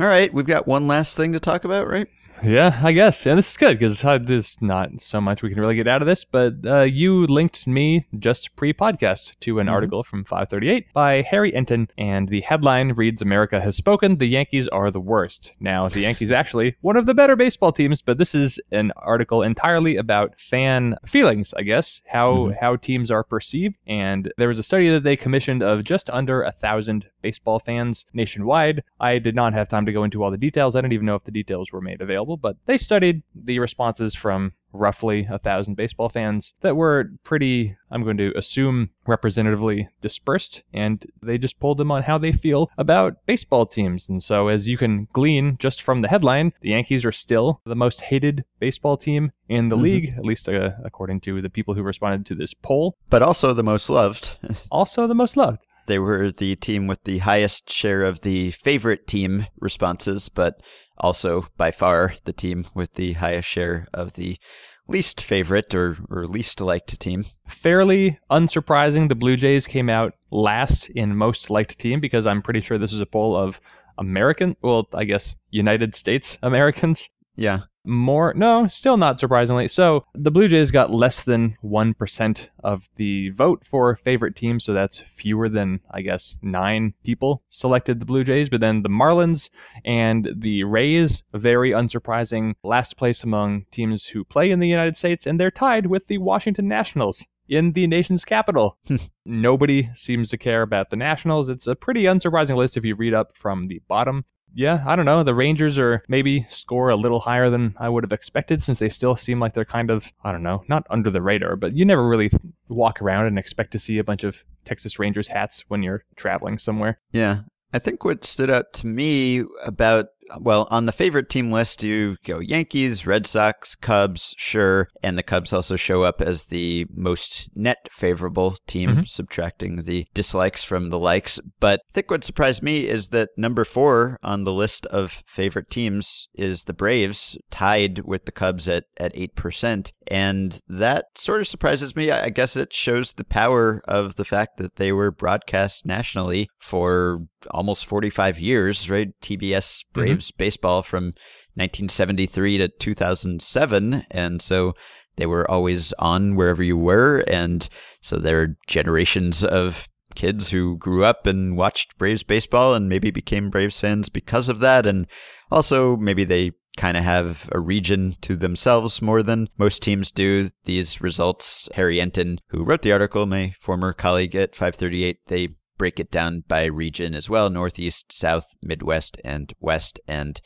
All 0.00 0.06
right, 0.08 0.34
we've 0.34 0.46
got 0.46 0.66
one 0.66 0.88
last 0.88 1.16
thing 1.16 1.32
to 1.34 1.38
talk 1.38 1.64
about, 1.64 1.86
right? 1.86 2.08
Yeah, 2.42 2.78
I 2.82 2.92
guess. 2.92 3.26
And 3.26 3.38
this 3.38 3.50
is 3.52 3.56
good 3.56 3.78
because 3.78 4.00
there's 4.00 4.60
not 4.60 5.00
so 5.00 5.20
much 5.20 5.42
we 5.42 5.50
can 5.50 5.60
really 5.60 5.76
get 5.76 5.88
out 5.88 6.02
of 6.02 6.08
this. 6.08 6.24
But 6.24 6.54
uh, 6.64 6.80
you 6.82 7.26
linked 7.26 7.66
me 7.66 8.06
just 8.18 8.54
pre 8.56 8.72
podcast 8.72 9.38
to 9.40 9.60
an 9.60 9.68
article 9.68 10.02
from 10.02 10.24
538 10.24 10.92
by 10.92 11.22
Harry 11.22 11.52
Enten. 11.52 11.88
And 11.96 12.28
the 12.28 12.42
headline 12.42 12.92
reads 12.92 13.22
America 13.22 13.60
has 13.60 13.76
spoken. 13.76 14.18
The 14.18 14.26
Yankees 14.26 14.68
are 14.68 14.90
the 14.90 15.00
worst. 15.00 15.52
Now, 15.60 15.88
the 15.88 16.00
Yankees 16.00 16.32
actually 16.32 16.76
one 16.80 16.96
of 16.96 17.06
the 17.06 17.14
better 17.14 17.36
baseball 17.36 17.72
teams, 17.72 18.02
but 18.02 18.18
this 18.18 18.34
is 18.34 18.60
an 18.70 18.92
article 18.96 19.42
entirely 19.42 19.96
about 19.96 20.38
fan 20.38 20.96
feelings, 21.06 21.54
I 21.54 21.62
guess, 21.62 22.02
how, 22.06 22.52
how 22.60 22.76
teams 22.76 23.10
are 23.10 23.24
perceived. 23.24 23.78
And 23.86 24.32
there 24.36 24.48
was 24.48 24.58
a 24.58 24.62
study 24.62 24.90
that 24.90 25.02
they 25.02 25.16
commissioned 25.16 25.62
of 25.62 25.84
just 25.84 26.10
under 26.10 26.42
a 26.42 26.52
thousand 26.52 27.08
baseball 27.22 27.58
fans 27.58 28.06
nationwide. 28.12 28.82
I 29.00 29.18
did 29.18 29.34
not 29.34 29.54
have 29.54 29.68
time 29.68 29.86
to 29.86 29.92
go 29.92 30.04
into 30.04 30.22
all 30.22 30.30
the 30.30 30.36
details. 30.36 30.76
I 30.76 30.82
don't 30.82 30.92
even 30.92 31.06
know 31.06 31.14
if 31.14 31.24
the 31.24 31.30
details 31.30 31.72
were 31.72 31.80
made 31.80 32.02
available, 32.02 32.23
but 32.24 32.56
they 32.66 32.78
studied 32.78 33.22
the 33.34 33.58
responses 33.58 34.14
from 34.14 34.52
roughly 34.72 35.26
a 35.30 35.38
thousand 35.38 35.76
baseball 35.76 36.08
fans 36.08 36.54
that 36.62 36.74
were 36.76 37.10
pretty, 37.22 37.76
I'm 37.92 38.02
going 38.02 38.16
to 38.16 38.32
assume, 38.36 38.90
representatively 39.06 39.88
dispersed, 40.00 40.62
and 40.72 41.06
they 41.22 41.38
just 41.38 41.60
pulled 41.60 41.78
them 41.78 41.90
on 41.92 42.02
how 42.02 42.18
they 42.18 42.32
feel 42.32 42.70
about 42.76 43.24
baseball 43.26 43.66
teams. 43.66 44.08
And 44.08 44.20
so, 44.22 44.48
as 44.48 44.66
you 44.66 44.76
can 44.76 45.06
glean 45.12 45.56
just 45.58 45.80
from 45.80 46.02
the 46.02 46.08
headline, 46.08 46.52
the 46.60 46.70
Yankees 46.70 47.04
are 47.04 47.12
still 47.12 47.60
the 47.64 47.76
most 47.76 48.00
hated 48.00 48.44
baseball 48.58 48.96
team 48.96 49.30
in 49.48 49.68
the 49.68 49.76
Mhm. 49.76 49.82
league, 49.82 50.14
at 50.16 50.24
least 50.24 50.48
uh, 50.48 50.70
according 50.84 51.20
to 51.20 51.40
the 51.40 51.50
people 51.50 51.74
who 51.74 51.82
responded 51.82 52.26
to 52.26 52.34
this 52.34 52.52
poll. 52.54 52.96
But 53.10 53.22
also 53.22 53.52
the 53.52 53.62
most 53.62 53.88
loved. 53.88 54.36
Also, 54.70 55.06
the 55.06 55.14
most 55.14 55.36
loved. 55.36 55.60
They 55.86 55.98
were 55.98 56.32
the 56.32 56.56
team 56.56 56.86
with 56.86 57.04
the 57.04 57.18
highest 57.18 57.70
share 57.70 58.04
of 58.04 58.22
the 58.22 58.50
favorite 58.52 59.06
team 59.06 59.46
responses, 59.60 60.28
but 60.30 60.60
also 60.98 61.46
by 61.56 61.70
far 61.70 62.14
the 62.24 62.32
team 62.32 62.66
with 62.74 62.94
the 62.94 63.14
highest 63.14 63.48
share 63.48 63.86
of 63.92 64.14
the 64.14 64.38
least 64.86 65.20
favorite 65.20 65.74
or, 65.74 65.96
or 66.10 66.24
least 66.24 66.60
liked 66.60 66.98
team. 67.00 67.24
fairly 67.48 68.18
unsurprising, 68.30 69.08
the 69.08 69.14
Blue 69.14 69.36
Jays 69.36 69.66
came 69.66 69.88
out 69.88 70.14
last 70.30 70.88
in 70.90 71.16
most 71.16 71.50
liked 71.50 71.78
team 71.78 72.00
because 72.00 72.26
I'm 72.26 72.42
pretty 72.42 72.60
sure 72.60 72.78
this 72.78 72.92
is 72.92 73.00
a 73.00 73.06
poll 73.06 73.36
of 73.36 73.60
American, 73.98 74.56
well, 74.62 74.88
I 74.92 75.04
guess 75.04 75.36
United 75.50 75.94
States 75.94 76.38
Americans. 76.42 77.08
Yeah. 77.36 77.60
More, 77.84 78.32
no, 78.34 78.66
still 78.66 78.96
not 78.96 79.20
surprisingly. 79.20 79.68
So 79.68 80.04
the 80.14 80.30
Blue 80.30 80.48
Jays 80.48 80.70
got 80.70 80.90
less 80.90 81.22
than 81.22 81.56
1% 81.62 82.48
of 82.62 82.88
the 82.96 83.30
vote 83.30 83.66
for 83.66 83.94
favorite 83.96 84.36
team. 84.36 84.58
So 84.58 84.72
that's 84.72 85.00
fewer 85.00 85.48
than, 85.48 85.80
I 85.90 86.00
guess, 86.00 86.38
nine 86.40 86.94
people 87.04 87.42
selected 87.48 88.00
the 88.00 88.06
Blue 88.06 88.24
Jays. 88.24 88.48
But 88.48 88.60
then 88.60 88.82
the 88.82 88.88
Marlins 88.88 89.50
and 89.84 90.30
the 90.34 90.64
Rays, 90.64 91.24
very 91.32 91.70
unsurprising, 91.70 92.54
last 92.62 92.96
place 92.96 93.22
among 93.22 93.66
teams 93.70 94.06
who 94.06 94.24
play 94.24 94.50
in 94.50 94.60
the 94.60 94.68
United 94.68 94.96
States. 94.96 95.26
And 95.26 95.38
they're 95.38 95.50
tied 95.50 95.86
with 95.86 96.06
the 96.06 96.18
Washington 96.18 96.68
Nationals 96.68 97.26
in 97.48 97.72
the 97.72 97.86
nation's 97.86 98.24
capital. 98.24 98.78
Nobody 99.26 99.90
seems 99.94 100.30
to 100.30 100.38
care 100.38 100.62
about 100.62 100.90
the 100.90 100.96
Nationals. 100.96 101.48
It's 101.48 101.66
a 101.66 101.76
pretty 101.76 102.04
unsurprising 102.04 102.56
list 102.56 102.76
if 102.76 102.84
you 102.84 102.94
read 102.94 103.14
up 103.14 103.36
from 103.36 103.68
the 103.68 103.82
bottom 103.88 104.24
yeah, 104.54 104.82
I 104.86 104.96
don't 104.96 105.04
know. 105.04 105.22
The 105.22 105.34
Rangers 105.34 105.78
are 105.78 106.02
maybe 106.08 106.46
score 106.48 106.88
a 106.88 106.96
little 106.96 107.20
higher 107.20 107.50
than 107.50 107.74
I 107.78 107.88
would 107.88 108.04
have 108.04 108.12
expected 108.12 108.62
since 108.62 108.78
they 108.78 108.88
still 108.88 109.16
seem 109.16 109.40
like 109.40 109.54
they're 109.54 109.64
kind 109.64 109.90
of, 109.90 110.12
I 110.22 110.32
don't 110.32 110.42
know, 110.42 110.64
not 110.68 110.86
under 110.90 111.10
the 111.10 111.22
radar, 111.22 111.56
but 111.56 111.74
you 111.74 111.84
never 111.84 112.06
really 112.06 112.30
walk 112.68 113.02
around 113.02 113.26
and 113.26 113.38
expect 113.38 113.72
to 113.72 113.78
see 113.78 113.98
a 113.98 114.04
bunch 114.04 114.24
of 114.24 114.44
Texas 114.64 114.98
Rangers 114.98 115.28
hats 115.28 115.64
when 115.68 115.82
you're 115.82 116.04
traveling 116.16 116.58
somewhere. 116.58 117.00
Yeah. 117.12 117.40
I 117.72 117.80
think 117.80 118.04
what 118.04 118.24
stood 118.24 118.50
out 118.50 118.72
to 118.74 118.86
me 118.86 119.42
about, 119.64 120.06
well, 120.40 120.66
on 120.70 120.86
the 120.86 120.92
favorite 120.92 121.28
team 121.28 121.50
list, 121.50 121.82
you 121.82 122.16
go 122.24 122.38
Yankees, 122.38 123.06
Red 123.06 123.26
Sox, 123.26 123.74
Cubs, 123.74 124.34
sure. 124.36 124.88
And 125.02 125.16
the 125.18 125.22
Cubs 125.22 125.52
also 125.52 125.76
show 125.76 126.02
up 126.02 126.20
as 126.20 126.44
the 126.44 126.86
most 126.94 127.48
net 127.54 127.88
favorable 127.90 128.56
team, 128.66 128.90
Mhm. 128.96 129.08
subtracting 129.08 129.84
the 129.84 130.06
dislikes 130.14 130.64
from 130.64 130.90
the 130.90 130.98
likes. 130.98 131.38
But 131.60 131.80
I 131.90 131.92
think 131.92 132.10
what 132.10 132.24
surprised 132.24 132.62
me 132.62 132.86
is 132.88 133.08
that 133.08 133.30
number 133.36 133.64
four 133.64 134.18
on 134.22 134.44
the 134.44 134.52
list 134.52 134.86
of 134.86 135.22
favorite 135.26 135.70
teams 135.70 136.28
is 136.34 136.64
the 136.64 136.72
Braves, 136.72 137.36
tied 137.50 138.00
with 138.00 138.24
the 138.24 138.32
Cubs 138.32 138.68
at, 138.68 138.84
at 138.98 139.12
8%. 139.14 139.92
And 140.08 140.60
that 140.68 141.06
sort 141.16 141.40
of 141.40 141.48
surprises 141.48 141.96
me. 141.96 142.10
I 142.10 142.28
guess 142.28 142.56
it 142.56 142.72
shows 142.72 143.12
the 143.12 143.24
power 143.24 143.82
of 143.86 144.16
the 144.16 144.24
fact 144.24 144.58
that 144.58 144.76
they 144.76 144.92
were 144.92 145.10
broadcast 145.10 145.86
nationally 145.86 146.48
for 146.58 147.20
almost 147.50 147.86
45 147.86 148.38
years, 148.38 148.90
right? 148.90 149.08
TBS 149.20 149.38
mm-hmm. 149.38 149.92
Braves 149.92 150.30
baseball 150.30 150.82
from 150.82 151.06
1973 151.54 152.58
to 152.58 152.68
2007. 152.68 154.06
And 154.10 154.42
so 154.42 154.74
they 155.16 155.26
were 155.26 155.48
always 155.50 155.92
on 155.98 156.34
wherever 156.34 156.62
you 156.62 156.76
were. 156.76 157.24
And 157.28 157.68
so 158.00 158.16
there 158.16 158.42
are 158.42 158.56
generations 158.66 159.44
of 159.44 159.88
kids 160.14 160.50
who 160.50 160.76
grew 160.78 161.04
up 161.04 161.26
and 161.26 161.56
watched 161.56 161.98
Braves 161.98 162.22
baseball 162.22 162.74
and 162.74 162.88
maybe 162.88 163.10
became 163.10 163.50
Braves 163.50 163.80
fans 163.80 164.08
because 164.08 164.48
of 164.48 164.60
that. 164.60 164.86
And 164.86 165.06
also 165.50 165.96
maybe 165.96 166.24
they 166.24 166.52
kind 166.76 166.96
of 166.96 167.04
have 167.04 167.48
a 167.52 167.60
region 167.60 168.14
to 168.22 168.36
themselves 168.36 169.00
more 169.00 169.22
than 169.22 169.48
most 169.58 169.82
teams 169.82 170.10
do. 170.10 170.50
These 170.64 171.00
results, 171.00 171.68
Harry 171.74 171.96
Enten, 171.96 172.38
who 172.48 172.64
wrote 172.64 172.82
the 172.82 172.92
article, 172.92 173.26
my 173.26 173.54
former 173.60 173.92
colleague 173.92 174.34
at 174.34 174.54
538, 174.54 175.18
they 175.26 175.48
break 175.76 175.98
it 175.98 176.10
down 176.10 176.44
by 176.46 176.64
region 176.64 177.14
as 177.14 177.28
well 177.28 177.50
Northeast, 177.50 178.12
South, 178.12 178.54
Midwest, 178.62 179.20
and 179.24 179.52
West. 179.60 180.00
And 180.06 180.40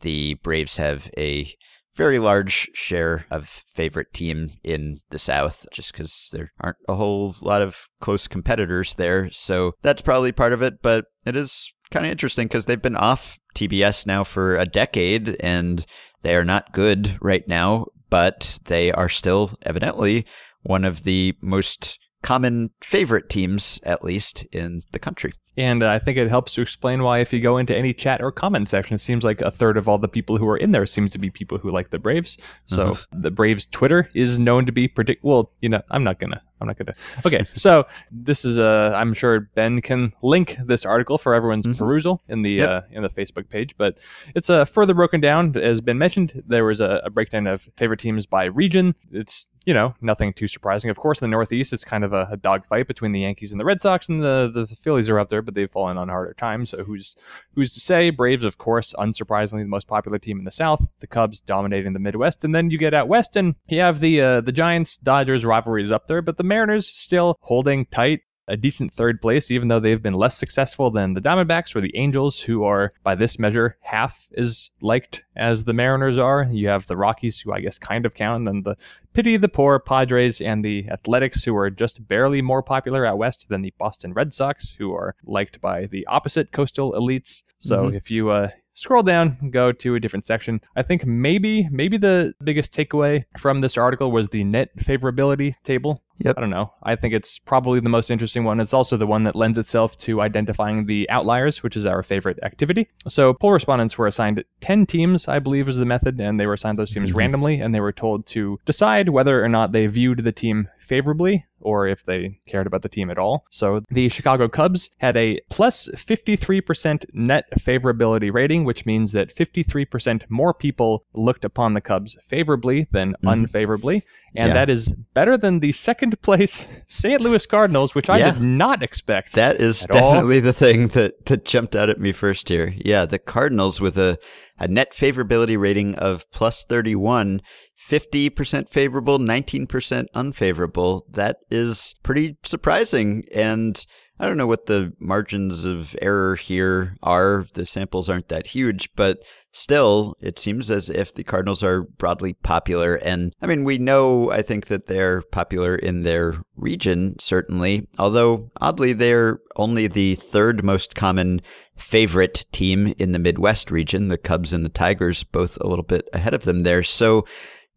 the 0.00 0.34
Braves 0.34 0.76
have 0.76 1.10
a 1.16 1.52
very 1.96 2.18
large 2.18 2.70
share 2.74 3.24
of 3.30 3.62
favorite 3.72 4.12
team 4.12 4.50
in 4.62 4.98
the 5.10 5.18
South 5.18 5.64
just 5.72 5.92
because 5.92 6.28
there 6.32 6.52
aren't 6.60 6.76
a 6.88 6.96
whole 6.96 7.36
lot 7.40 7.62
of 7.62 7.88
close 8.00 8.26
competitors 8.26 8.94
there. 8.94 9.30
So 9.30 9.72
that's 9.82 10.02
probably 10.02 10.32
part 10.32 10.52
of 10.52 10.62
it, 10.62 10.82
but 10.82 11.06
it 11.24 11.36
is 11.36 11.73
kind 11.90 12.06
of 12.06 12.12
interesting 12.12 12.46
because 12.48 12.64
they've 12.66 12.80
been 12.82 12.96
off 12.96 13.38
TBS 13.54 14.06
now 14.06 14.24
for 14.24 14.56
a 14.56 14.66
decade 14.66 15.36
and 15.40 15.84
they 16.22 16.34
are 16.34 16.44
not 16.44 16.72
good 16.72 17.16
right 17.20 17.46
now, 17.48 17.86
but 18.10 18.58
they 18.64 18.90
are 18.92 19.08
still 19.08 19.52
evidently 19.62 20.26
one 20.62 20.84
of 20.84 21.02
the 21.04 21.34
most 21.40 21.98
common 22.22 22.70
favorite 22.82 23.28
teams, 23.28 23.78
at 23.82 24.02
least 24.02 24.44
in 24.52 24.80
the 24.92 24.98
country. 24.98 25.32
And 25.56 25.82
uh, 25.84 25.90
I 25.90 25.98
think 26.00 26.16
it 26.18 26.28
helps 26.28 26.54
to 26.54 26.62
explain 26.62 27.02
why, 27.02 27.18
if 27.20 27.32
you 27.32 27.40
go 27.40 27.58
into 27.58 27.76
any 27.76 27.92
chat 27.92 28.20
or 28.22 28.32
comment 28.32 28.68
section, 28.70 28.94
it 28.96 29.00
seems 29.00 29.22
like 29.22 29.40
a 29.42 29.50
third 29.52 29.76
of 29.76 29.88
all 29.88 29.98
the 29.98 30.08
people 30.08 30.36
who 30.38 30.48
are 30.48 30.56
in 30.56 30.72
there 30.72 30.86
seems 30.86 31.12
to 31.12 31.18
be 31.18 31.30
people 31.30 31.58
who 31.58 31.70
like 31.70 31.90
the 31.90 31.98
Braves. 31.98 32.38
So 32.66 32.92
Mhm. 32.92 33.04
the 33.12 33.30
Braves 33.30 33.66
Twitter 33.66 34.08
is 34.14 34.36
known 34.38 34.66
to 34.66 34.72
be 34.72 34.88
predict. 34.88 35.22
Well, 35.22 35.52
you 35.60 35.68
know, 35.68 35.82
I'm 35.90 36.02
not 36.02 36.18
gonna. 36.18 36.40
I'm 36.60 36.66
not 36.68 36.78
gonna. 36.78 36.94
Okay, 37.26 37.44
so 37.52 37.86
this 38.10 38.44
is 38.44 38.58
a. 38.58 38.92
I'm 38.96 39.12
sure 39.14 39.40
Ben 39.54 39.80
can 39.82 40.12
link 40.22 40.56
this 40.64 40.84
article 40.84 41.18
for 41.18 41.34
everyone's 41.34 41.66
Mhm. 41.66 41.78
perusal 41.78 42.22
in 42.28 42.42
the 42.42 42.52
Yep. 42.52 42.68
uh, 42.68 42.80
in 42.90 43.02
the 43.02 43.08
Facebook 43.10 43.48
page. 43.48 43.74
But 43.76 43.98
it's 44.34 44.48
uh, 44.48 44.64
further 44.64 44.94
broken 44.94 45.20
down. 45.20 45.56
As 45.56 45.80
Ben 45.80 45.98
mentioned, 45.98 46.42
there 46.46 46.64
was 46.64 46.80
a, 46.80 47.02
a 47.04 47.10
breakdown 47.10 47.46
of 47.46 47.68
favorite 47.76 48.00
teams 48.00 48.26
by 48.26 48.44
region. 48.44 48.94
It's 49.10 49.48
you 49.66 49.72
know 49.72 49.94
nothing 50.02 50.32
too 50.34 50.46
surprising. 50.46 50.90
Of 50.90 50.98
course, 50.98 51.22
in 51.22 51.24
the 51.30 51.30
Northeast, 51.34 51.72
it's 51.72 51.84
kind 51.86 52.04
of 52.04 52.12
a, 52.12 52.28
a 52.30 52.36
dogfight 52.36 52.86
between 52.86 53.12
the 53.12 53.20
Yankees 53.20 53.50
and 53.50 53.58
the 53.58 53.64
Red 53.64 53.80
Sox, 53.82 54.08
and 54.10 54.20
the 54.22 54.50
the 54.52 54.66
Phillies 54.76 55.08
are 55.08 55.18
up 55.18 55.30
there, 55.30 55.42
but 55.42 55.54
they've 55.54 55.70
fallen 55.70 55.96
on 55.98 56.08
harder 56.08 56.34
times. 56.34 56.70
So 56.70 56.84
who's 56.84 57.16
who's 57.54 57.72
to 57.72 57.80
say? 57.80 58.10
Braves, 58.10 58.44
of 58.44 58.58
course, 58.58 58.94
unsurprisingly, 58.98 59.62
the 59.62 59.68
most 59.68 59.88
popular 59.88 60.18
team 60.18 60.38
in 60.38 60.44
the 60.44 60.50
South. 60.50 60.92
The 61.00 61.06
Cubs 61.06 61.40
dominating 61.40 61.94
the 61.94 61.98
Midwest, 61.98 62.44
and 62.44 62.54
then 62.54 62.70
you 62.70 62.76
get 62.78 62.92
out 62.94 63.08
west, 63.08 63.36
and 63.36 63.54
you 63.66 63.80
have 63.80 64.00
the 64.00 64.20
uh, 64.20 64.40
the 64.42 64.52
Giants 64.52 64.98
Dodgers 64.98 65.44
rivalry 65.46 65.82
is 65.84 65.90
up 65.92 66.08
there, 66.08 66.20
but 66.22 66.36
the 66.36 66.44
Mariners 66.54 66.86
still 66.86 67.36
holding 67.40 67.84
tight. 67.86 68.20
A 68.46 68.58
decent 68.58 68.92
third 68.92 69.22
place, 69.22 69.50
even 69.50 69.68
though 69.68 69.80
they've 69.80 70.02
been 70.02 70.12
less 70.12 70.36
successful 70.36 70.90
than 70.90 71.14
the 71.14 71.22
Diamondbacks 71.22 71.74
or 71.74 71.80
the 71.80 71.96
Angels, 71.96 72.38
who 72.40 72.62
are, 72.64 72.92
by 73.02 73.14
this 73.14 73.38
measure, 73.38 73.78
half 73.80 74.28
as 74.36 74.70
liked 74.82 75.24
as 75.34 75.64
the 75.64 75.72
Mariners 75.72 76.18
are. 76.18 76.46
You 76.52 76.68
have 76.68 76.86
the 76.86 76.94
Rockies, 76.98 77.40
who 77.40 77.54
I 77.54 77.60
guess 77.60 77.78
kind 77.78 78.04
of 78.04 78.12
count, 78.12 78.40
and 78.40 78.46
then 78.46 78.62
the 78.62 78.76
pity 79.14 79.38
the 79.38 79.48
poor 79.48 79.78
Padres 79.78 80.42
and 80.42 80.62
the 80.62 80.86
Athletics, 80.90 81.42
who 81.42 81.56
are 81.56 81.70
just 81.70 82.06
barely 82.06 82.42
more 82.42 82.62
popular 82.62 83.06
out 83.06 83.16
west 83.16 83.48
than 83.48 83.62
the 83.62 83.72
Boston 83.78 84.12
Red 84.12 84.34
Sox, 84.34 84.72
who 84.78 84.92
are 84.92 85.14
liked 85.24 85.62
by 85.62 85.86
the 85.86 86.06
opposite 86.06 86.52
coastal 86.52 86.92
elites. 86.92 87.44
So 87.60 87.86
Mhm. 87.88 87.94
if 87.94 88.10
you 88.10 88.28
uh, 88.28 88.50
scroll 88.74 89.02
down, 89.02 89.38
go 89.52 89.72
to 89.72 89.94
a 89.94 90.00
different 90.00 90.26
section. 90.26 90.60
I 90.76 90.82
think 90.82 91.06
maybe 91.06 91.66
maybe 91.70 91.96
the 91.96 92.34
biggest 92.44 92.74
takeaway 92.74 93.24
from 93.38 93.60
this 93.60 93.78
article 93.78 94.12
was 94.12 94.28
the 94.28 94.44
net 94.44 94.68
favorability 94.76 95.54
table. 95.64 96.02
Yep. 96.18 96.34
I 96.36 96.40
don't 96.40 96.50
know. 96.50 96.72
I 96.82 96.94
think 96.94 97.12
it's 97.12 97.38
probably 97.40 97.80
the 97.80 97.88
most 97.88 98.10
interesting 98.10 98.44
one. 98.44 98.60
It's 98.60 98.72
also 98.72 98.96
the 98.96 99.06
one 99.06 99.24
that 99.24 99.34
lends 99.34 99.58
itself 99.58 99.96
to 99.98 100.20
identifying 100.20 100.86
the 100.86 101.10
outliers, 101.10 101.62
which 101.62 101.76
is 101.76 101.86
our 101.86 102.02
favorite 102.04 102.38
activity. 102.42 102.88
So 103.08 103.34
poll 103.34 103.50
respondents 103.52 103.98
were 103.98 104.06
assigned 104.06 104.44
10 104.60 104.86
teams, 104.86 105.26
I 105.26 105.40
believe 105.40 105.66
was 105.66 105.76
the 105.76 105.84
method, 105.84 106.20
and 106.20 106.38
they 106.38 106.46
were 106.46 106.52
assigned 106.54 106.78
those 106.78 106.92
teams 106.92 107.10
Mhm. 107.12 107.16
randomly, 107.16 107.60
and 107.60 107.74
they 107.74 107.80
were 107.80 107.92
told 107.92 108.26
to 108.26 108.60
decide 108.64 109.08
whether 109.08 109.44
or 109.44 109.48
not 109.48 109.72
they 109.72 109.86
viewed 109.88 110.20
the 110.20 110.32
team 110.32 110.68
favorably 110.78 111.46
or 111.64 111.86
if 111.88 112.04
they 112.04 112.38
cared 112.46 112.66
about 112.66 112.82
the 112.82 112.88
team 112.88 113.10
at 113.10 113.18
all. 113.18 113.44
So 113.50 113.82
the 113.90 114.08
Chicago 114.08 114.48
Cubs 114.48 114.90
had 114.98 115.16
a 115.16 115.40
plus 115.50 115.88
53% 115.96 117.06
net 117.12 117.44
favorability 117.58 118.32
rating, 118.32 118.64
which 118.64 118.86
means 118.86 119.12
that 119.12 119.34
53% 119.34 120.24
more 120.28 120.54
people 120.54 121.04
looked 121.14 121.44
upon 121.44 121.74
the 121.74 121.80
Cubs 121.80 122.16
favorably 122.22 122.86
than 122.92 123.14
Mhm. 123.22 123.32
unfavorably. 123.32 124.04
And 124.36 124.48
Yeah. 124.48 124.54
that 124.54 124.70
is 124.70 124.92
better 125.14 125.36
than 125.36 125.60
the 125.60 125.72
second 125.72 126.20
place 126.20 126.66
St. 126.86 127.20
Louis 127.20 127.46
Cardinals, 127.46 127.94
which 127.94 128.08
I 128.10 128.18
Yeah. 128.18 128.32
did 128.32 128.42
not 128.42 128.82
expect. 128.82 129.32
That 129.34 129.60
is 129.60 129.84
At 129.84 129.96
all? 129.96 130.12
definitely 130.12 130.40
the 130.40 130.52
thing 130.52 130.88
that, 130.88 131.26
that 131.26 131.44
jumped 131.44 131.76
out 131.76 131.88
at 131.88 132.00
me 132.00 132.12
first 132.12 132.48
here. 132.48 132.74
Yeah, 132.76 133.06
the 133.06 133.18
Cardinals 133.18 133.80
with 133.80 133.96
a, 133.96 134.18
a 134.58 134.66
net 134.68 134.92
favorability 134.92 135.58
rating 135.58 135.94
of 135.96 136.28
plus 136.32 136.64
31, 136.64 137.40
50% 137.78 138.68
favorable, 138.68 139.18
19% 139.18 140.06
unfavorable. 140.14 141.06
That 141.10 141.38
is 141.50 141.94
pretty 142.02 142.36
surprising. 142.42 143.24
And 143.34 143.84
I 144.18 144.26
don't 144.26 144.36
know 144.36 144.46
what 144.46 144.66
the 144.66 144.92
margins 145.00 145.64
of 145.64 145.96
error 146.00 146.36
here 146.36 146.96
are. 147.02 147.46
The 147.54 147.66
samples 147.66 148.08
aren't 148.08 148.28
that 148.28 148.46
huge, 148.46 148.88
but 148.94 149.18
still, 149.50 150.14
it 150.20 150.38
seems 150.38 150.70
as 150.70 150.88
if 150.88 151.12
the 151.12 151.24
Cardinals 151.24 151.64
are 151.64 151.82
broadly 151.82 152.34
popular. 152.34 152.94
And 152.94 153.34
I 153.42 153.46
mean, 153.46 153.64
we 153.64 153.76
know, 153.78 154.30
I 154.30 154.42
think, 154.42 154.66
that 154.66 154.86
they're 154.86 155.22
popular 155.32 155.74
in 155.74 156.04
their 156.04 156.36
region, 156.54 157.18
certainly, 157.18 157.88
although 157.98 158.50
oddly, 158.60 158.92
they're 158.92 159.40
only 159.56 159.88
the 159.88 160.14
third 160.14 160.62
most 160.62 160.94
common 160.94 161.42
favorite 161.76 162.46
team 162.52 162.94
in 162.98 163.10
the 163.10 163.18
Midwest 163.18 163.72
region. 163.72 164.08
The 164.08 164.18
Cubs 164.18 164.52
and 164.52 164.64
the 164.64 164.70
Tigers, 164.70 165.24
both 165.24 165.58
a 165.60 165.66
little 165.66 165.84
bit 165.84 166.08
ahead 166.12 166.34
of 166.34 166.44
them 166.44 166.62
there. 166.62 166.84
So, 166.84 167.26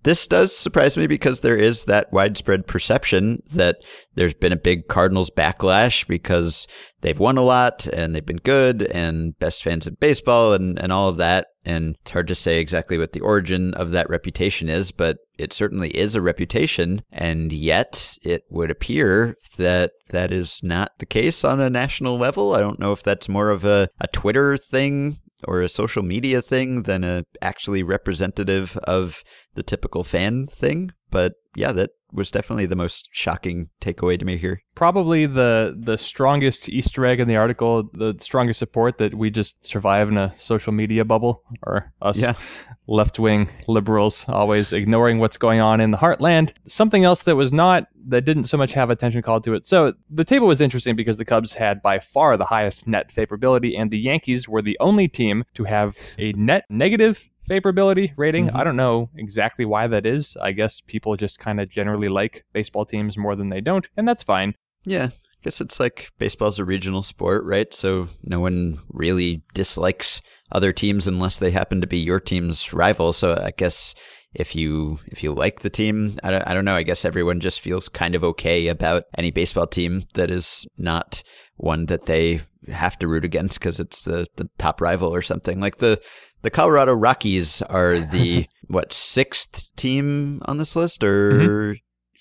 this 0.07 0.25
does 0.25 0.55
surprise 0.55 0.95
me 0.95 1.05
because 1.05 1.41
there 1.41 1.57
is 1.57 1.83
that 1.83 2.13
widespread 2.13 2.65
perception 2.65 3.43
that 3.51 3.83
there's 4.15 4.33
been 4.33 4.53
a 4.53 4.57
big 4.57 4.87
Cardinals 4.87 5.29
backlash 5.29 6.07
because 6.07 6.65
they've 7.01 7.19
won 7.19 7.37
a 7.37 7.41
lot 7.41 7.87
and 7.87 8.15
they've 8.15 8.25
been 8.25 8.37
good 8.37 8.83
and 8.83 9.37
best 9.39 9.61
fans 9.61 9.85
in 9.85 9.97
baseball 9.99 10.53
and, 10.53 10.79
and 10.79 10.93
all 10.93 11.09
of 11.09 11.17
that. 11.17 11.47
And 11.65 11.97
it's 11.99 12.11
hard 12.11 12.29
to 12.29 12.35
say 12.35 12.59
exactly 12.59 12.97
what 12.97 13.11
the 13.11 13.19
origin 13.19 13.73
of 13.73 13.91
that 13.91 14.09
reputation 14.09 14.69
is, 14.69 14.93
but 14.93 15.17
it 15.37 15.51
certainly 15.51 15.89
is 15.89 16.15
a 16.15 16.21
reputation. 16.21 17.01
And 17.11 17.51
yet 17.51 18.17
it 18.23 18.43
would 18.49 18.71
appear 18.71 19.35
that 19.57 19.91
that 20.11 20.31
is 20.31 20.61
not 20.63 20.93
the 20.99 21.05
case 21.05 21.43
on 21.43 21.59
a 21.59 21.69
national 21.69 22.17
level. 22.17 22.55
I 22.55 22.61
don't 22.61 22.79
know 22.79 22.93
if 22.93 23.03
that's 23.03 23.27
more 23.27 23.49
of 23.49 23.65
a, 23.65 23.89
a 23.99 24.07
Twitter 24.07 24.55
thing 24.55 25.17
or 25.45 25.61
a 25.61 25.69
social 25.69 26.03
media 26.03 26.41
thing 26.41 26.83
than 26.83 27.03
a 27.03 27.23
actually 27.41 27.83
representative 27.83 28.77
of 28.83 29.23
the 29.55 29.63
typical 29.63 30.03
fan 30.03 30.47
thing. 30.47 30.91
But 31.09 31.33
yeah, 31.55 31.71
that 31.73 31.91
was 32.11 32.31
definitely 32.31 32.65
the 32.65 32.75
most 32.75 33.09
shocking 33.11 33.69
takeaway 33.81 34.17
to 34.17 34.25
me 34.25 34.37
here. 34.37 34.61
Probably 34.75 35.25
the 35.25 35.75
the 35.77 35.97
strongest 35.97 36.69
Easter 36.69 37.05
egg 37.05 37.19
in 37.19 37.27
the 37.27 37.35
article, 37.35 37.89
the 37.93 38.15
strongest 38.19 38.59
support 38.59 38.97
that 38.99 39.15
we 39.15 39.29
just 39.29 39.63
survive 39.65 40.07
in 40.09 40.17
a 40.17 40.33
social 40.37 40.71
media 40.71 41.03
bubble, 41.03 41.43
or 41.65 41.91
us 42.01 42.19
Yeah. 42.19 42.33
left 42.87 43.19
wing 43.19 43.49
liberals 43.67 44.25
always 44.29 44.71
ignoring 44.71 45.19
what's 45.19 45.37
going 45.37 45.59
on 45.59 45.81
in 45.81 45.91
the 45.91 45.97
heartland. 45.97 46.53
Something 46.67 47.03
else 47.03 47.23
that 47.23 47.35
was 47.35 47.51
not, 47.51 47.87
that 48.07 48.23
didn't 48.23 48.45
so 48.45 48.57
much 48.57 48.73
have 48.73 48.89
attention 48.89 49.21
called 49.21 49.43
to 49.43 49.53
it. 49.53 49.65
So 49.65 49.93
the 50.09 50.23
table 50.23 50.47
was 50.47 50.61
interesting 50.61 50.95
because 50.95 51.17
the 51.17 51.25
Cubs 51.25 51.53
had 51.55 51.81
by 51.81 51.99
far 51.99 52.37
the 52.37 52.45
highest 52.45 52.87
net 52.87 53.11
favorability, 53.13 53.77
and 53.77 53.91
the 53.91 53.99
Yankees 53.99 54.47
were 54.47 54.61
the 54.61 54.77
only 54.79 55.07
team 55.07 55.43
to 55.55 55.65
have 55.65 55.97
a 56.17 56.31
net 56.33 56.65
negative 56.69 57.27
favorability 57.49 58.13
rating. 58.17 58.47
Mhm. 58.47 58.55
I 58.55 58.63
don't 58.63 58.75
know 58.75 59.09
exactly 59.15 59.65
why 59.65 59.87
that 59.87 60.05
is. 60.05 60.35
I 60.41 60.51
guess 60.51 60.81
people 60.81 61.15
just 61.15 61.39
kind 61.39 61.59
of 61.59 61.69
generally 61.69 62.09
like 62.09 62.45
baseball 62.53 62.85
teams 62.85 63.17
more 63.17 63.35
than 63.35 63.49
they 63.49 63.61
don't, 63.61 63.87
and 63.97 64.07
that's 64.07 64.23
fine. 64.23 64.55
Yeah, 64.85 65.09
I 65.11 65.43
guess 65.43 65.61
it's 65.61 65.79
like 65.79 66.11
baseball's 66.17 66.59
a 66.59 66.65
regional 66.65 67.03
sport, 67.03 67.43
right? 67.45 67.73
So 67.73 68.07
no 68.23 68.39
one 68.39 68.77
really 68.89 69.43
dislikes 69.53 70.21
other 70.51 70.71
teams 70.71 71.07
unless 71.07 71.39
they 71.39 71.51
happen 71.51 71.81
to 71.81 71.87
be 71.87 71.97
your 71.97 72.19
team's 72.19 72.71
rival. 72.73 73.11
So 73.13 73.33
I 73.35 73.51
guess 73.57 73.93
if 74.33 74.55
you 74.55 74.99
if 75.07 75.23
you 75.23 75.33
like 75.33 75.61
the 75.61 75.69
team, 75.69 76.17
I 76.23 76.31
don't, 76.31 76.43
I 76.47 76.53
don't 76.53 76.65
know. 76.65 76.75
I 76.75 76.83
guess 76.83 77.05
everyone 77.05 77.39
just 77.39 77.61
feels 77.61 77.89
kind 77.89 78.15
of 78.15 78.23
okay 78.23 78.67
about 78.67 79.03
any 79.17 79.31
baseball 79.31 79.67
team 79.67 80.03
that 80.13 80.29
is 80.31 80.65
not 80.77 81.23
one 81.57 81.87
that 81.87 82.05
they 82.05 82.41
have 82.67 82.99
to 82.99 83.07
root 83.07 83.25
against 83.25 83.59
because 83.59 83.79
it's 83.79 84.03
the, 84.03 84.27
the 84.35 84.47
top 84.57 84.79
rival 84.81 85.13
or 85.13 85.21
something. 85.21 85.59
Like 85.59 85.77
the 85.77 85.99
the 86.47 86.51
Colorado 86.51 86.93
Rockies 86.93 87.61
are 87.63 87.99
the 87.99 88.47
what 88.67 88.93
sixth 88.93 89.65
team 89.75 90.41
on 90.45 90.57
this 90.57 90.77
list 90.77 91.03
or 91.03 91.33
mm-hmm. 91.33 91.73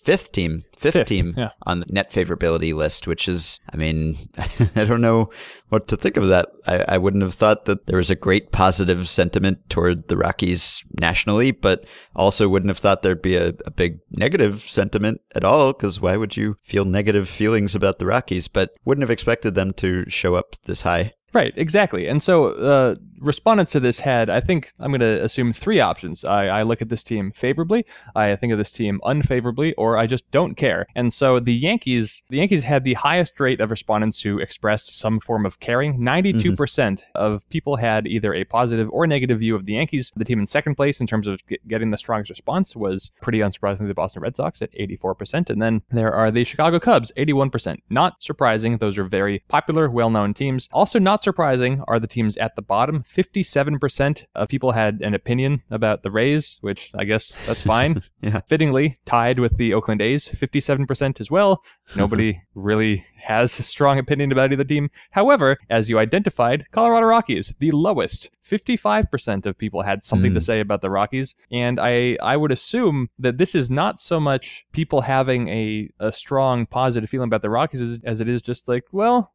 fifth 0.03 0.33
team, 0.33 0.65
fifth, 0.77 0.95
Fifth, 0.95 1.07
team 1.07 1.33
yeah. 1.37 1.51
on 1.63 1.79
the 1.79 1.87
net 1.91 2.11
favorability 2.11 2.75
list, 2.75 3.07
which 3.07 3.29
is, 3.29 3.61
I 3.73 3.77
mean, 3.77 4.17
I 4.75 4.85
don't 4.85 5.01
know 5.01 5.31
what 5.69 5.87
to 5.87 5.97
think 5.97 6.17
of 6.17 6.27
that. 6.27 6.49
I, 6.67 6.85
I 6.89 6.99
wouldn't 6.99 7.23
have 7.23 7.35
thought 7.35 7.67
that 7.67 7.87
there 7.87 7.99
was 7.99 8.11
a 8.11 8.17
great 8.17 8.51
positive 8.51 9.09
sentiment 9.09 9.59
toward 9.69 10.09
the 10.09 10.17
Rockies 10.17 10.83
nationally, 10.99 11.53
but 11.53 11.87
also 12.17 12.49
wouldn't 12.49 12.71
have 12.71 12.79
thought 12.79 13.03
there'd 13.03 13.23
be 13.23 13.37
a, 13.37 13.53
a 13.65 13.71
big 13.71 14.01
negative 14.11 14.63
sentiment 14.63 15.21
at 15.37 15.45
all, 15.45 15.73
because 15.73 16.01
why 16.01 16.17
would 16.17 16.37
you 16.37 16.57
feel 16.65 16.85
negative 16.85 17.29
feelings 17.29 17.77
about 17.77 18.01
the 18.01 18.07
Rockies? 18.07 18.49
But 18.49 18.71
wouldn't 18.85 19.05
have 19.05 19.11
expected 19.13 19.55
them 19.55 19.73
to 19.75 20.11
show 20.11 20.35
up 20.35 20.57
this 20.65 20.83
high. 20.83 21.13
Right, 21.37 21.53
exactly. 21.55 22.09
And 22.09 22.23
so 22.23 22.47
uh, 22.47 22.95
respondents 23.19 23.73
to 23.73 23.81
this 23.81 23.99
had, 23.99 24.31
I 24.31 24.41
think, 24.41 24.73
I'm 24.81 24.91
going 24.91 25.01
to 25.01 25.23
assume 25.23 25.53
three 25.53 25.81
options. 25.81 26.25
I, 26.25 26.47
I 26.47 26.63
look 26.63 26.81
at 26.81 26.89
this 26.89 27.03
team 27.03 27.31
favorably, 27.31 27.85
I 28.15 28.37
think 28.37 28.55
of 28.55 28.59
this 28.59 28.73
team 28.73 29.03
unfavorably, 29.05 29.75
or 29.75 29.99
I 29.99 30.07
just 30.07 30.31
don't 30.31 30.55
care. 30.55 30.87
And 30.95 31.13
so 31.13 31.39
the 31.39 31.53
Yankees, 31.53 32.23
the 32.31 32.39
Yankees 32.39 32.63
had 32.63 32.85
the 32.85 32.95
highest 32.95 33.39
rate 33.39 33.61
of 33.61 33.71
respondents 33.71 34.23
who 34.23 34.39
expressed 34.39 34.99
some 34.99 35.21
form 35.21 35.45
of 35.45 35.61
caring. 35.61 35.99
92% 35.99 37.03
of 37.15 37.47
people 37.51 37.77
had 37.77 38.07
either 38.07 38.33
a 38.33 38.45
positive 38.45 38.89
or 38.91 39.07
negative 39.07 39.41
view 39.41 39.55
of 39.55 39.67
the 39.67 39.75
Yankees. 39.75 40.15
The 40.17 40.25
team 40.25 40.41
in 40.41 40.47
second 40.47 40.77
place 40.77 41.03
in 41.03 41.07
terms 41.07 41.27
of 41.27 41.47
get- 41.49 41.69
getting 41.69 41.91
the 41.91 41.99
strongest 41.99 42.31
response 42.31 42.75
was 42.75 43.13
pretty 43.21 43.41
unsurprisingly 43.41 43.89
the 43.89 43.93
Boston 43.95 44.23
Red 44.23 44.37
Sox 44.37 44.63
at 44.63 44.73
84%. 44.73 45.51
And 45.51 45.61
then 45.61 45.83
there 45.91 46.15
are 46.15 46.31
the 46.31 46.45
Chicago 46.45 46.81
Cubs, 46.81 47.13
81%. 47.19 47.77
Not 47.91 48.23
surprising. 48.23 48.79
Those 48.79 48.97
are 48.97 49.05
very 49.05 49.43
popular, 49.49 49.91
well 49.91 50.09
known 50.09 50.33
teams. 50.33 50.71
Also, 50.73 50.99
not 50.99 51.26
surprising 51.27 51.83
are 51.89 51.99
the 52.01 52.07
teams 52.07 52.37
at 52.37 52.55
the 52.57 52.63
bottom. 52.63 53.03
57% 53.03 54.25
of 54.35 54.49
people 54.49 54.73
had 54.73 55.01
an 55.03 55.15
opinion 55.15 55.63
about 55.71 56.03
the 56.03 56.11
Rays, 56.11 56.59
which 56.61 56.91
I 56.95 57.05
guess 57.05 57.37
that's 57.47 57.63
fine. 57.75 58.03
Yeah. 58.23 58.41
Fittingly 58.47 58.97
tied 59.07 59.39
with 59.41 59.57
the 59.57 59.75
Oakland 59.75 60.01
A's, 60.03 60.29
57% 60.29 61.21
as 61.21 61.31
well. 61.31 61.63
Nobody 61.97 62.41
really 62.55 63.05
has 63.19 63.59
a 63.59 63.63
strong 63.63 63.99
opinion 63.99 64.31
about 64.33 64.53
either 64.53 64.65
team. 64.65 64.91
However, 65.11 65.57
as 65.69 65.91
you 65.91 65.99
identified, 65.99 66.67
Colorado 66.71 67.07
Rockies, 67.07 67.53
the 67.59 67.73
lowest. 67.73 68.31
55% 68.49 69.47
of 69.47 69.59
people 69.59 69.83
had 69.83 70.05
something 70.05 70.33
to 70.35 70.41
Mm. 70.41 70.43
say 70.45 70.61
about 70.61 70.81
the 70.81 70.91
Rockies. 70.91 71.35
And 71.51 71.81
I, 71.81 72.17
I 72.23 72.37
would 72.37 72.53
assume 72.53 73.09
that 73.19 73.39
this 73.39 73.55
is 73.57 73.69
not 73.71 73.99
so 74.01 74.21
much 74.21 74.65
people 74.73 75.01
having 75.01 75.49
a, 75.49 75.91
a 75.99 76.13
strong 76.13 76.67
positive 76.67 77.11
feeling 77.11 77.27
about 77.29 77.43
the 77.43 77.51
Rockies 77.51 77.81
as, 77.81 77.99
as 78.05 78.21
it 78.21 78.29
is 78.29 78.43
just 78.43 78.69
like, 78.69 78.85
well, 78.93 79.33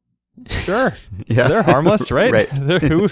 sure, 0.49 0.93
Yeah. 1.27 1.47
they're 1.47 1.63
harmless, 1.63 2.11
right? 2.19 2.31
right. 2.31 2.49
They're- 2.53 2.79
who, 2.79 3.09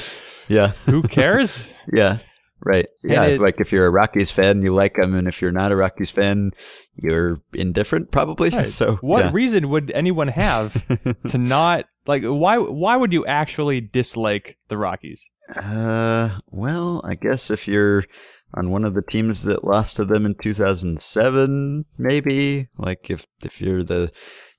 Yeah. 0.48 0.74
who 0.86 1.04
cares? 1.04 1.66
Yeah. 1.94 2.20
Right. 2.62 2.88
Yeah. 3.04 3.24
it- 3.26 3.42
like 3.42 3.62
if 3.62 3.72
you're 3.72 3.86
a 3.86 3.90
Rockies 3.92 4.32
fan, 4.32 4.62
you 4.62 4.74
like 4.76 4.96
them, 4.96 5.16
and 5.16 5.28
if 5.28 5.42
you're 5.42 5.52
not 5.52 5.72
a 5.72 5.76
Rockies 5.76 6.12
fan, 6.12 6.52
you're 6.96 7.40
indifferent, 7.54 8.12
probably. 8.12 8.50
Right. 8.50 8.72
So 8.72 8.98
What 9.02 9.26
yeah. 9.26 9.32
reason 9.34 9.70
would 9.70 9.92
anyone 9.92 10.28
have 10.28 10.74
to 11.30 11.38
not 11.38 11.86
like 12.06 12.24
why 12.24 12.58
why 12.58 12.96
would 12.98 13.14
you 13.14 13.26
actually 13.28 13.80
dislike 13.82 14.58
the 14.68 14.78
Rockies? 14.78 15.26
Uh, 15.56 16.38
well, 16.52 17.02
I 17.06 17.16
guess 17.16 17.50
if 17.50 17.66
you're 17.68 18.04
on 18.56 18.72
one 18.72 18.84
of 18.84 18.94
the 18.94 19.02
teams 19.04 19.44
that 19.44 19.64
lost 19.64 19.96
to 19.98 20.06
them 20.06 20.26
in 20.26 20.36
2007, 20.36 21.86
maybe 21.98 22.68
like 22.78 23.10
if 23.10 23.26
if 23.44 23.62
you're 23.62 23.84
the 23.84 24.12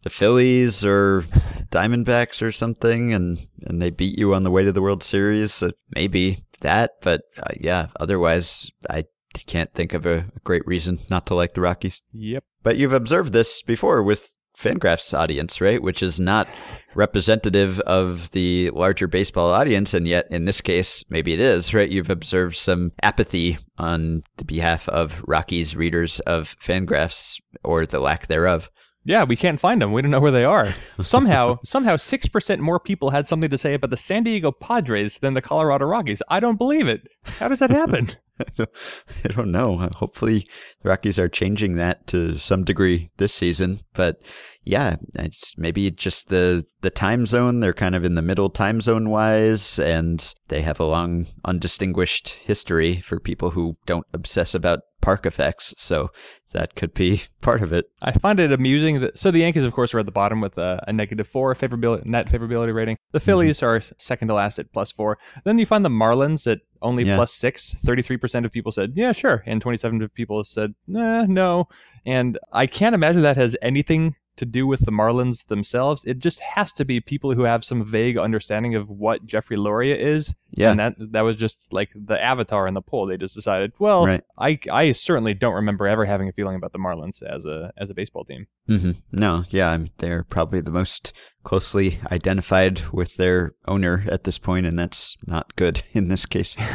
the 0.03 0.11
Phillies 0.11 0.85
or 0.85 1.25
the 1.57 1.67
Diamondbacks 1.71 2.43
or 2.43 2.53
something, 2.53 3.13
and 3.13 3.39
and 3.63 3.81
they 3.81 3.91
beat 3.91 4.19
you 4.19 4.35
on 4.35 4.43
the 4.43 4.51
way 4.51 4.65
to 4.65 4.73
the 4.73 4.83
World 4.83 5.03
Series, 5.03 5.63
uh, 5.63 5.71
maybe 5.95 6.39
that. 6.61 6.93
But 7.03 7.23
uh, 7.39 7.53
yeah, 7.61 7.89
otherwise, 7.99 8.71
I 8.89 9.05
can't 9.47 9.73
think 9.75 9.93
of 9.93 10.07
a, 10.07 10.19
a 10.35 10.41
great 10.45 10.67
reason 10.67 10.99
not 11.11 11.27
to 11.27 11.35
like 11.35 11.55
the 11.55 11.61
Rockies. 11.61 12.03
Yep. 12.13 12.45
But 12.63 12.77
you've 12.77 12.93
observed 12.93 13.33
this 13.33 13.63
before 13.63 14.03
with 14.03 14.37
Fangraph's 14.59 15.15
audience, 15.15 15.61
right? 15.61 15.83
Which 15.83 16.03
is 16.03 16.21
not 16.21 16.49
representative 16.95 17.81
of 17.81 18.31
the 18.33 18.71
larger 18.71 19.07
baseball 19.07 19.51
audience. 19.51 19.95
And 19.95 20.07
yet, 20.07 20.27
in 20.31 20.45
this 20.45 20.61
case, 20.61 21.05
maybe 21.09 21.33
it 21.33 21.41
is, 21.41 21.73
right? 21.73 21.89
You've 21.89 22.11
observed 22.11 22.57
some 22.57 22.93
apathy 23.03 23.59
on 23.79 24.23
the 24.37 24.45
behalf 24.45 24.89
of 24.89 25.23
Rockies 25.27 25.75
readers 25.77 26.21
of 26.21 26.57
Fangraphs 26.61 27.41
or 27.65 27.87
the 27.87 28.01
lack 28.01 28.27
thereof. 28.27 28.71
Yeah, 29.05 29.25
we 29.25 29.37
can't 29.37 29.61
find 29.61 29.81
them. 29.81 29.93
We 29.93 30.03
don't 30.03 30.11
know 30.11 30.21
where 30.21 30.31
they 30.31 30.45
are. 30.45 30.69
Somehow, 31.03 31.59
somehow, 31.65 31.97
six 31.97 32.29
percent 32.29 32.61
more 32.61 32.79
people 32.79 33.11
had 33.11 33.27
something 33.27 33.51
to 33.51 33.59
say 33.59 33.75
about 33.75 33.91
the 33.91 33.97
San 33.97 34.25
Diego 34.25 34.53
Padres 34.53 35.19
than 35.19 35.35
the 35.35 35.43
Colorado 35.43 35.87
Rockies. 35.87 36.23
I 36.29 36.41
don't 36.41 36.59
believe 36.59 36.87
it. 36.87 37.09
How 37.25 37.49
does 37.49 37.61
that 37.61 37.71
happen? 37.71 38.15
I 38.59 39.29
don't 39.29 39.53
know. 39.53 39.79
Uh, 39.79 39.89
hopefully, 39.95 40.47
the 40.83 40.91
Rockies 40.91 41.19
are 41.19 41.29
changing 41.29 41.77
that 41.77 42.07
to 42.09 42.37
some 42.39 42.65
degree 42.65 43.11
this 43.17 43.33
season. 43.33 43.79
But 43.95 44.21
yeah, 44.65 44.97
it's 45.15 45.57
maybe 45.57 45.91
just 45.91 46.29
the 46.29 46.65
the 46.83 46.91
time 46.91 47.27
zone. 47.27 47.61
They're 47.61 47.73
kind 47.73 47.95
of 47.95 48.05
in 48.05 48.15
the 48.15 48.23
middle 48.23 48.51
time 48.51 48.81
zone 48.81 49.09
wise, 49.09 49.79
and 49.79 50.35
they 50.49 50.61
have 50.63 50.81
a 50.81 50.85
long 50.85 51.27
undistinguished 51.45 52.29
history 52.29 53.01
for 53.01 53.19
people 53.19 53.51
who 53.51 53.77
don't 53.87 54.07
obsess 54.13 54.55
about 54.55 54.81
park 55.01 55.27
effects. 55.27 55.75
So 55.79 56.11
that 56.53 56.75
could 56.75 56.95
be 56.95 57.23
part 57.41 57.63
of 57.63 57.73
it. 57.73 57.91
I 58.03 58.13
find 58.13 58.41
it 58.41 58.53
amusing 58.53 59.01
that 59.01 59.19
so 59.19 59.31
the 59.31 59.41
Yankees, 59.41 59.65
of 59.65 59.73
course, 59.73 59.95
are 59.95 59.99
at 60.01 60.07
the 60.07 60.13
bottom 60.13 60.41
with 60.41 60.59
a, 60.59 60.83
a 60.89 60.93
negative 60.93 61.27
four 61.29 61.55
favorability 61.55 62.05
net 62.07 62.29
favorability 62.29 62.75
rating. 62.75 62.97
The 63.13 63.19
mm-hmm. 63.19 63.27
Phillies 63.27 63.63
are 63.63 63.81
second 63.99 64.29
to 64.29 64.35
last 64.35 64.59
at 64.59 64.73
plus 64.73 64.93
four. 64.93 65.19
Then 65.45 65.59
you 65.59 65.67
find 65.67 65.85
the 65.85 65.91
Marlins 65.91 66.51
at 66.51 66.61
only 66.83 67.05
Yeah. 67.05 67.17
plus 67.17 67.35
six. 67.35 67.75
Thirty-three 67.85 68.17
percent 68.17 68.47
of 68.47 68.53
people 68.53 68.73
said 68.73 68.93
yeah, 68.95 69.13
sure, 69.13 69.43
and 69.47 69.61
twenty-seven 69.61 70.03
of 70.03 70.15
people 70.15 70.45
said 70.45 70.75
nah, 70.87 71.25
no. 71.25 71.69
And 72.07 72.39
I 72.53 72.67
can't 72.67 72.95
imagine 72.95 73.23
that 73.23 73.37
has 73.37 73.57
anything 73.63 74.17
to 74.37 74.47
do 74.47 74.67
with 74.67 74.81
the 74.87 74.91
Marlins 74.93 75.47
themselves. 75.49 76.05
It 76.05 76.19
just 76.19 76.41
has 76.41 76.73
to 76.75 76.85
be 76.85 77.01
people 77.01 77.35
who 77.35 77.43
have 77.43 77.65
some 77.65 77.85
vague 77.85 78.17
understanding 78.17 78.75
of 78.75 78.89
what 78.89 79.27
Jeffrey 79.27 79.57
Loria 79.57 79.97
is. 79.97 80.35
Yeah. 80.53 80.71
And 80.71 80.81
that 80.81 80.95
that 81.13 81.21
was 81.21 81.37
just 81.37 81.67
like 81.73 81.91
the 81.95 82.21
avatar 82.23 82.67
in 82.67 82.75
the 82.75 82.81
poll. 82.83 83.07
They 83.07 83.17
just 83.17 83.35
decided, 83.35 83.73
well, 83.79 84.07
Right. 84.07 84.23
I 84.39 84.59
I 84.71 84.93
certainly 84.93 85.35
don't 85.35 85.55
remember 85.55 85.87
ever 85.87 86.05
having 86.07 86.29
a 86.29 86.33
feeling 86.33 86.57
about 86.57 86.73
the 86.73 86.79
Marlins 86.79 87.23
as 87.23 87.45
a 87.45 87.73
as 87.77 87.91
a 87.91 87.95
baseball 87.95 88.25
team. 88.25 88.47
hmm 88.67 88.93
No, 89.13 89.45
yeah, 89.51 89.71
I'm- 89.71 89.91
they're 89.99 90.25
probably 90.25 90.61
the 90.61 90.71
most 90.71 91.13
closely 91.45 91.99
identified 92.11 92.83
with 92.93 93.17
their 93.17 93.53
owner 93.69 94.05
at 94.09 94.25
this 94.25 94.39
point, 94.39 94.67
and 94.67 94.79
that's 94.79 95.17
not 95.27 95.55
good 95.57 95.83
in 95.93 96.09
this 96.09 96.27
case. 96.27 96.57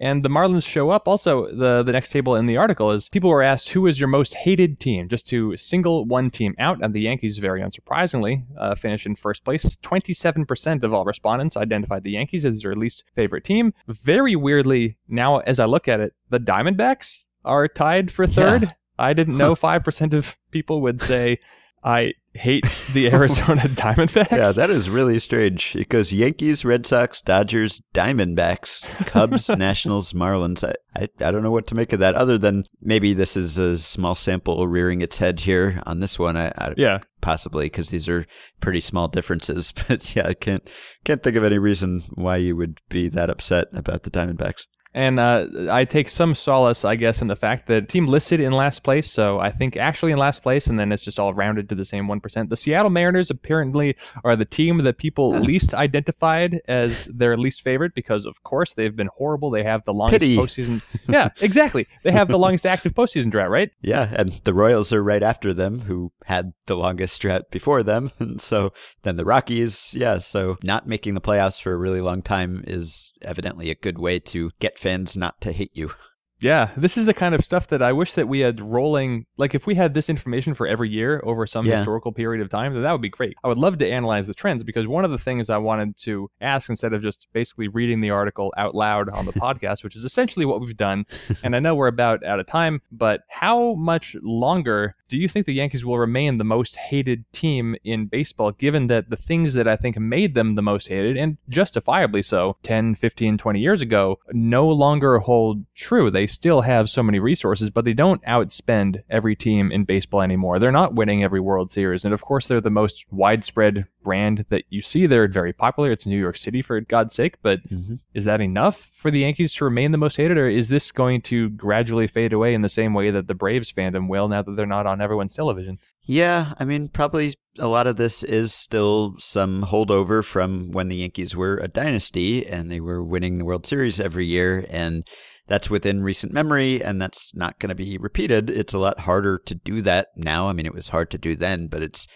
And 0.00 0.24
the 0.24 0.28
Marlins 0.28 0.66
show 0.66 0.90
up. 0.90 1.06
Also, 1.06 1.46
the 1.52 1.82
the 1.82 1.92
next 1.92 2.10
table 2.10 2.34
in 2.34 2.46
the 2.46 2.56
article 2.56 2.90
is 2.90 3.08
people 3.08 3.30
were 3.30 3.42
asked 3.42 3.68
who 3.70 3.86
is 3.86 4.00
your 4.00 4.08
most 4.08 4.34
hated 4.34 4.80
team, 4.80 5.08
just 5.08 5.26
to 5.28 5.56
single 5.56 6.04
one 6.04 6.30
team 6.30 6.54
out, 6.58 6.82
and 6.82 6.92
the 6.94 7.00
Yankees, 7.00 7.38
very 7.38 7.60
unsurprisingly, 7.60 8.44
uh, 8.58 8.74
finished 8.74 9.06
in 9.06 9.14
first 9.14 9.44
place. 9.44 9.76
Twenty 9.76 10.12
seven 10.12 10.44
percent 10.44 10.84
of 10.84 10.92
all 10.92 11.04
respondents 11.04 11.56
identified 11.56 12.02
the 12.02 12.12
Yankees 12.12 12.44
as 12.44 12.62
their 12.62 12.74
least 12.74 13.04
favorite 13.14 13.44
team. 13.44 13.74
Very 13.86 14.36
weirdly, 14.36 14.96
now 15.08 15.38
as 15.38 15.60
I 15.60 15.66
look 15.66 15.88
at 15.88 16.00
it, 16.00 16.14
the 16.30 16.40
Diamondbacks 16.40 17.24
are 17.44 17.68
tied 17.68 18.10
for 18.10 18.26
third. 18.26 18.62
Yeah. 18.62 18.70
I 18.98 19.12
didn't 19.12 19.36
know 19.38 19.54
five 19.54 19.84
percent 19.84 20.14
of 20.14 20.36
people 20.50 20.80
would 20.82 21.02
say 21.02 21.38
I 21.84 22.14
hate 22.36 22.64
the 22.92 23.10
Arizona 23.12 23.62
Diamondbacks. 23.62 24.30
Yeah, 24.30 24.52
that 24.52 24.70
is 24.70 24.88
really 24.88 25.18
strange. 25.18 25.74
It 25.74 25.88
goes 25.88 26.12
Yankees, 26.12 26.64
Red 26.64 26.86
Sox, 26.86 27.22
Dodgers, 27.22 27.82
Diamondbacks, 27.94 28.86
Cubs, 29.06 29.48
Nationals, 29.56 30.12
Marlins. 30.12 30.62
I, 30.62 30.74
I, 30.94 31.08
I 31.26 31.30
don't 31.30 31.42
know 31.42 31.50
what 31.50 31.66
to 31.68 31.74
make 31.74 31.92
of 31.92 32.00
that 32.00 32.14
other 32.14 32.38
than 32.38 32.64
maybe 32.80 33.14
this 33.14 33.36
is 33.36 33.58
a 33.58 33.78
small 33.78 34.14
sample 34.14 34.68
rearing 34.68 35.02
its 35.02 35.18
head 35.18 35.40
here 35.40 35.82
on 35.86 36.00
this 36.00 36.18
one. 36.18 36.36
I, 36.36 36.48
I 36.56 36.74
yeah. 36.76 37.00
possibly 37.20 37.66
because 37.66 37.88
these 37.88 38.08
are 38.08 38.26
pretty 38.60 38.80
small 38.80 39.08
differences. 39.08 39.72
But 39.88 40.16
yeah, 40.16 40.26
I 40.26 40.34
can't 40.34 40.68
can't 41.04 41.22
think 41.22 41.36
of 41.36 41.44
any 41.44 41.58
reason 41.58 42.02
why 42.14 42.36
you 42.36 42.56
would 42.56 42.80
be 42.88 43.08
that 43.10 43.30
upset 43.30 43.68
about 43.72 44.02
the 44.02 44.10
Diamondbacks. 44.10 44.66
And 44.96 45.20
uh, 45.20 45.46
I 45.70 45.84
take 45.84 46.08
some 46.08 46.34
solace, 46.34 46.82
I 46.82 46.96
guess, 46.96 47.20
in 47.20 47.28
the 47.28 47.36
fact 47.36 47.66
that 47.66 47.90
team 47.90 48.06
listed 48.06 48.40
in 48.40 48.52
last 48.52 48.82
place. 48.82 49.12
So 49.12 49.38
I 49.38 49.50
think 49.50 49.76
actually 49.76 50.12
in 50.12 50.18
last 50.18 50.42
place, 50.42 50.66
and 50.66 50.80
then 50.80 50.90
it's 50.90 51.02
just 51.02 51.20
all 51.20 51.34
rounded 51.34 51.68
to 51.68 51.74
the 51.74 51.84
same 51.84 52.08
1%. 52.08 52.22
The 52.34 52.56
Seattle 52.56 52.90
Mariners 52.90 53.30
apparently 53.30 53.96
are 54.24 54.36
the 54.36 54.44
team 54.44 54.78
that 54.78 54.98
people 54.98 55.30
least 55.30 55.74
identified 55.74 56.60
as 56.68 57.06
their 57.06 57.36
least 57.36 57.62
favorite 57.62 57.94
because, 57.94 58.24
of 58.24 58.42
course, 58.42 58.72
they've 58.72 58.94
been 58.94 59.10
horrible. 59.16 59.50
They 59.50 59.62
have 59.62 59.84
the 59.84 59.94
longest 59.94 60.20
Pity. 60.20 60.36
postseason. 60.36 60.82
yeah, 61.08 61.30
exactly. 61.40 61.86
They 62.02 62.12
have 62.12 62.28
the 62.28 62.38
longest 62.38 62.66
active 62.66 62.94
postseason 62.94 63.30
drought, 63.30 63.50
right? 63.50 63.70
Yeah, 63.82 64.12
and 64.12 64.30
the 64.44 64.54
Royals 64.54 64.92
are 64.92 65.02
right 65.02 65.22
after 65.22 65.52
them, 65.52 65.80
who 65.80 66.12
had 66.24 66.52
the 66.66 66.76
longest 66.76 67.20
drought 67.20 67.50
before 67.50 67.82
them. 67.82 68.12
And 68.26 68.40
so 68.40 68.72
then 69.02 69.16
the 69.16 69.24
Rockies, 69.24 69.94
yeah, 69.94 70.18
so 70.18 70.56
not 70.62 70.88
making 70.88 71.14
the 71.14 71.20
playoffs 71.20 71.60
for 71.62 71.72
a 71.72 71.76
really 71.76 72.00
long 72.00 72.22
time 72.22 72.64
is 72.66 73.12
evidently 73.22 73.70
a 73.70 73.74
good 73.74 73.98
way 73.98 74.18
to 74.20 74.50
get 74.58 74.78
fans 74.78 75.16
not 75.16 75.40
to 75.42 75.52
hate 75.52 75.70
you. 75.74 75.92
Yeah, 76.40 76.70
this 76.76 76.98
is 76.98 77.06
the 77.06 77.14
kind 77.14 77.34
of 77.34 77.42
stuff 77.42 77.68
that 77.68 77.80
I 77.80 77.92
wish 77.92 78.12
that 78.12 78.28
we 78.28 78.40
had 78.40 78.60
rolling. 78.60 79.24
Like, 79.38 79.54
if 79.54 79.66
we 79.66 79.74
had 79.74 79.94
this 79.94 80.10
information 80.10 80.52
for 80.52 80.66
every 80.66 80.90
year 80.90 81.20
over 81.24 81.46
some 81.46 81.64
Yeah. 81.64 81.76
historical 81.78 82.12
period 82.12 82.42
of 82.42 82.50
time, 82.50 82.74
then 82.74 82.82
that 82.82 82.92
would 82.92 83.00
be 83.00 83.08
great. 83.08 83.36
I 83.42 83.48
would 83.48 83.56
love 83.56 83.78
to 83.78 83.88
analyze 83.90 84.26
the 84.26 84.34
trends 84.34 84.62
because 84.62 84.86
one 84.86 85.04
of 85.04 85.10
the 85.10 85.16
things 85.18 85.48
I 85.48 85.56
wanted 85.56 85.96
to 85.98 86.30
ask 86.42 86.68
instead 86.68 86.92
of 86.92 87.00
just 87.02 87.26
basically 87.32 87.68
reading 87.68 88.02
the 88.02 88.10
article 88.10 88.52
out 88.58 88.74
loud 88.74 89.08
on 89.08 89.24
the 89.24 89.32
podcast, 89.46 89.82
which 89.82 89.96
is 89.96 90.04
essentially 90.04 90.44
what 90.44 90.60
we've 90.60 90.76
done, 90.76 91.06
and 91.42 91.56
I 91.56 91.60
know 91.60 91.74
we're 91.74 91.86
about 91.86 92.22
out 92.24 92.38
of 92.40 92.46
time, 92.46 92.82
but 92.92 93.22
how 93.28 93.74
much 93.74 94.14
longer 94.22 94.94
do 95.08 95.16
you 95.16 95.28
think 95.28 95.46
the 95.46 95.54
Yankees 95.54 95.84
will 95.84 95.98
remain 95.98 96.36
the 96.36 96.44
most 96.44 96.74
hated 96.76 97.24
team 97.32 97.76
in 97.84 98.06
baseball, 98.06 98.50
given 98.50 98.88
that 98.88 99.08
the 99.08 99.16
things 99.16 99.54
that 99.54 99.68
I 99.68 99.76
think 99.76 99.96
made 99.98 100.34
them 100.34 100.56
the 100.56 100.62
most 100.62 100.88
hated, 100.88 101.16
and 101.16 101.38
justifiably 101.48 102.22
so, 102.24 102.56
10, 102.64 102.96
15, 102.96 103.38
20 103.38 103.60
years 103.60 103.80
ago, 103.80 104.18
no 104.32 104.68
longer 104.68 105.20
hold 105.20 105.64
true? 105.76 106.10
They 106.10 106.25
they 106.26 106.32
still 106.32 106.62
have 106.62 106.90
so 106.90 107.04
many 107.04 107.20
resources, 107.20 107.70
but 107.70 107.84
they 107.84 107.92
don't 107.92 108.20
outspend 108.24 109.00
every 109.08 109.36
team 109.36 109.70
in 109.70 109.84
baseball 109.84 110.22
anymore. 110.22 110.58
They're 110.58 110.72
not 110.72 110.94
winning 110.94 111.22
every 111.22 111.38
World 111.38 111.70
Series. 111.70 112.04
And 112.04 112.12
of 112.12 112.22
course, 112.22 112.48
they're 112.48 112.60
the 112.60 112.68
most 112.68 113.04
widespread 113.12 113.86
brand 114.02 114.44
that 114.48 114.64
you 114.68 114.82
see. 114.82 115.06
They're 115.06 115.28
very 115.28 115.52
popular. 115.52 115.92
It's 115.92 116.04
New 116.04 116.18
York 116.18 116.36
City, 116.36 116.62
for 116.62 116.80
God's 116.80 117.14
sake. 117.14 117.36
But 117.42 117.62
mm-hmm. 117.68 117.94
is 118.12 118.24
that 118.24 118.40
enough 118.40 118.76
for 118.76 119.12
the 119.12 119.20
Yankees 119.20 119.54
to 119.54 119.64
remain 119.64 119.92
the 119.92 119.98
most 119.98 120.16
hated, 120.16 120.36
or 120.36 120.48
is 120.48 120.68
this 120.68 120.90
going 120.90 121.22
to 121.22 121.50
gradually 121.50 122.08
fade 122.08 122.32
away 122.32 122.54
in 122.54 122.62
the 122.62 122.68
same 122.68 122.92
way 122.92 123.12
that 123.12 123.28
the 123.28 123.34
Braves 123.34 123.72
fandom 123.72 124.08
will 124.08 124.26
now 124.26 124.42
that 124.42 124.56
they're 124.56 124.66
not 124.66 124.86
on 124.86 125.00
everyone's 125.00 125.34
television? 125.34 125.78
Yeah, 126.08 126.54
I 126.58 126.64
mean, 126.64 126.88
probably 126.88 127.34
a 127.58 127.68
lot 127.68 127.86
of 127.86 127.96
this 127.96 128.24
is 128.24 128.52
still 128.52 129.14
some 129.18 129.62
holdover 129.62 130.24
from 130.24 130.72
when 130.72 130.88
the 130.88 130.96
Yankees 130.96 131.36
were 131.36 131.58
a 131.58 131.68
dynasty 131.68 132.46
and 132.46 132.70
they 132.70 132.80
were 132.80 133.02
winning 133.02 133.38
the 133.38 133.44
World 133.44 133.66
Series 133.66 134.00
every 134.00 134.26
year. 134.26 134.66
And 134.70 135.06
that's 135.46 135.70
within 135.70 136.02
recent 136.02 136.32
memory 136.32 136.82
and 136.82 137.00
that's 137.00 137.34
not 137.34 137.58
going 137.58 137.68
to 137.68 137.74
be 137.74 137.98
repeated. 137.98 138.50
It's 138.50 138.74
a 138.74 138.78
lot 138.78 139.00
harder 139.00 139.38
to 139.46 139.54
do 139.54 139.82
that 139.82 140.08
now. 140.16 140.48
I 140.48 140.52
mean, 140.52 140.66
it 140.66 140.74
was 140.74 140.88
hard 140.88 141.10
to 141.12 141.18
do 141.18 141.36
then, 141.36 141.68
but 141.68 141.82
it's 141.82 142.06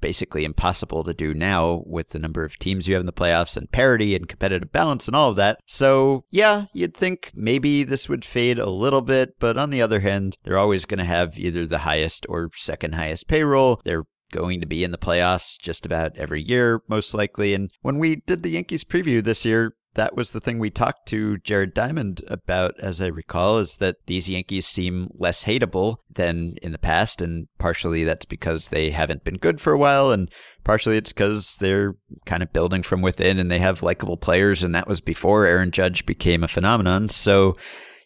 basically 0.00 0.44
impossible 0.44 1.02
to 1.02 1.14
do 1.14 1.32
now 1.32 1.82
with 1.86 2.10
the 2.10 2.18
number 2.18 2.44
of 2.44 2.58
teams 2.58 2.86
you 2.86 2.92
have 2.94 3.00
in 3.00 3.06
the 3.06 3.12
playoffs 3.12 3.56
and 3.56 3.72
parity 3.72 4.14
and 4.14 4.28
competitive 4.28 4.70
balance 4.70 5.06
and 5.06 5.16
all 5.16 5.30
of 5.30 5.36
that. 5.36 5.58
So, 5.64 6.24
yeah, 6.30 6.66
you'd 6.74 6.94
think 6.94 7.30
maybe 7.34 7.84
this 7.84 8.06
would 8.06 8.22
fade 8.22 8.58
a 8.58 8.68
little 8.68 9.00
bit, 9.00 9.38
but 9.38 9.56
on 9.56 9.70
the 9.70 9.80
other 9.80 10.00
hand, 10.00 10.36
they're 10.44 10.58
always 10.58 10.84
going 10.84 10.98
to 10.98 11.04
have 11.04 11.38
either 11.38 11.66
the 11.66 11.78
highest 11.78 12.26
or 12.28 12.50
second 12.54 12.94
highest 12.94 13.28
payroll. 13.28 13.80
They're 13.84 14.04
going 14.30 14.60
to 14.60 14.66
be 14.66 14.84
in 14.84 14.90
the 14.90 14.98
playoffs 14.98 15.58
just 15.58 15.86
about 15.86 16.18
every 16.18 16.42
year, 16.42 16.82
most 16.86 17.14
likely. 17.14 17.54
And 17.54 17.70
when 17.80 17.98
we 17.98 18.16
did 18.16 18.42
the 18.42 18.50
Yankees 18.50 18.84
preview 18.84 19.24
this 19.24 19.46
year, 19.46 19.74
that 19.94 20.16
was 20.16 20.30
the 20.30 20.40
thing 20.40 20.58
we 20.58 20.70
talked 20.70 21.06
to 21.08 21.38
Jared 21.38 21.74
Diamond 21.74 22.22
about, 22.28 22.78
as 22.80 23.00
I 23.00 23.06
recall, 23.06 23.58
is 23.58 23.76
that 23.76 23.96
these 24.06 24.28
Yankees 24.28 24.66
seem 24.66 25.08
less 25.14 25.44
hateable 25.44 25.96
than 26.12 26.56
in 26.62 26.72
the 26.72 26.78
past. 26.78 27.20
And 27.20 27.48
partially 27.58 28.04
that's 28.04 28.24
because 28.24 28.68
they 28.68 28.90
haven't 28.90 29.24
been 29.24 29.38
good 29.38 29.60
for 29.60 29.72
a 29.72 29.78
while. 29.78 30.10
And 30.10 30.30
partially 30.64 30.96
it's 30.96 31.12
because 31.12 31.56
they're 31.60 31.94
kind 32.26 32.42
of 32.42 32.52
building 32.52 32.82
from 32.82 33.02
within 33.02 33.38
and 33.38 33.50
they 33.50 33.60
have 33.60 33.82
likable 33.82 34.16
players. 34.16 34.62
And 34.62 34.74
that 34.74 34.88
was 34.88 35.00
before 35.00 35.46
Aaron 35.46 35.70
Judge 35.70 36.04
became 36.06 36.42
a 36.44 36.48
phenomenon. 36.48 37.08
So, 37.08 37.56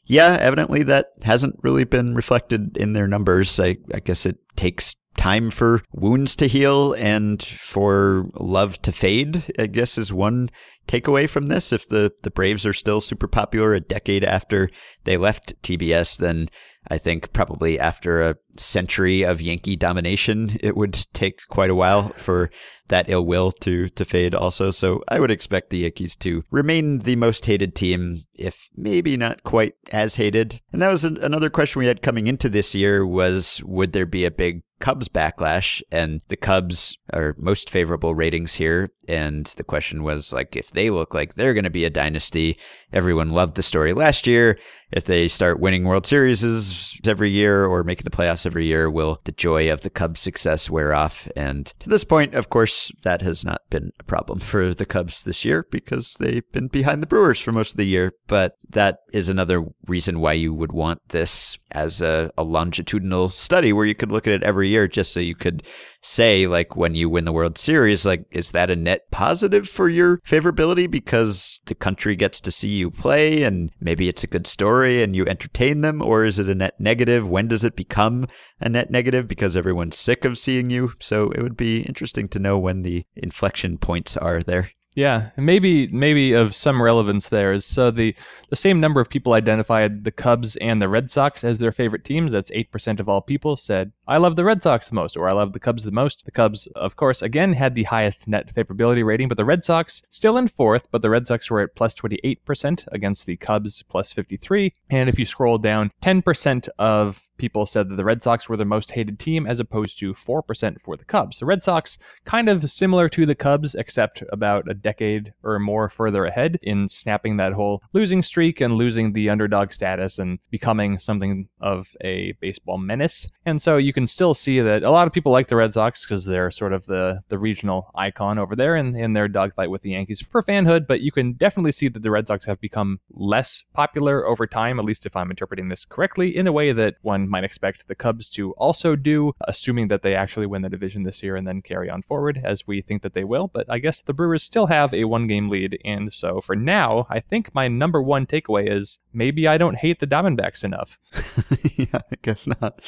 yeah, 0.05 0.39
evidently 0.41 0.83
that 0.85 1.09
hasn't 1.23 1.59
really 1.63 1.85
been 1.85 2.15
reflected 2.15 2.77
in 2.77 2.93
their 2.93 3.07
numbers. 3.07 3.59
I, 3.59 3.77
I 3.93 4.01
guess 4.01 4.27
it 4.27 4.39
takes 4.57 4.97
time 5.19 5.51
for 5.51 5.83
wounds 5.93 6.35
to 6.37 6.47
heal 6.47 6.95
and 6.95 7.43
for 7.43 8.27
love 8.35 8.81
to 8.83 8.93
fade, 8.93 9.53
I 9.59 9.67
guess 9.67 9.99
is 9.99 10.13
one 10.13 10.49
takeaway 10.87 11.29
from 11.29 11.47
this. 11.47 11.73
If 11.73 11.89
the, 11.89 12.13
the 12.23 12.31
Braves 12.31 12.65
are 12.65 12.73
still 12.73 13.03
super 13.03 13.29
popular 13.29 13.75
a 13.75 13.81
decade 13.81 14.25
after 14.25 14.71
they 15.05 15.19
left 15.19 15.61
TBS, 15.63 16.17
then 16.17 16.49
I 16.91 16.97
think 16.97 17.33
probably 17.33 17.79
after 17.79 18.23
a 18.23 18.37
century 18.57 19.23
of 19.23 19.43
Yankee 19.43 19.77
domination, 19.77 20.57
it 20.61 20.77
would 20.77 20.95
take 21.13 21.41
quite 21.51 21.71
a 21.71 21.75
while 21.75 22.11
for 22.17 22.51
that 22.89 23.09
ill 23.09 23.25
will 23.25 23.53
to 23.53 23.89
to 23.91 24.05
fade 24.05 24.35
also. 24.35 24.71
So 24.71 25.03
I 25.09 25.21
would 25.21 25.31
expect 25.31 25.71
the 25.71 25.79
Yankees 25.79 26.17
to 26.17 26.43
remain 26.51 27.01
the 27.01 27.17
most 27.17 27.47
hated 27.47 27.75
team, 27.75 28.23
if 28.35 28.69
maybe 28.77 29.17
not 29.17 29.45
quite 29.45 29.75
as 29.93 30.17
hated. 30.17 30.61
And 30.73 30.83
that 30.83 30.91
was 30.91 31.05
an, 31.05 31.19
another 31.19 31.51
question 31.51 31.81
we 31.81 31.87
had 31.87 32.03
coming 32.03 32.27
into 32.27 32.49
this 32.49 32.75
year 32.75 33.07
was 33.07 33.63
would 33.65 33.93
there 33.93 34.07
be 34.07 34.25
a 34.25 34.31
big 34.31 34.63
Cubs 34.81 35.09
backlash? 35.09 35.83
And 35.91 36.21
the 36.29 36.37
Cubs 36.37 36.97
are 37.13 37.35
most 37.39 37.69
favorable 37.69 38.15
ratings 38.15 38.55
here. 38.55 38.91
And 39.09 39.47
the 39.57 39.65
question 39.65 40.03
was 40.03 40.33
like 40.33 40.55
if 40.55 40.71
they 40.71 40.91
look 40.91 41.15
like 41.15 41.35
they're 41.35 41.55
going 41.55 41.65
to 41.65 41.71
be 41.71 41.85
a 41.85 41.91
dynasty. 41.91 42.59
Everyone 42.93 43.33
loved 43.33 43.57
the 43.57 43.63
story 43.63 43.93
last 43.93 44.27
year. 44.27 44.59
If 44.93 45.05
they 45.05 45.29
start 45.29 45.61
winning 45.61 45.85
World 45.85 46.07
Series 46.07 46.99
every 47.07 47.31
year 47.31 47.67
or 47.67 47.85
making 47.85 48.05
the 48.05 48.11
playoffs 48.11 48.47
every 48.47 48.67
year 48.67 48.91
will 48.91 49.21
the 49.25 49.33
joy 49.33 49.71
of 49.71 49.83
the 49.83 49.91
Cubs 49.91 50.21
success 50.21 50.71
wear 50.71 50.95
off? 50.95 51.29
And 51.37 51.67
to 51.81 51.89
this 51.89 52.05
point 52.05 52.35
of 52.35 52.51
course 52.51 52.78
that 53.03 53.23
has 53.23 53.45
not 53.45 53.63
been 53.71 53.93
a 53.99 54.05
problem 54.05 54.39
for 54.39 54.75
the 54.75 54.87
Cubs 54.87 55.23
this 55.23 55.45
year 55.45 55.67
because 55.71 56.15
they've 56.19 56.51
been 56.53 56.69
behind 56.69 57.03
the 57.03 57.07
Brewers 57.07 57.41
for 57.41 57.53
most 57.53 57.73
of 57.73 57.77
the 57.77 57.87
year 57.87 58.13
but 58.27 58.55
that 58.69 58.99
is 59.13 59.29
another 59.29 59.65
reason 59.87 60.21
why 60.21 60.33
you 60.33 60.53
would 60.53 60.73
want 60.73 61.01
this 61.09 61.59
as 61.73 62.01
a, 62.01 62.31
a 62.39 62.43
longitudinal 62.43 63.29
study 63.29 63.73
where 63.73 63.87
you 63.87 63.95
could 63.95 64.11
look 64.11 64.27
at 64.27 64.33
it 64.33 64.43
every 64.43 64.69
year 64.69 64.89
just 64.89 65.13
so 65.13 65.21
you 65.21 65.35
could 65.35 65.63
say 66.01 66.47
like 66.47 66.77
when 66.77 66.95
you 66.95 67.09
win 67.09 67.25
the 67.25 67.33
World 67.33 67.59
Series, 67.59 68.07
like 68.07 68.25
is 68.31 68.51
that 68.51 68.71
a 68.71 68.77
net 68.77 69.11
positive 69.11 69.69
for 69.69 69.89
your 69.89 70.19
favorability 70.19 70.91
because 70.91 71.61
the 71.67 71.75
country 71.75 72.17
gets 72.17 72.41
to 72.41 72.51
see 72.51 72.69
you 72.69 72.91
play 72.91 73.43
and 73.43 73.71
maybe 73.81 74.09
it's 74.09 74.25
a 74.25 74.29
good 74.29 74.47
story 74.47 75.03
and 75.03 75.15
you 75.15 75.27
entertain 75.27 75.81
them, 75.81 76.01
or 76.03 76.25
is 76.25 76.39
it 76.39 76.49
a 76.49 76.55
net 76.55 76.79
negative? 76.79 77.29
When 77.29 77.49
does 77.49 77.65
it 77.65 77.77
become 77.77 78.27
a 78.61 78.69
net 78.69 78.91
negative 78.91 79.29
because 79.29 79.57
everyone's 79.57 79.99
sick 79.99 80.25
of 80.25 80.39
seeing 80.39 80.71
you? 80.71 80.93
So 81.01 81.31
it 81.33 81.43
would 81.43 81.57
be 81.57 81.83
interesting 81.83 82.29
to 82.29 82.39
know 82.39 82.59
when 82.59 82.83
the 82.83 83.05
inflection 83.17 83.79
points 83.79 84.17
are 84.17 84.43
there. 84.43 84.71
Yeah, 84.99 85.31
maybe 85.37 85.87
maybe 85.93 86.33
of 86.33 86.57
some 86.57 86.83
relevance 86.83 87.29
there 87.29 87.53
is 87.53 87.65
so 87.65 87.93
the 87.93 88.17
the 88.51 88.57
same 88.57 88.81
number 88.81 89.01
of 89.01 89.09
people 89.09 89.33
identified 89.33 90.03
the 90.03 90.11
Cubs 90.11 90.57
and 90.57 90.83
the 90.83 90.89
Red 90.89 91.09
Sox 91.09 91.45
as 91.45 91.59
their 91.59 91.71
favorite 91.71 92.05
teams. 92.05 92.33
That's 92.33 92.51
eight 92.53 92.73
percent 92.73 92.99
of 92.99 93.09
all 93.09 93.21
people 93.21 93.57
said 93.57 93.93
I 94.09 94.17
love 94.17 94.35
the 94.35 94.45
Red 94.45 94.61
Sox 94.61 94.89
the 94.89 94.97
most 94.97 95.17
or 95.17 95.29
I 95.29 95.35
love 95.35 95.53
the 95.53 95.61
Cubs 95.61 95.85
the 95.85 95.93
most. 95.93 96.25
The 96.25 96.33
Cubs, 96.33 96.67
of 96.75 96.97
course, 96.97 97.23
again 97.23 97.53
had 97.53 97.77
the 97.77 97.85
highest 97.85 98.27
net 98.27 98.53
favorability 98.53 99.07
rating, 99.07 99.29
but 99.29 99.37
the 99.37 99.45
Red 99.45 99.65
Sox 99.65 100.03
still 100.11 100.37
in 100.37 100.49
fourth. 100.49 100.89
But 100.91 101.03
the 101.03 101.11
Red 101.11 101.29
Sox 101.29 101.49
were 101.49 101.61
at 101.61 101.77
plus 101.77 101.95
twenty 101.95 102.19
eight 102.25 102.45
percent 102.45 102.85
against 102.91 103.25
the 103.25 103.37
Cubs 103.37 103.85
plus 103.85 104.11
fifty 104.11 104.37
three. 104.37 104.75
And 104.91 105.09
if 105.09 105.17
you 105.17 105.27
scroll 105.27 105.59
down, 105.59 105.93
ten 106.01 106.23
percent 106.23 106.69
of 106.77 107.29
people 107.39 107.65
said 107.65 107.89
that 107.89 107.97
the 107.97 108.05
Red 108.05 108.23
Sox 108.23 108.49
were 108.49 108.57
the 108.57 108.65
most 108.65 108.93
hated 108.93 109.19
team 109.19 109.47
as 109.47 109.61
opposed 109.61 109.99
to 110.01 110.13
4% 110.13 110.81
for 110.81 110.97
the 110.97 111.05
Cubs. 111.05 111.39
The 111.39 111.47
Red 111.47 111.63
Sox 111.63 111.99
kind 112.25 112.49
of 112.49 112.71
similar 112.71 113.09
to 113.09 113.25
the 113.25 113.35
Cubs 113.35 113.75
except 113.75 114.23
about 114.31 114.69
a 114.69 114.75
decade 114.89 115.33
or 115.43 115.59
more 115.59 115.89
further 115.89 116.25
ahead 116.25 116.59
in 116.63 116.89
snapping 116.89 117.37
that 117.37 117.53
whole 117.53 117.83
losing 117.93 118.23
streak 118.23 118.61
and 118.61 118.75
losing 118.75 119.13
the 119.13 119.29
underdog 119.29 119.73
status 119.73 120.19
and 120.19 120.39
becoming 120.51 120.99
something 120.99 121.49
of 121.61 121.95
a 122.03 122.33
baseball 122.41 122.79
menace. 122.79 123.29
And 123.45 123.61
so 123.61 123.77
you 123.77 123.93
can 123.93 124.07
still 124.07 124.35
see 124.35 124.61
that 124.61 124.83
a 124.83 124.91
lot 124.91 125.07
of 125.07 125.13
people 125.13 125.33
like 125.33 125.49
the 125.49 125.57
Red 125.57 125.75
Sox 125.75 126.05
because 126.05 126.25
they're 126.25 126.51
sort 126.51 126.73
of 126.73 126.87
the, 126.87 127.23
the 127.29 127.39
regional 127.39 127.91
icon 127.95 128.39
over 128.39 128.57
there 128.57 128.77
in, 128.77 128.97
in 128.97 129.13
their 129.13 129.29
dogfight 129.29 129.71
with 129.71 129.83
the 129.83 129.91
Yankees 129.91 130.21
for 130.23 130.43
fanhood, 130.43 130.87
but 130.87 131.01
you 131.01 131.13
can 131.13 131.33
definitely 131.35 131.73
see 131.73 131.89
that 131.89 132.03
the 132.03 132.11
Red 132.11 132.27
Sox 132.29 132.47
have 132.47 132.61
become 132.61 133.01
less 133.11 133.65
popular 133.75 134.27
over 134.27 134.47
time, 134.47 134.79
at 134.79 134.85
least 134.85 135.07
if 135.07 135.17
I'm 135.17 135.31
interpreting 135.31 135.69
this 135.69 135.85
correctly, 135.85 136.35
in 136.35 136.47
a 136.47 136.53
way 136.53 136.73
that 136.73 136.97
one 137.03 137.29
might 137.29 137.45
expect 137.45 137.89
the 137.89 137.95
Cubs 137.95 138.29
to 138.31 138.53
also 138.53 138.97
do, 138.97 139.33
assuming 139.43 139.89
that 139.89 140.03
they 140.03 140.15
actually 140.15 140.47
win 140.47 140.63
the 140.63 140.69
division 140.69 141.03
this 141.03 141.23
year 141.23 141.37
and 141.37 141.47
then 141.47 141.63
carry 141.63 141.91
on 141.91 142.03
forward, 142.03 142.41
as 142.43 142.67
we 142.67 142.81
think 142.81 143.03
that 143.03 143.15
they 143.15 143.25
will. 143.25 143.49
But 143.49 143.67
I 143.69 143.79
guess 143.79 144.03
the 144.03 144.15
Brewers 144.15 144.43
still 144.43 144.68
have 144.69 144.95
a 144.95 145.05
one 145.05 145.27
game 145.27 145.49
lead. 145.49 145.79
And 145.85 146.13
so 146.13 146.41
for 146.41 146.57
now, 146.57 147.07
I 147.11 147.21
think 147.21 147.55
my 147.55 147.69
number 147.69 148.03
one 148.03 148.27
takeaway 148.27 148.71
is 148.71 149.01
maybe 149.13 149.49
I 149.49 149.59
don't 149.59 149.77
hate 149.77 150.01
the 150.01 150.07
Diamondbacks 150.07 150.65
enough. 150.65 150.99
yeah, 151.77 152.01
I 152.11 152.17
guess 152.23 152.47
not. 152.47 152.81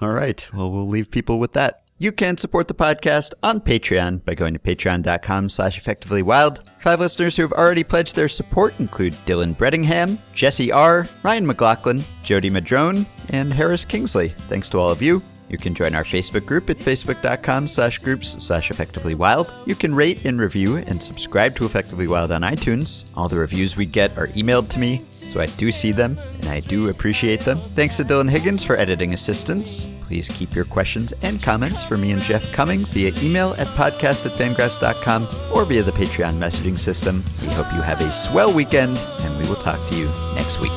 All 0.00 0.10
right. 0.10 0.46
Well, 0.52 0.70
we'll 0.70 0.88
leave 0.88 1.10
people 1.10 1.38
with 1.38 1.52
that. 1.52 1.82
You 1.98 2.10
can 2.10 2.36
support 2.36 2.66
the 2.66 2.74
podcast 2.74 3.32
on 3.44 3.60
Patreon 3.60 4.24
by 4.24 4.34
going 4.34 4.54
to 4.54 4.58
patreon.com 4.58 5.48
slash 5.48 5.80
effectivelywild. 5.80 6.66
Five 6.80 6.98
listeners 6.98 7.36
who 7.36 7.42
have 7.42 7.52
already 7.52 7.84
pledged 7.84 8.16
their 8.16 8.28
support 8.28 8.74
include 8.80 9.12
Dylan 9.24 9.54
Brettingham, 9.54 10.18
Jesse 10.34 10.72
R., 10.72 11.08
Ryan 11.22 11.46
McLaughlin, 11.46 12.02
Jody 12.24 12.50
Madrone, 12.50 13.06
and 13.28 13.52
Harris 13.52 13.84
Kingsley. 13.84 14.30
Thanks 14.30 14.68
to 14.70 14.78
all 14.78 14.90
of 14.90 15.00
you. 15.00 15.22
You 15.52 15.58
can 15.58 15.74
join 15.74 15.94
our 15.94 16.02
Facebook 16.02 16.46
group 16.46 16.70
at 16.70 16.78
facebook.com 16.78 17.68
slash 17.68 17.98
groups 17.98 18.42
slash 18.44 18.70
effectively 18.70 19.14
wild. 19.14 19.52
You 19.66 19.74
can 19.74 19.94
rate 19.94 20.24
and 20.24 20.40
review 20.40 20.78
and 20.78 21.00
subscribe 21.00 21.54
to 21.56 21.66
Effectively 21.66 22.08
Wild 22.08 22.32
on 22.32 22.40
iTunes. 22.40 23.04
All 23.14 23.28
the 23.28 23.38
reviews 23.38 23.76
we 23.76 23.84
get 23.84 24.16
are 24.16 24.28
emailed 24.28 24.70
to 24.70 24.78
me, 24.78 25.02
so 25.10 25.40
I 25.40 25.46
do 25.46 25.70
see 25.70 25.92
them 25.92 26.18
and 26.40 26.48
I 26.48 26.60
do 26.60 26.88
appreciate 26.88 27.40
them. 27.40 27.58
Thanks 27.58 27.98
to 27.98 28.04
Dylan 28.04 28.30
Higgins 28.30 28.64
for 28.64 28.76
editing 28.76 29.12
assistance. 29.12 29.86
Please 30.00 30.28
keep 30.28 30.54
your 30.54 30.64
questions 30.64 31.12
and 31.22 31.42
comments 31.42 31.84
for 31.84 31.98
me 31.98 32.12
and 32.12 32.22
Jeff 32.22 32.50
coming 32.52 32.80
via 32.80 33.12
email 33.22 33.54
at 33.58 33.66
podcast 33.68 34.24
at 34.24 34.32
fangraphs.com 34.32 35.28
or 35.54 35.66
via 35.66 35.82
the 35.82 35.92
Patreon 35.92 36.38
messaging 36.38 36.78
system. 36.78 37.22
We 37.42 37.48
hope 37.48 37.70
you 37.74 37.82
have 37.82 38.00
a 38.00 38.12
swell 38.12 38.52
weekend 38.52 38.96
and 39.20 39.38
we 39.38 39.46
will 39.48 39.56
talk 39.56 39.86
to 39.88 39.94
you 39.94 40.10
next 40.34 40.60
week. 40.60 40.72